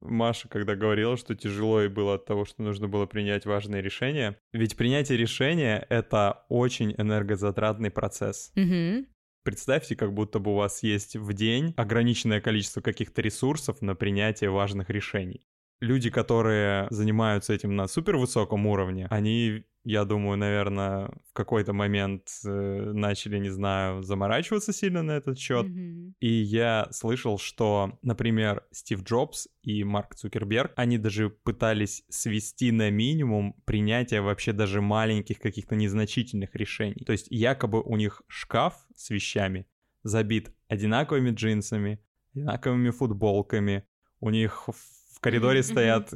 Маша, 0.00 0.48
когда 0.48 0.76
говорила, 0.76 1.16
что 1.16 1.34
тяжело 1.34 1.82
и 1.82 1.88
было 1.88 2.14
от 2.14 2.24
того, 2.24 2.44
что 2.44 2.62
нужно 2.62 2.88
было 2.88 3.06
принять 3.06 3.44
важные 3.44 3.82
решения. 3.82 4.38
Ведь 4.52 4.76
принятие 4.76 5.18
решения— 5.18 5.84
это 5.90 6.46
очень 6.48 6.94
энергозатратный 6.96 7.90
процесс. 7.90 8.52
Угу. 8.56 9.06
Представьте, 9.48 9.96
как 9.96 10.12
будто 10.12 10.40
бы 10.40 10.50
у 10.50 10.56
вас 10.56 10.82
есть 10.82 11.16
в 11.16 11.32
день 11.32 11.72
ограниченное 11.78 12.38
количество 12.38 12.82
каких-то 12.82 13.22
ресурсов 13.22 13.80
на 13.80 13.94
принятие 13.94 14.50
важных 14.50 14.90
решений. 14.90 15.40
Люди, 15.80 16.10
которые 16.10 16.86
занимаются 16.90 17.54
этим 17.54 17.74
на 17.74 17.88
супервысоком 17.88 18.66
уровне, 18.66 19.06
они 19.08 19.64
я 19.88 20.04
думаю, 20.04 20.36
наверное, 20.36 21.08
в 21.30 21.32
какой-то 21.32 21.72
момент 21.72 22.28
э, 22.44 22.48
начали, 22.92 23.38
не 23.38 23.48
знаю, 23.48 24.02
заморачиваться 24.02 24.70
сильно 24.74 25.02
на 25.02 25.12
этот 25.12 25.38
счет. 25.38 25.66
Mm-hmm. 25.66 26.12
И 26.20 26.28
я 26.28 26.88
слышал, 26.90 27.38
что, 27.38 27.98
например, 28.02 28.64
Стив 28.70 29.02
Джобс 29.02 29.48
и 29.62 29.84
Марк 29.84 30.14
Цукерберг, 30.14 30.74
они 30.76 30.98
даже 30.98 31.30
пытались 31.30 32.04
свести 32.10 32.70
на 32.70 32.90
минимум 32.90 33.54
принятие 33.64 34.20
вообще 34.20 34.52
даже 34.52 34.82
маленьких 34.82 35.38
каких-то 35.38 35.74
незначительных 35.74 36.54
решений. 36.54 37.02
То 37.06 37.12
есть 37.12 37.28
якобы 37.30 37.80
у 37.80 37.96
них 37.96 38.20
шкаф 38.26 38.74
с 38.94 39.08
вещами 39.08 39.66
забит 40.02 40.52
одинаковыми 40.68 41.30
джинсами, 41.30 41.98
одинаковыми 42.34 42.90
футболками, 42.90 43.84
у 44.20 44.28
них 44.28 44.68
в 44.68 45.20
коридоре 45.20 45.62
стоят 45.62 46.12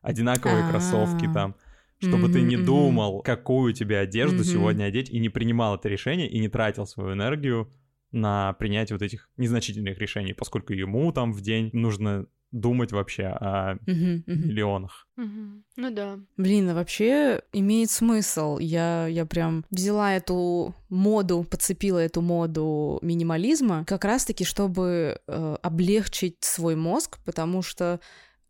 одинаковые 0.00 0.68
кроссовки 0.70 1.28
там 1.34 1.56
чтобы 1.98 2.28
mm-hmm, 2.28 2.32
ты 2.32 2.42
не 2.42 2.56
думал, 2.56 3.22
какую 3.22 3.72
тебе 3.72 3.98
одежду 3.98 4.38
mm-hmm. 4.38 4.52
сегодня 4.52 4.84
одеть, 4.84 5.10
и 5.10 5.18
не 5.18 5.28
принимал 5.28 5.76
это 5.76 5.88
решение, 5.88 6.28
и 6.28 6.38
не 6.38 6.48
тратил 6.48 6.86
свою 6.86 7.14
энергию 7.14 7.70
на 8.12 8.52
принятие 8.54 8.96
вот 8.96 9.02
этих 9.02 9.28
незначительных 9.36 9.98
решений, 9.98 10.32
поскольку 10.32 10.72
ему 10.72 11.12
там 11.12 11.32
в 11.32 11.40
день 11.40 11.70
нужно 11.72 12.26
думать 12.52 12.92
вообще 12.92 13.24
о 13.24 13.74
uh-huh, 13.74 13.84
uh-huh. 13.86 14.22
миллионах. 14.26 15.08
Uh-huh. 15.18 15.62
Ну 15.76 15.90
да. 15.90 16.18
Блин, 16.36 16.70
а 16.70 16.74
вообще 16.74 17.42
имеет 17.52 17.90
смысл. 17.90 18.58
Я, 18.58 19.06
я 19.08 19.26
прям 19.26 19.64
взяла 19.70 20.14
эту 20.14 20.74
моду, 20.88 21.44
подцепила 21.44 21.98
эту 21.98 22.22
моду 22.22 22.98
минимализма, 23.02 23.84
как 23.84 24.04
раз-таки, 24.04 24.44
чтобы 24.44 25.20
э, 25.26 25.56
облегчить 25.62 26.36
свой 26.40 26.76
мозг, 26.76 27.18
потому 27.24 27.62
что 27.62 28.00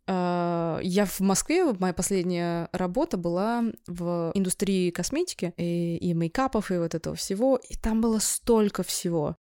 я 0.07 1.05
в 1.05 1.19
Москве, 1.19 1.65
моя 1.79 1.93
последняя 1.93 2.69
работа 2.71 3.17
была 3.17 3.63
в 3.87 4.31
индустрии 4.33 4.89
косметики 4.89 5.53
и, 5.57 5.97
и 5.97 6.13
мейкапов, 6.13 6.71
и 6.71 6.77
вот 6.77 6.95
этого 6.95 7.15
всего, 7.15 7.57
и 7.57 7.75
там 7.75 8.01
было 8.01 8.19
столько 8.19 8.83
всего. 8.83 9.35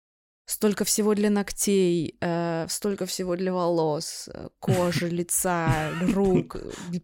Столько 0.47 0.85
всего 0.85 1.15
для 1.15 1.31
ногтей, 1.31 2.17
э, 2.21 2.67
столько 2.69 3.07
всего 3.07 3.35
для 3.35 3.51
волос, 3.51 4.29
э, 4.31 4.49
кожи, 4.59 5.09
лица, 5.09 5.91
рук, 6.13 6.57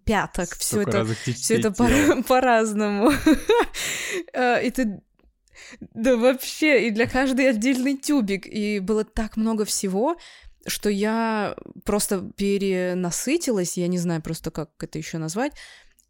пяток, 0.06 0.50
все 0.56 0.82
это, 0.82 1.06
все 1.06 1.56
это 1.60 1.72
по- 1.72 2.24
по-разному. 2.28 3.12
Э, 4.34 4.64
и 4.64 4.70
ты 4.72 5.02
Да 5.94 6.18
вообще, 6.18 6.88
и 6.88 6.92
для 6.92 7.08
каждой 7.08 7.50
отдельный 7.50 7.98
тюбик. 7.98 8.46
И 8.46 8.80
было 8.80 9.04
так 9.04 9.38
много 9.38 9.66
всего, 9.66 10.18
что 10.68 10.90
я 10.90 11.56
просто 11.84 12.32
перенасытилась, 12.36 13.78
я 13.78 13.88
не 13.88 13.98
знаю 13.98 14.22
просто, 14.22 14.52
как 14.52 14.72
это 14.80 14.98
еще 14.98 15.18
назвать, 15.18 15.54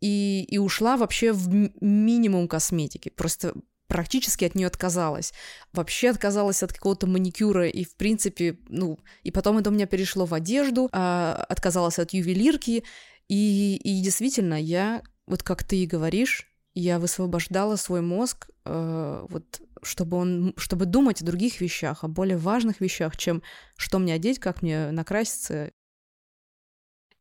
и, 0.02 0.44
и 0.50 0.58
ушла 0.58 0.98
вообще 0.98 1.32
в 1.32 1.48
минимум 1.82 2.48
косметики. 2.48 3.10
Просто 3.10 3.54
практически 3.88 4.46
от 4.46 4.56
нее 4.56 4.68
отказалась. 4.68 5.34
Вообще 5.74 6.10
отказалась 6.10 6.64
от 6.64 6.74
какого-то 6.74 7.08
маникюра, 7.08 7.68
и, 7.68 7.84
в 7.84 7.96
принципе, 7.96 8.58
ну, 8.70 9.00
и 9.24 9.32
потом 9.32 9.58
это 9.58 9.70
у 9.70 9.74
меня 9.74 9.86
перешло 9.86 10.26
в 10.26 10.34
одежду, 10.34 10.90
а, 10.92 11.46
отказалась 11.50 12.00
от 12.00 12.14
ювелирки, 12.14 12.84
и, 13.28 13.76
и 13.84 14.02
действительно, 14.02 14.60
я, 14.62 15.04
вот 15.28 15.44
как 15.44 15.64
ты 15.64 15.84
и 15.84 15.86
говоришь, 15.88 16.51
я 16.74 17.00
высвобождала 17.00 17.76
свой 17.76 18.02
мозг, 18.02 18.50
э, 18.66 19.26
вот, 19.30 19.62
чтобы 19.82 20.18
он, 20.18 20.54
чтобы 20.58 20.86
думать 20.86 21.22
о 21.22 21.26
других 21.26 21.62
вещах, 21.62 22.04
о 22.04 22.08
более 22.08 22.38
важных 22.38 22.82
вещах, 22.82 23.18
чем 23.18 23.42
что 23.76 24.00
мне 24.00 24.14
одеть, 24.14 24.40
как 24.40 24.62
мне 24.62 24.92
накраситься 24.92 25.72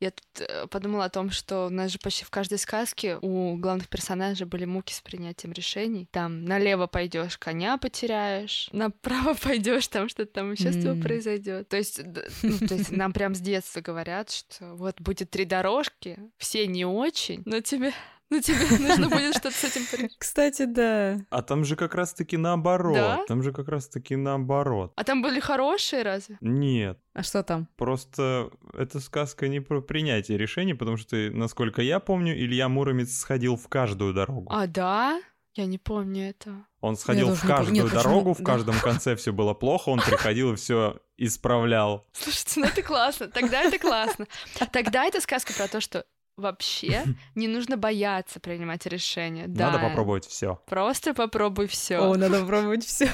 я 0.00 0.10
тут 0.12 0.48
э, 0.48 0.66
подумала 0.66 1.04
о 1.04 1.10
том, 1.10 1.30
что 1.30 1.66
у 1.66 1.68
нас 1.68 1.92
же 1.92 1.98
почти 1.98 2.24
в 2.24 2.30
каждой 2.30 2.56
сказке 2.56 3.18
у 3.20 3.56
главных 3.56 3.88
персонажей 3.88 4.46
были 4.46 4.64
муки 4.64 4.94
с 4.94 5.00
принятием 5.02 5.52
решений. 5.52 6.08
Там 6.10 6.46
налево 6.46 6.86
пойдешь, 6.86 7.36
коня 7.36 7.76
потеряешь, 7.76 8.70
направо 8.72 9.34
пойдешь, 9.42 9.88
там 9.88 10.08
что-то 10.08 10.32
там 10.32 10.52
еще 10.52 10.70
mm. 10.70 11.02
произойдет. 11.02 11.68
То 11.68 11.76
есть, 11.76 12.00
ну, 12.42 12.58
то 12.66 12.74
есть 12.74 12.90
нам 12.90 13.12
прям 13.12 13.34
с 13.34 13.40
детства 13.40 13.82
говорят, 13.82 14.30
что 14.30 14.74
вот 14.74 14.98
будет 15.00 15.30
три 15.30 15.44
дорожки, 15.44 16.18
все 16.38 16.66
не 16.66 16.86
очень, 16.86 17.42
но 17.44 17.60
тебе 17.60 17.92
ну, 18.30 18.40
тебе 18.40 18.58
нужно 18.88 19.08
будет 19.08 19.34
что-то 19.34 19.54
с 19.54 19.64
этим 19.64 19.84
порешать. 19.86 20.16
Кстати, 20.18 20.64
да. 20.64 21.18
А 21.30 21.42
там 21.42 21.64
же 21.64 21.76
как 21.76 21.94
раз-таки 21.94 22.36
наоборот. 22.36 22.94
Да? 22.94 23.24
Там 23.26 23.42
же 23.42 23.52
как 23.52 23.68
раз-таки 23.68 24.16
наоборот. 24.16 24.92
А 24.96 25.04
там 25.04 25.20
были 25.20 25.40
хорошие 25.40 26.02
разве? 26.02 26.38
Нет. 26.40 26.98
А 27.12 27.22
что 27.22 27.42
там? 27.42 27.68
Просто 27.76 28.50
эта 28.72 29.00
сказка 29.00 29.48
не 29.48 29.60
про 29.60 29.80
принятие 29.80 30.38
решений, 30.38 30.74
потому 30.74 30.96
что, 30.96 31.16
насколько 31.32 31.82
я 31.82 31.98
помню, 31.98 32.32
Илья 32.32 32.68
Муромец 32.68 33.18
сходил 33.18 33.56
в 33.56 33.68
каждую 33.68 34.14
дорогу. 34.14 34.46
А, 34.50 34.66
да? 34.66 35.20
Я 35.54 35.66
не 35.66 35.78
помню 35.78 36.30
это. 36.30 36.64
Он 36.80 36.96
сходил 36.96 37.34
в 37.34 37.46
каждую 37.46 37.82
Нет, 37.82 37.92
дорогу, 37.92 38.30
почему? 38.30 38.44
в 38.44 38.46
каждом 38.46 38.74
да. 38.76 38.80
конце 38.80 39.16
все 39.16 39.32
было 39.32 39.52
плохо, 39.52 39.88
он 39.88 39.98
приходил 39.98 40.52
и 40.52 40.56
все 40.56 41.00
исправлял. 41.16 42.06
Слушайте, 42.12 42.60
ну 42.60 42.66
это 42.66 42.82
классно, 42.82 43.28
тогда 43.28 43.62
это 43.62 43.78
классно. 43.78 44.26
Тогда 44.72 45.04
это 45.04 45.20
сказка 45.20 45.52
про 45.52 45.66
то, 45.66 45.80
что 45.80 46.06
вообще 46.40 47.04
не 47.34 47.48
нужно 47.48 47.76
бояться 47.76 48.40
принимать 48.40 48.86
решения. 48.86 49.46
Надо 49.46 49.78
да. 49.78 49.88
попробовать 49.88 50.26
все. 50.26 50.60
Просто 50.66 51.14
попробуй 51.14 51.66
все. 51.66 51.98
О, 51.98 52.16
надо 52.16 52.40
попробовать 52.40 52.84
все. 52.84 53.08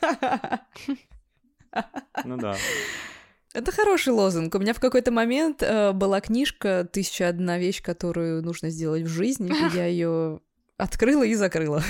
Ну 2.24 2.36
да. 2.36 2.54
Это 3.54 3.72
хороший 3.72 4.12
лозунг. 4.12 4.54
У 4.54 4.58
меня 4.58 4.74
в 4.74 4.80
какой-то 4.80 5.10
момент 5.10 5.62
э, 5.62 5.92
была 5.92 6.20
книжка 6.20 6.86
«Тысяча 6.90 7.28
одна 7.28 7.58
вещь, 7.58 7.82
которую 7.82 8.42
нужно 8.42 8.68
сделать 8.68 9.04
в 9.04 9.08
жизни». 9.08 9.50
И 9.50 9.76
я 9.76 9.86
ее 9.86 10.40
открыла 10.76 11.22
и 11.22 11.34
закрыла. 11.34 11.82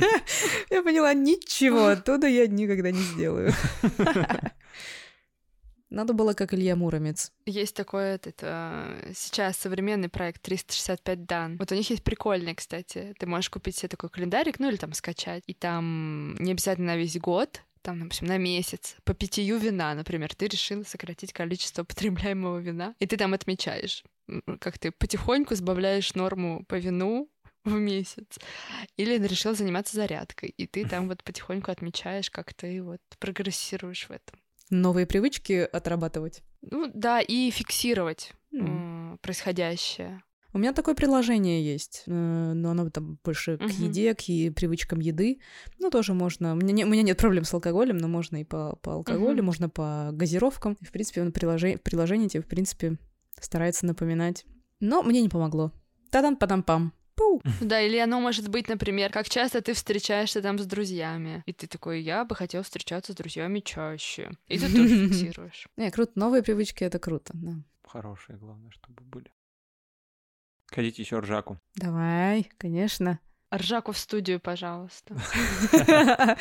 Я 0.70 0.82
поняла, 0.82 1.12
ничего 1.12 1.86
оттуда 1.86 2.26
я 2.26 2.46
никогда 2.46 2.90
не 2.90 3.02
сделаю. 3.02 3.52
Надо 5.92 6.14
было 6.14 6.32
как 6.32 6.54
Илья 6.54 6.74
Муромец. 6.74 7.32
Есть 7.44 7.76
такой 7.76 8.14
этот, 8.14 8.38
э, 8.40 9.12
сейчас 9.14 9.58
современный 9.58 10.08
проект 10.08 10.40
365 10.40 11.26
дан. 11.26 11.56
Вот 11.58 11.70
у 11.70 11.74
них 11.74 11.90
есть 11.90 12.02
прикольный, 12.02 12.54
кстати. 12.54 13.14
Ты 13.18 13.26
можешь 13.26 13.50
купить 13.50 13.76
себе 13.76 13.90
такой 13.90 14.08
календарик, 14.08 14.58
ну 14.58 14.70
или 14.70 14.76
там 14.76 14.94
скачать. 14.94 15.42
И 15.46 15.52
там 15.52 16.34
не 16.36 16.52
обязательно 16.52 16.94
на 16.94 16.96
весь 16.96 17.18
год, 17.18 17.60
там, 17.82 18.00
допустим, 18.00 18.28
на 18.28 18.38
месяц, 18.38 18.96
по 19.04 19.12
питью 19.12 19.58
вина, 19.58 19.94
например, 19.94 20.34
ты 20.34 20.46
решил 20.46 20.82
сократить 20.84 21.34
количество 21.34 21.84
потребляемого 21.84 22.58
вина, 22.58 22.94
и 22.98 23.06
ты 23.06 23.18
там 23.18 23.34
отмечаешь, 23.34 24.02
как 24.60 24.78
ты 24.78 24.92
потихоньку 24.92 25.54
сбавляешь 25.56 26.14
норму 26.14 26.64
по 26.68 26.76
вину 26.76 27.28
в 27.64 27.74
месяц. 27.74 28.38
Или 28.96 29.18
решил 29.18 29.54
заниматься 29.54 29.96
зарядкой, 29.96 30.54
и 30.56 30.66
ты 30.66 30.88
там 30.88 31.08
вот 31.08 31.22
потихоньку 31.22 31.70
отмечаешь, 31.70 32.30
как 32.30 32.54
ты 32.54 32.82
вот 32.82 33.00
прогрессируешь 33.18 34.06
в 34.08 34.10
этом 34.10 34.40
новые 34.72 35.06
привычки 35.06 35.68
отрабатывать. 35.72 36.42
Ну 36.62 36.90
да, 36.92 37.20
и 37.20 37.50
фиксировать 37.50 38.32
mm. 38.52 39.18
происходящее. 39.18 40.22
У 40.54 40.58
меня 40.58 40.72
такое 40.74 40.94
приложение 40.94 41.64
есть, 41.64 42.02
э, 42.06 42.10
но 42.10 42.72
оно 42.72 42.90
там 42.90 43.18
больше 43.24 43.56
к 43.56 43.62
uh-huh. 43.62 43.84
еде, 43.84 44.14
к 44.14 44.28
и 44.28 44.50
привычкам 44.50 45.00
еды. 45.00 45.40
Ну, 45.78 45.90
тоже 45.90 46.12
можно. 46.12 46.52
У 46.52 46.56
меня, 46.56 46.72
не, 46.72 46.84
у 46.84 46.88
меня 46.88 47.02
нет 47.02 47.16
проблем 47.16 47.44
с 47.44 47.54
алкоголем, 47.54 47.96
но 47.96 48.06
можно 48.06 48.36
и 48.36 48.44
по, 48.44 48.76
по 48.82 48.94
алкоголю, 48.94 49.42
uh-huh. 49.42 49.46
можно 49.46 49.70
по 49.70 50.10
газировкам. 50.12 50.76
в 50.82 50.92
принципе, 50.92 51.22
он 51.22 51.32
приложение, 51.32 51.78
в 51.78 51.82
приложении 51.82 52.28
тебе, 52.28 52.42
в 52.42 52.46
принципе, 52.46 52.98
старается 53.40 53.86
напоминать. 53.86 54.44
Но 54.78 55.02
мне 55.02 55.22
не 55.22 55.30
помогло. 55.30 55.72
Та-дам-падам-пам. 56.10 56.92
Пу. 57.14 57.40
Да, 57.60 57.80
или 57.80 57.96
оно 57.98 58.20
может 58.20 58.48
быть, 58.48 58.68
например, 58.68 59.12
как 59.12 59.28
часто 59.28 59.60
ты 59.60 59.72
встречаешься 59.74 60.42
там 60.42 60.58
с 60.58 60.66
друзьями, 60.66 61.42
и 61.46 61.52
ты 61.52 61.66
такой, 61.66 62.02
я 62.02 62.24
бы 62.24 62.34
хотел 62.34 62.62
встречаться 62.62 63.12
с 63.12 63.16
друзьями 63.16 63.60
чаще. 63.60 64.30
И 64.48 64.58
ты 64.58 64.72
тоже 64.72 64.88
фиксируешь. 65.08 65.68
Не, 65.76 65.90
круто. 65.90 66.12
Новые 66.14 66.42
привычки— 66.42 66.84
это 66.86 66.98
круто, 66.98 67.32
да. 67.34 67.52
Хорошие, 67.86 68.38
главное, 68.38 68.70
чтобы 68.70 69.02
были. 69.02 69.30
Хотите 70.66 71.02
еще 71.02 71.18
ржаку? 71.18 71.60
Давай, 71.74 72.50
конечно. 72.56 73.20
Ржаку 73.54 73.92
в 73.92 73.98
студию, 73.98 74.40
пожалуйста. 74.40 75.14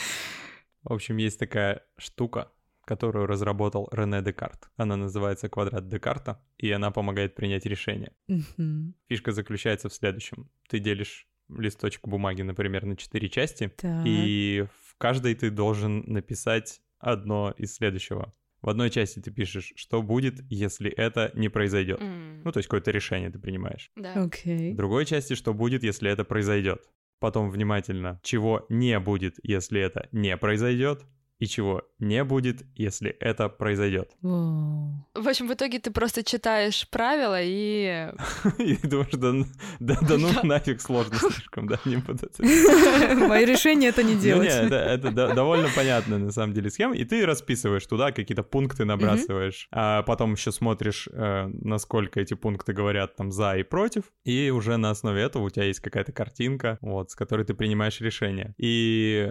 В 0.84 0.94
общем, 0.94 1.18
есть 1.18 1.38
такая 1.38 1.86
штука, 1.98 2.52
которую 2.86 3.26
разработал 3.28 3.90
Рене 3.92 4.22
Декарт. 4.22 4.70
Она 4.76 4.96
называется 4.96 5.50
«Квадрат 5.50 5.88
Декарта», 5.88 6.44
и 6.58 6.72
она 6.72 6.92
помогает 6.92 7.36
принять 7.36 7.66
решение. 7.66 8.14
Mm-hmm. 8.30 8.94
Фишка 9.10 9.32
заключается 9.32 9.90
в 9.90 9.94
следующем. 9.94 10.50
Ты 10.68 10.80
делишь 10.80 11.28
листочек 11.50 12.08
бумаги, 12.08 12.42
например, 12.42 12.86
на 12.86 12.96
четыре 12.96 13.30
части, 13.30 13.68
так. 13.78 14.04
и 14.06 14.66
в 14.84 14.98
каждой 14.98 15.36
ты 15.36 15.50
должен 15.50 16.04
написать 16.08 16.82
одно 17.00 17.54
из 17.58 17.76
следующего. 17.76 18.34
В 18.62 18.70
одной 18.70 18.92
части 18.92 19.20
ты 19.20 19.32
пишешь, 19.32 19.74
что 19.76 20.04
будет, 20.04 20.40
если 20.50 20.90
это 20.92 21.32
не 21.34 21.50
произойдет. 21.50 22.00
Mm. 22.00 22.42
Ну, 22.46 22.52
то 22.52 22.60
есть 22.60 22.68
какое-то 22.68 22.92
решение 22.92 23.32
ты 23.32 23.40
принимаешь. 23.40 23.92
Да. 23.96 24.14
Okay. 24.16 24.74
В 24.74 24.76
другой 24.76 25.06
части, 25.06 25.34
что 25.34 25.54
будет, 25.54 25.84
если 25.84 26.12
это 26.12 26.24
произойдет. 26.24 26.84
Потом 27.20 27.50
внимательно, 27.50 28.20
чего 28.24 28.66
не 28.70 29.00
будет, 29.00 29.36
если 29.44 29.82
это 29.82 30.08
не 30.12 30.36
произойдет 30.38 31.06
и 31.42 31.48
чего 31.48 31.82
не 31.98 32.24
будет, 32.24 32.62
если 32.76 33.10
это 33.10 33.50
произойдет. 33.50 34.12
В 34.22 35.28
общем, 35.28 35.48
в 35.48 35.54
итоге 35.54 35.80
ты 35.80 35.90
просто 35.90 36.24
читаешь 36.24 36.88
правила 36.88 37.40
и... 37.42 38.12
И 38.60 38.78
думаешь, 38.88 39.48
да, 39.80 39.98
ну 40.18 40.30
нафиг 40.44 40.82
сложно 40.82 41.18
слишком, 41.18 41.68
да, 41.68 41.80
не 41.86 41.96
буду 41.96 42.30
Мои 43.28 43.44
решения 43.44 43.88
это 43.88 44.04
не 44.04 44.16
делать. 44.16 44.50
это, 44.50 44.76
это 44.76 45.12
довольно 45.36 45.68
понятная 45.76 46.20
на 46.20 46.32
самом 46.32 46.54
деле 46.54 46.70
схема, 46.70 46.96
и 46.96 47.06
ты 47.06 47.26
расписываешь 47.26 47.88
туда, 47.88 48.12
какие-то 48.12 48.44
пункты 48.44 48.86
набрасываешь, 48.86 49.68
а 49.72 50.04
потом 50.04 50.34
еще 50.34 50.52
смотришь, 50.52 51.10
э, 51.12 51.48
насколько 51.48 52.20
эти 52.20 52.36
пункты 52.36 52.74
говорят 52.74 53.16
там 53.16 53.32
за 53.32 53.58
и 53.58 53.64
против, 53.64 54.04
и 54.26 54.52
уже 54.52 54.78
на 54.78 54.92
основе 54.92 55.24
этого 55.24 55.46
у 55.46 55.50
тебя 55.50 55.66
есть 55.66 55.80
какая-то 55.80 56.12
картинка, 56.12 56.78
вот, 56.82 57.10
с 57.10 57.16
которой 57.16 57.46
ты 57.46 57.56
принимаешь 57.56 58.00
решение. 58.00 58.54
И 58.60 59.28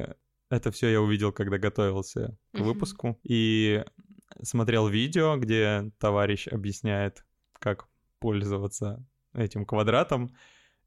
это 0.51 0.71
все 0.71 0.89
я 0.89 1.01
увидел, 1.01 1.33
когда 1.33 1.59
готовился 1.59 2.37
к 2.53 2.59
выпуску. 2.59 3.19
И 3.23 3.85
смотрел 4.43 4.89
видео, 4.89 5.37
где 5.37 5.91
товарищ 5.99 6.49
объясняет, 6.49 7.25
как 7.59 7.87
пользоваться 8.19 9.07
этим 9.33 9.65
квадратом. 9.65 10.35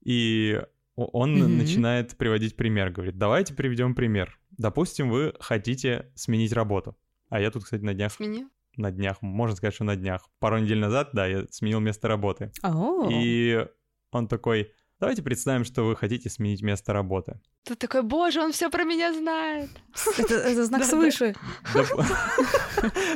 И 0.04 0.62
он 0.96 1.36
mm-hmm. 1.36 1.48
начинает 1.48 2.18
приводить 2.18 2.56
пример. 2.56 2.92
Говорит, 2.92 3.18
давайте 3.18 3.54
приведем 3.54 3.96
пример. 3.96 4.38
Допустим, 4.52 5.10
вы 5.10 5.34
хотите 5.40 6.12
сменить 6.14 6.54
работу. 6.54 6.96
А 7.30 7.40
я 7.40 7.50
тут, 7.50 7.64
кстати, 7.64 7.82
на 7.82 7.94
днях... 7.94 8.12
Сменил? 8.12 8.50
На 8.76 8.92
днях, 8.92 9.22
можно 9.22 9.56
сказать, 9.56 9.76
что 9.76 9.84
на 9.84 9.96
днях. 9.96 10.30
Пару 10.40 10.58
недель 10.58 10.80
назад, 10.80 11.12
да, 11.14 11.28
я 11.28 11.46
сменил 11.52 11.80
место 11.80 12.08
работы. 12.08 12.52
Oh. 12.64 13.08
И 13.12 13.68
он 14.12 14.28
такой, 14.28 14.72
Давайте 15.00 15.22
представим, 15.22 15.66
что 15.66 15.84
вы 15.84 15.96
хотите 15.96 16.30
сменить 16.30 16.62
место 16.62 16.94
работы. 16.94 17.40
Ты 17.66 17.76
такой, 17.76 18.04
боже, 18.04 18.42
он 18.42 18.52
все 18.52 18.70
про 18.70 18.84
меня 18.84 19.14
знает. 19.14 19.70
Это, 20.18 20.34
это 20.34 20.66
знак 20.66 20.84
свыше. 20.84 21.36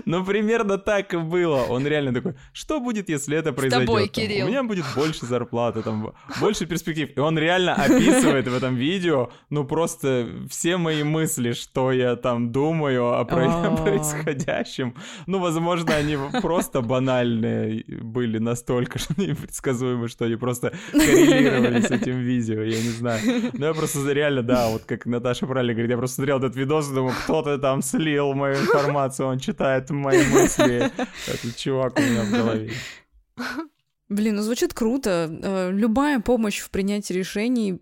Ну, 0.05 0.23
примерно 0.23 0.77
так 0.77 1.13
и 1.13 1.17
было. 1.17 1.63
Он 1.69 1.85
реально 1.85 2.13
такой, 2.13 2.35
что 2.53 2.79
будет, 2.79 3.09
если 3.09 3.37
это 3.37 3.51
произойдет? 3.51 3.89
С 3.89 3.91
тобой, 3.91 4.07
Кирилл. 4.07 4.45
У 4.45 4.49
меня 4.49 4.63
будет 4.63 4.85
больше 4.95 5.25
зарплаты, 5.25 5.81
там, 5.81 6.13
больше 6.39 6.65
перспектив. 6.65 7.09
И 7.17 7.19
он 7.19 7.37
реально 7.37 7.73
описывает 7.73 8.47
в 8.47 8.55
этом 8.55 8.75
видео, 8.75 9.29
ну, 9.49 9.65
просто 9.65 10.29
все 10.49 10.77
мои 10.77 11.03
мысли, 11.03 11.51
что 11.51 11.91
я 11.91 12.15
там 12.15 12.53
думаю 12.53 13.19
о 13.19 13.25
происходящем. 13.25 14.95
Ну, 15.25 15.39
возможно, 15.39 15.93
они 15.95 16.17
просто 16.41 16.81
банальные 16.81 17.83
были 18.01 18.37
настолько 18.37 18.99
непредсказуемы, 19.17 20.07
что 20.07 20.25
они 20.25 20.37
просто 20.37 20.71
коррелировали 20.91 21.66
воспользовались 21.69 22.01
этим 22.01 22.19
видео, 22.19 22.61
я 22.61 22.81
не 22.81 22.89
знаю. 22.89 23.51
Ну, 23.53 23.65
я 23.65 23.73
просто 23.73 24.11
реально, 24.11 24.43
да, 24.43 24.69
вот 24.69 24.83
как 24.85 25.05
Наташа 25.05 25.47
правильно 25.47 25.73
говорит, 25.73 25.91
я 25.91 25.97
просто 25.97 26.15
смотрел 26.15 26.37
этот 26.39 26.55
видос 26.55 26.89
и 26.89 26.93
думаю, 26.93 27.15
кто-то 27.23 27.57
там 27.57 27.81
слил 27.81 28.33
мою 28.33 28.55
информацию, 28.55 29.27
он 29.27 29.39
читает 29.39 29.89
мои 29.89 30.25
мысли. 30.27 30.91
Этот 31.27 31.55
чувак 31.55 31.97
у 31.97 32.01
меня 32.01 32.23
в 32.23 32.31
голове. 32.31 32.71
Блин, 34.09 34.35
ну 34.35 34.41
звучит 34.41 34.73
круто. 34.73 35.29
Э, 35.43 35.71
любая 35.71 36.21
помощь 36.21 36.59
в 36.59 36.69
принятии 36.69 37.11
решений 37.11 37.81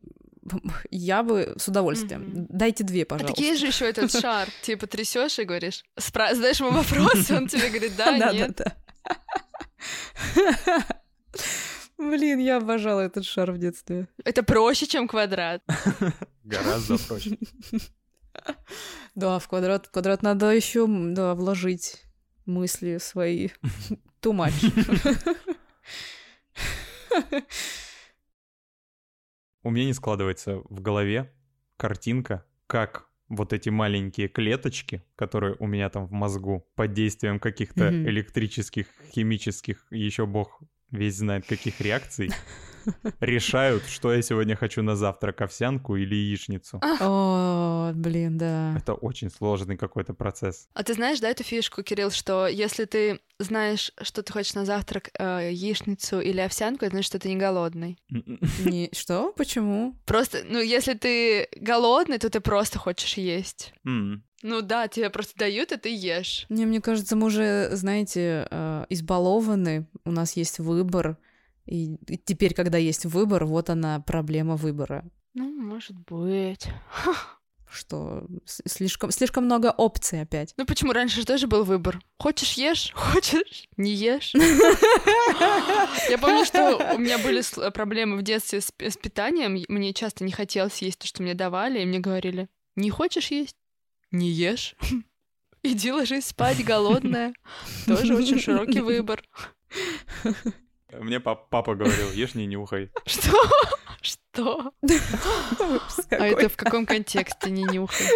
я 0.91 1.23
бы 1.23 1.53
с 1.57 1.67
удовольствием. 1.67 2.21
Mm-hmm. 2.21 2.45
Дайте 2.49 2.83
две, 2.83 3.05
пожалуйста. 3.05 3.33
А 3.33 3.35
так 3.35 3.43
есть 3.43 3.61
же 3.61 3.67
еще 3.67 3.85
этот 3.89 4.11
шар, 4.11 4.47
типа 4.61 4.87
трясешь 4.87 5.39
и 5.39 5.43
говоришь, 5.43 5.83
спра- 5.99 6.33
задаешь 6.33 6.59
ему 6.59 6.71
вопрос, 6.71 7.29
он 7.31 7.47
тебе 7.47 7.69
говорит, 7.69 7.93
да, 7.97 8.17
нет. 8.33 8.61
Блин, 11.97 12.39
я 12.39 12.57
обожала 12.57 13.01
этот 13.01 13.25
шар 13.25 13.51
в 13.51 13.57
детстве. 13.57 14.07
Это 14.23 14.43
проще, 14.43 14.85
чем 14.85 15.07
квадрат. 15.07 15.63
Гораздо 16.43 16.97
проще. 17.07 17.37
Да, 19.15 19.39
в 19.39 19.47
квадрат, 19.47 19.87
в 19.87 19.91
квадрат 19.91 20.21
надо 20.21 20.51
еще 20.51 20.85
да, 20.87 21.35
вложить 21.35 22.03
мысли 22.45 22.97
свои. 22.97 23.49
Too 24.21 24.33
much. 24.33 25.55
У 29.63 29.71
меня 29.71 29.85
не 29.85 29.93
складывается 29.93 30.57
в 30.69 30.81
голове 30.81 31.33
картинка, 31.77 32.45
как 32.67 33.07
вот 33.29 33.53
эти 33.53 33.69
маленькие 33.69 34.27
клеточки, 34.27 35.03
которые 35.15 35.55
у 35.59 35.65
меня 35.65 35.89
там 35.89 36.05
в 36.05 36.11
мозгу, 36.11 36.67
под 36.75 36.93
действием 36.93 37.39
каких-то 37.39 37.85
mm-hmm. 37.85 38.07
электрических, 38.09 38.87
химических, 39.11 39.87
еще 39.89 40.25
бог 40.25 40.61
весь 40.95 41.17
знает 41.17 41.45
каких 41.45 41.81
реакций, 41.81 42.31
решают, 43.19 43.85
что 43.85 44.13
я 44.13 44.21
сегодня 44.21 44.55
хочу 44.55 44.83
на 44.83 44.95
завтрак, 44.95 45.41
овсянку 45.41 45.95
или 45.95 46.15
яичницу. 46.15 46.81
О, 46.99 47.91
блин, 47.93 48.37
да. 48.37 48.75
Это 48.77 48.93
очень 48.93 49.29
сложный 49.29 49.77
какой-то 49.77 50.13
процесс. 50.13 50.67
А 50.73 50.83
ты 50.83 50.93
знаешь, 50.93 51.19
да, 51.19 51.29
эту 51.29 51.43
фишку, 51.43 51.83
Кирилл, 51.83 52.11
что 52.11 52.47
если 52.47 52.85
ты 52.85 53.19
знаешь, 53.39 53.91
что 54.01 54.23
ты 54.23 54.31
хочешь 54.31 54.53
на 54.53 54.65
завтрак 54.65 55.09
э, 55.17 55.49
яичницу 55.51 56.21
или 56.21 56.39
овсянку, 56.39 56.85
это 56.85 56.95
значит, 56.95 57.07
что 57.07 57.19
ты 57.19 57.29
не 57.29 57.35
голодный. 57.35 57.97
Не, 58.09 58.89
что? 58.93 59.33
Почему? 59.33 59.95
Просто, 60.05 60.43
ну, 60.47 60.59
если 60.61 60.93
ты 60.93 61.49
голодный, 61.55 62.17
то 62.17 62.29
ты 62.29 62.39
просто 62.39 62.79
хочешь 62.79 63.17
есть. 63.17 63.73
Ну 64.43 64.61
да, 64.61 64.87
тебе 64.87 65.09
просто 65.09 65.37
дают, 65.37 65.71
и 65.71 65.77
ты 65.77 65.95
ешь. 65.95 66.45
Не, 66.49 66.65
мне 66.65 66.81
кажется, 66.81 67.15
мы 67.15 67.27
уже, 67.27 67.69
знаете, 67.71 68.47
э, 68.49 68.85
избалованы, 68.89 69.87
у 70.03 70.11
нас 70.11 70.35
есть 70.35 70.59
выбор, 70.59 71.17
и, 71.65 71.97
теперь, 72.25 72.53
когда 72.53 72.77
есть 72.77 73.05
выбор, 73.05 73.45
вот 73.45 73.69
она 73.69 73.99
проблема 73.99 74.55
выбора. 74.55 75.03
Ну, 75.33 75.51
может 75.51 75.97
быть. 75.99 76.67
Что 77.69 78.25
слишком, 78.45 79.11
слишком 79.11 79.45
много 79.45 79.69
опций 79.69 80.21
опять. 80.21 80.53
Ну 80.55 80.65
почему 80.65 80.93
раньше 80.93 81.21
же 81.21 81.25
тоже 81.25 81.47
был 81.47 81.65
выбор? 81.65 81.99
Хочешь 82.19 82.53
ешь, 82.53 82.91
хочешь 82.95 83.67
не 83.75 83.91
ешь. 83.91 84.33
Я 86.09 86.17
помню, 86.17 86.45
что 86.45 86.93
у 86.95 86.99
меня 86.99 87.17
были 87.17 87.41
проблемы 87.71 88.17
в 88.17 88.21
детстве 88.21 88.61
с 88.61 88.71
питанием. 88.71 89.61
Мне 89.67 89.93
часто 89.93 90.23
не 90.23 90.31
хотелось 90.31 90.81
есть 90.81 90.99
то, 90.99 91.07
что 91.07 91.21
мне 91.21 91.33
давали, 91.33 91.81
и 91.81 91.85
мне 91.85 91.99
говорили: 91.99 92.47
не 92.77 92.89
хочешь 92.91 93.31
есть, 93.31 93.57
не 94.11 94.29
ешь. 94.29 94.75
Иди 95.63 95.91
ложись 95.91 96.27
спать, 96.27 96.63
голодная. 96.63 97.33
Тоже 97.87 98.15
очень 98.15 98.39
широкий 98.39 98.81
выбор. 98.81 99.23
Мне 100.91 101.19
пап 101.19 101.49
папа 101.49 101.75
говорил, 101.75 102.11
ешь 102.11 102.35
не 102.35 102.45
нюхай. 102.45 102.91
Что? 103.05 103.37
Что? 104.01 104.71
А 106.11 106.25
это 106.27 106.49
в 106.49 106.55
каком 106.55 106.85
контексте 106.85 107.49
не 107.49 107.63
нюхай? 107.63 108.07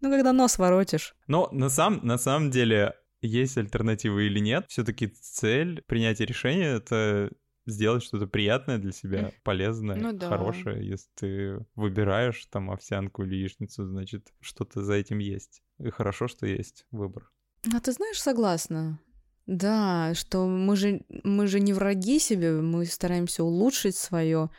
Ну, 0.00 0.10
когда 0.10 0.32
нос 0.32 0.56
воротишь. 0.56 1.14
Но 1.26 1.48
на, 1.52 1.68
сам, 1.68 2.00
на 2.02 2.16
самом 2.16 2.50
деле, 2.50 2.94
есть 3.20 3.58
альтернативы 3.58 4.26
или 4.26 4.38
нет, 4.38 4.64
все 4.68 4.82
таки 4.84 5.08
цель 5.08 5.82
принятия 5.82 6.24
решения— 6.24 6.76
это 6.76 7.30
сделать 7.66 8.02
что-то 8.02 8.26
приятное 8.26 8.78
для 8.78 8.92
себя, 8.92 9.32
полезное, 9.42 9.96
ну, 9.96 10.12
да. 10.12 10.28
хорошее. 10.28 10.86
Если 10.86 11.08
ты 11.14 11.66
выбираешь 11.74 12.44
там 12.46 12.70
овсянку 12.70 13.22
или 13.22 13.36
яичницу, 13.36 13.86
значит, 13.86 14.32
что-то 14.40 14.82
за 14.82 14.94
этим 14.94 15.18
есть. 15.18 15.62
И 15.78 15.90
хорошо, 15.90 16.28
что 16.28 16.46
есть 16.46 16.86
выбор. 16.90 17.30
А 17.72 17.80
ты 17.80 17.92
знаешь, 17.92 18.20
согласна. 18.20 18.98
Да, 19.46 20.14
что 20.14 20.46
мы 20.46 20.76
же, 20.76 21.02
мы 21.24 21.46
же 21.46 21.60
не 21.60 21.72
враги 21.72 22.18
себе, 22.18 22.52
мы 22.52 22.86
стараемся 22.86 23.42
улучшить 23.42 23.96
свое, 23.96 24.50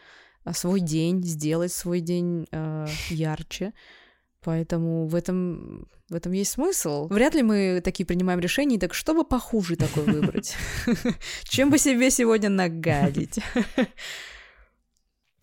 а, 0.43 0.53
свой 0.53 0.81
день, 0.81 1.23
сделать 1.23 1.71
свой 1.71 2.01
день 2.01 2.47
э, 2.51 2.87
ярче. 3.09 3.73
Поэтому 4.43 5.05
в 5.05 5.15
этом, 5.15 5.87
в 6.09 6.15
этом 6.15 6.31
есть 6.31 6.51
смысл. 6.51 7.07
Вряд 7.09 7.35
ли 7.35 7.43
мы 7.43 7.81
такие 7.83 8.05
принимаем 8.05 8.39
решения, 8.39 8.79
так 8.79 8.93
что 8.93 9.13
бы 9.13 9.23
похуже 9.23 9.75
такой 9.75 10.03
выбрать? 10.03 10.55
Чем 11.43 11.69
бы 11.69 11.77
себе 11.77 12.09
сегодня 12.09 12.49
нагадить? 12.49 13.39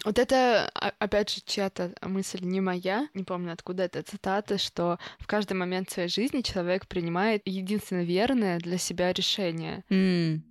Вот 0.05 0.17
это, 0.21 0.71
опять 1.01 1.29
же, 1.29 1.41
чья-то 1.45 1.93
мысль 2.03 2.39
не 2.43 2.61
моя, 2.61 3.09
не 3.15 3.25
помню, 3.25 3.53
откуда 3.53 3.83
это 3.83 4.01
цитата, 4.03 4.57
что 4.57 4.99
в 5.19 5.27
каждый 5.27 5.55
момент 5.55 5.91
своей 5.91 6.09
жизни 6.09 6.41
человек 6.43 6.87
принимает 6.87 7.43
единственно 7.45 8.05
верное 8.05 8.59
для 8.59 8.79
себя 8.79 9.13
решение. 9.13 9.85
Mm. 9.91 10.43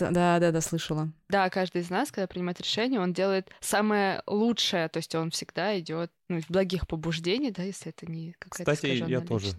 Да, 0.00 0.38
да, 0.38 0.50
да, 0.52 0.60
слышала. 0.60 1.10
Да, 1.28 1.48
каждый 1.50 1.82
из 1.82 1.90
нас, 1.90 2.10
когда 2.10 2.26
принимает 2.26 2.60
решение, 2.60 3.00
он 3.00 3.12
делает 3.12 3.50
самое 3.60 4.22
лучшее, 4.26 4.88
то 4.88 4.98
есть 4.98 5.14
он 5.14 5.30
всегда 5.30 5.78
идет 5.78 6.10
ну, 6.28 6.38
из 6.38 6.46
благих 6.46 6.86
побуждений, 6.86 7.50
да, 7.50 7.62
если 7.62 7.90
это 7.90 8.10
не 8.10 8.32
какая-то 8.38 8.72
Кстати, 8.72 8.86
я 8.92 9.06
личность. 9.06 9.28
тоже. 9.28 9.56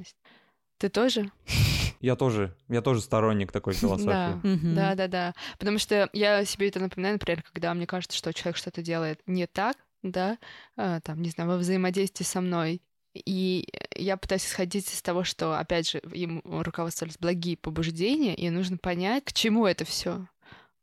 Ты 0.78 0.89
тоже? 0.89 1.32
Я 1.99 2.15
тоже, 2.15 2.55
я 2.67 2.84
тоже 2.84 3.01
сторонник 3.01 3.51
такой 3.51 3.73
философии. 3.73 4.39
Да, 4.75 4.93
да, 4.93 4.95
да, 4.95 5.07
да. 5.07 5.34
Потому 5.57 5.80
что 5.80 6.07
я 6.13 6.45
себе 6.45 6.67
это 6.67 6.80
напоминаю, 6.80 7.15
например, 7.15 7.41
когда 7.41 7.73
мне 7.73 7.88
кажется, 7.88 8.15
что 8.15 8.32
человек 8.34 8.55
что-то 8.57 8.84
делает 8.84 9.19
не 9.25 9.47
так, 9.47 9.78
да, 10.03 10.38
а, 10.75 10.99
там, 11.01 11.23
не 11.23 11.32
знаю, 11.32 11.49
во 11.49 11.57
взаимодействии 11.57 12.23
со 12.23 12.39
мной, 12.39 12.84
и 13.26 13.68
я 13.95 14.18
пытаюсь 14.18 14.45
исходить 14.45 14.91
из 14.91 15.01
того, 15.01 15.24
что, 15.24 15.57
опять 15.57 15.89
же, 15.89 15.99
им 16.13 16.41
руководствовались 16.43 17.18
благие 17.18 17.57
побуждения, 17.57 18.36
и 18.36 18.49
нужно 18.49 18.78
понять, 18.78 19.26
к 19.26 19.34
чему 19.34 19.65
это 19.65 19.86
все. 19.86 20.28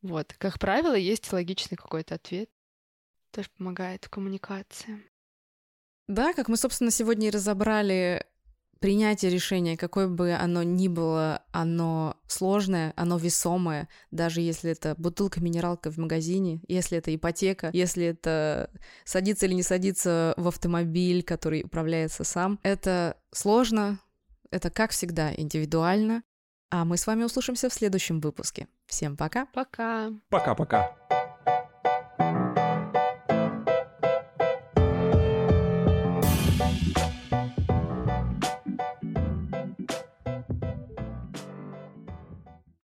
Вот, 0.03 0.35
как 0.39 0.59
правило, 0.59 0.95
есть 0.95 1.32
логичный 1.32 1.76
какой-то 1.76 2.16
ответ. 2.16 2.51
Тоже 3.30 3.49
помогает 3.57 4.05
в 4.05 4.11
коммуникации. 4.11 5.03
Да, 6.07 6.35
как 6.35 6.49
мы, 6.49 6.57
собственно, 6.57 6.91
сегодня 6.91 7.28
и 7.28 7.30
разобрали 7.30 8.26
принятие 8.85 9.30
решения, 9.30 9.78
какое 9.78 10.09
бы 10.09 10.35
оно 10.35 10.62
ни 10.62 10.89
было, 10.89 11.41
оно 11.53 12.18
сложное, 12.26 12.93
оно 12.97 13.16
весомое, 13.16 13.89
даже 14.11 14.43
если 14.43 14.72
это 14.72 14.95
бутылка-минералка 14.99 15.91
в 15.91 15.97
магазине, 15.97 16.61
если 16.68 16.99
это 16.99 17.14
ипотека, 17.14 17.70
если 17.72 18.05
это 18.05 18.70
садиться 19.07 19.47
или 19.47 19.55
не 19.55 19.62
садиться 19.62 20.35
в 20.37 20.49
автомобиль, 20.49 21.22
который 21.22 21.62
управляется 21.62 22.24
сам. 22.24 22.61
Это 22.62 23.16
сложно, 23.32 24.01
это, 24.51 24.68
как 24.68 24.91
всегда, 24.91 25.32
индивидуально. 25.35 26.22
А 26.70 26.85
мы 26.85 26.99
с 26.99 27.07
вами 27.07 27.24
услышимся 27.24 27.70
в 27.70 27.72
следующем 27.72 28.20
выпуске. 28.20 28.68
Всем 28.85 29.16
пока. 29.16 29.47
Пока. 29.47 30.12
Пока-пока. 30.28 30.95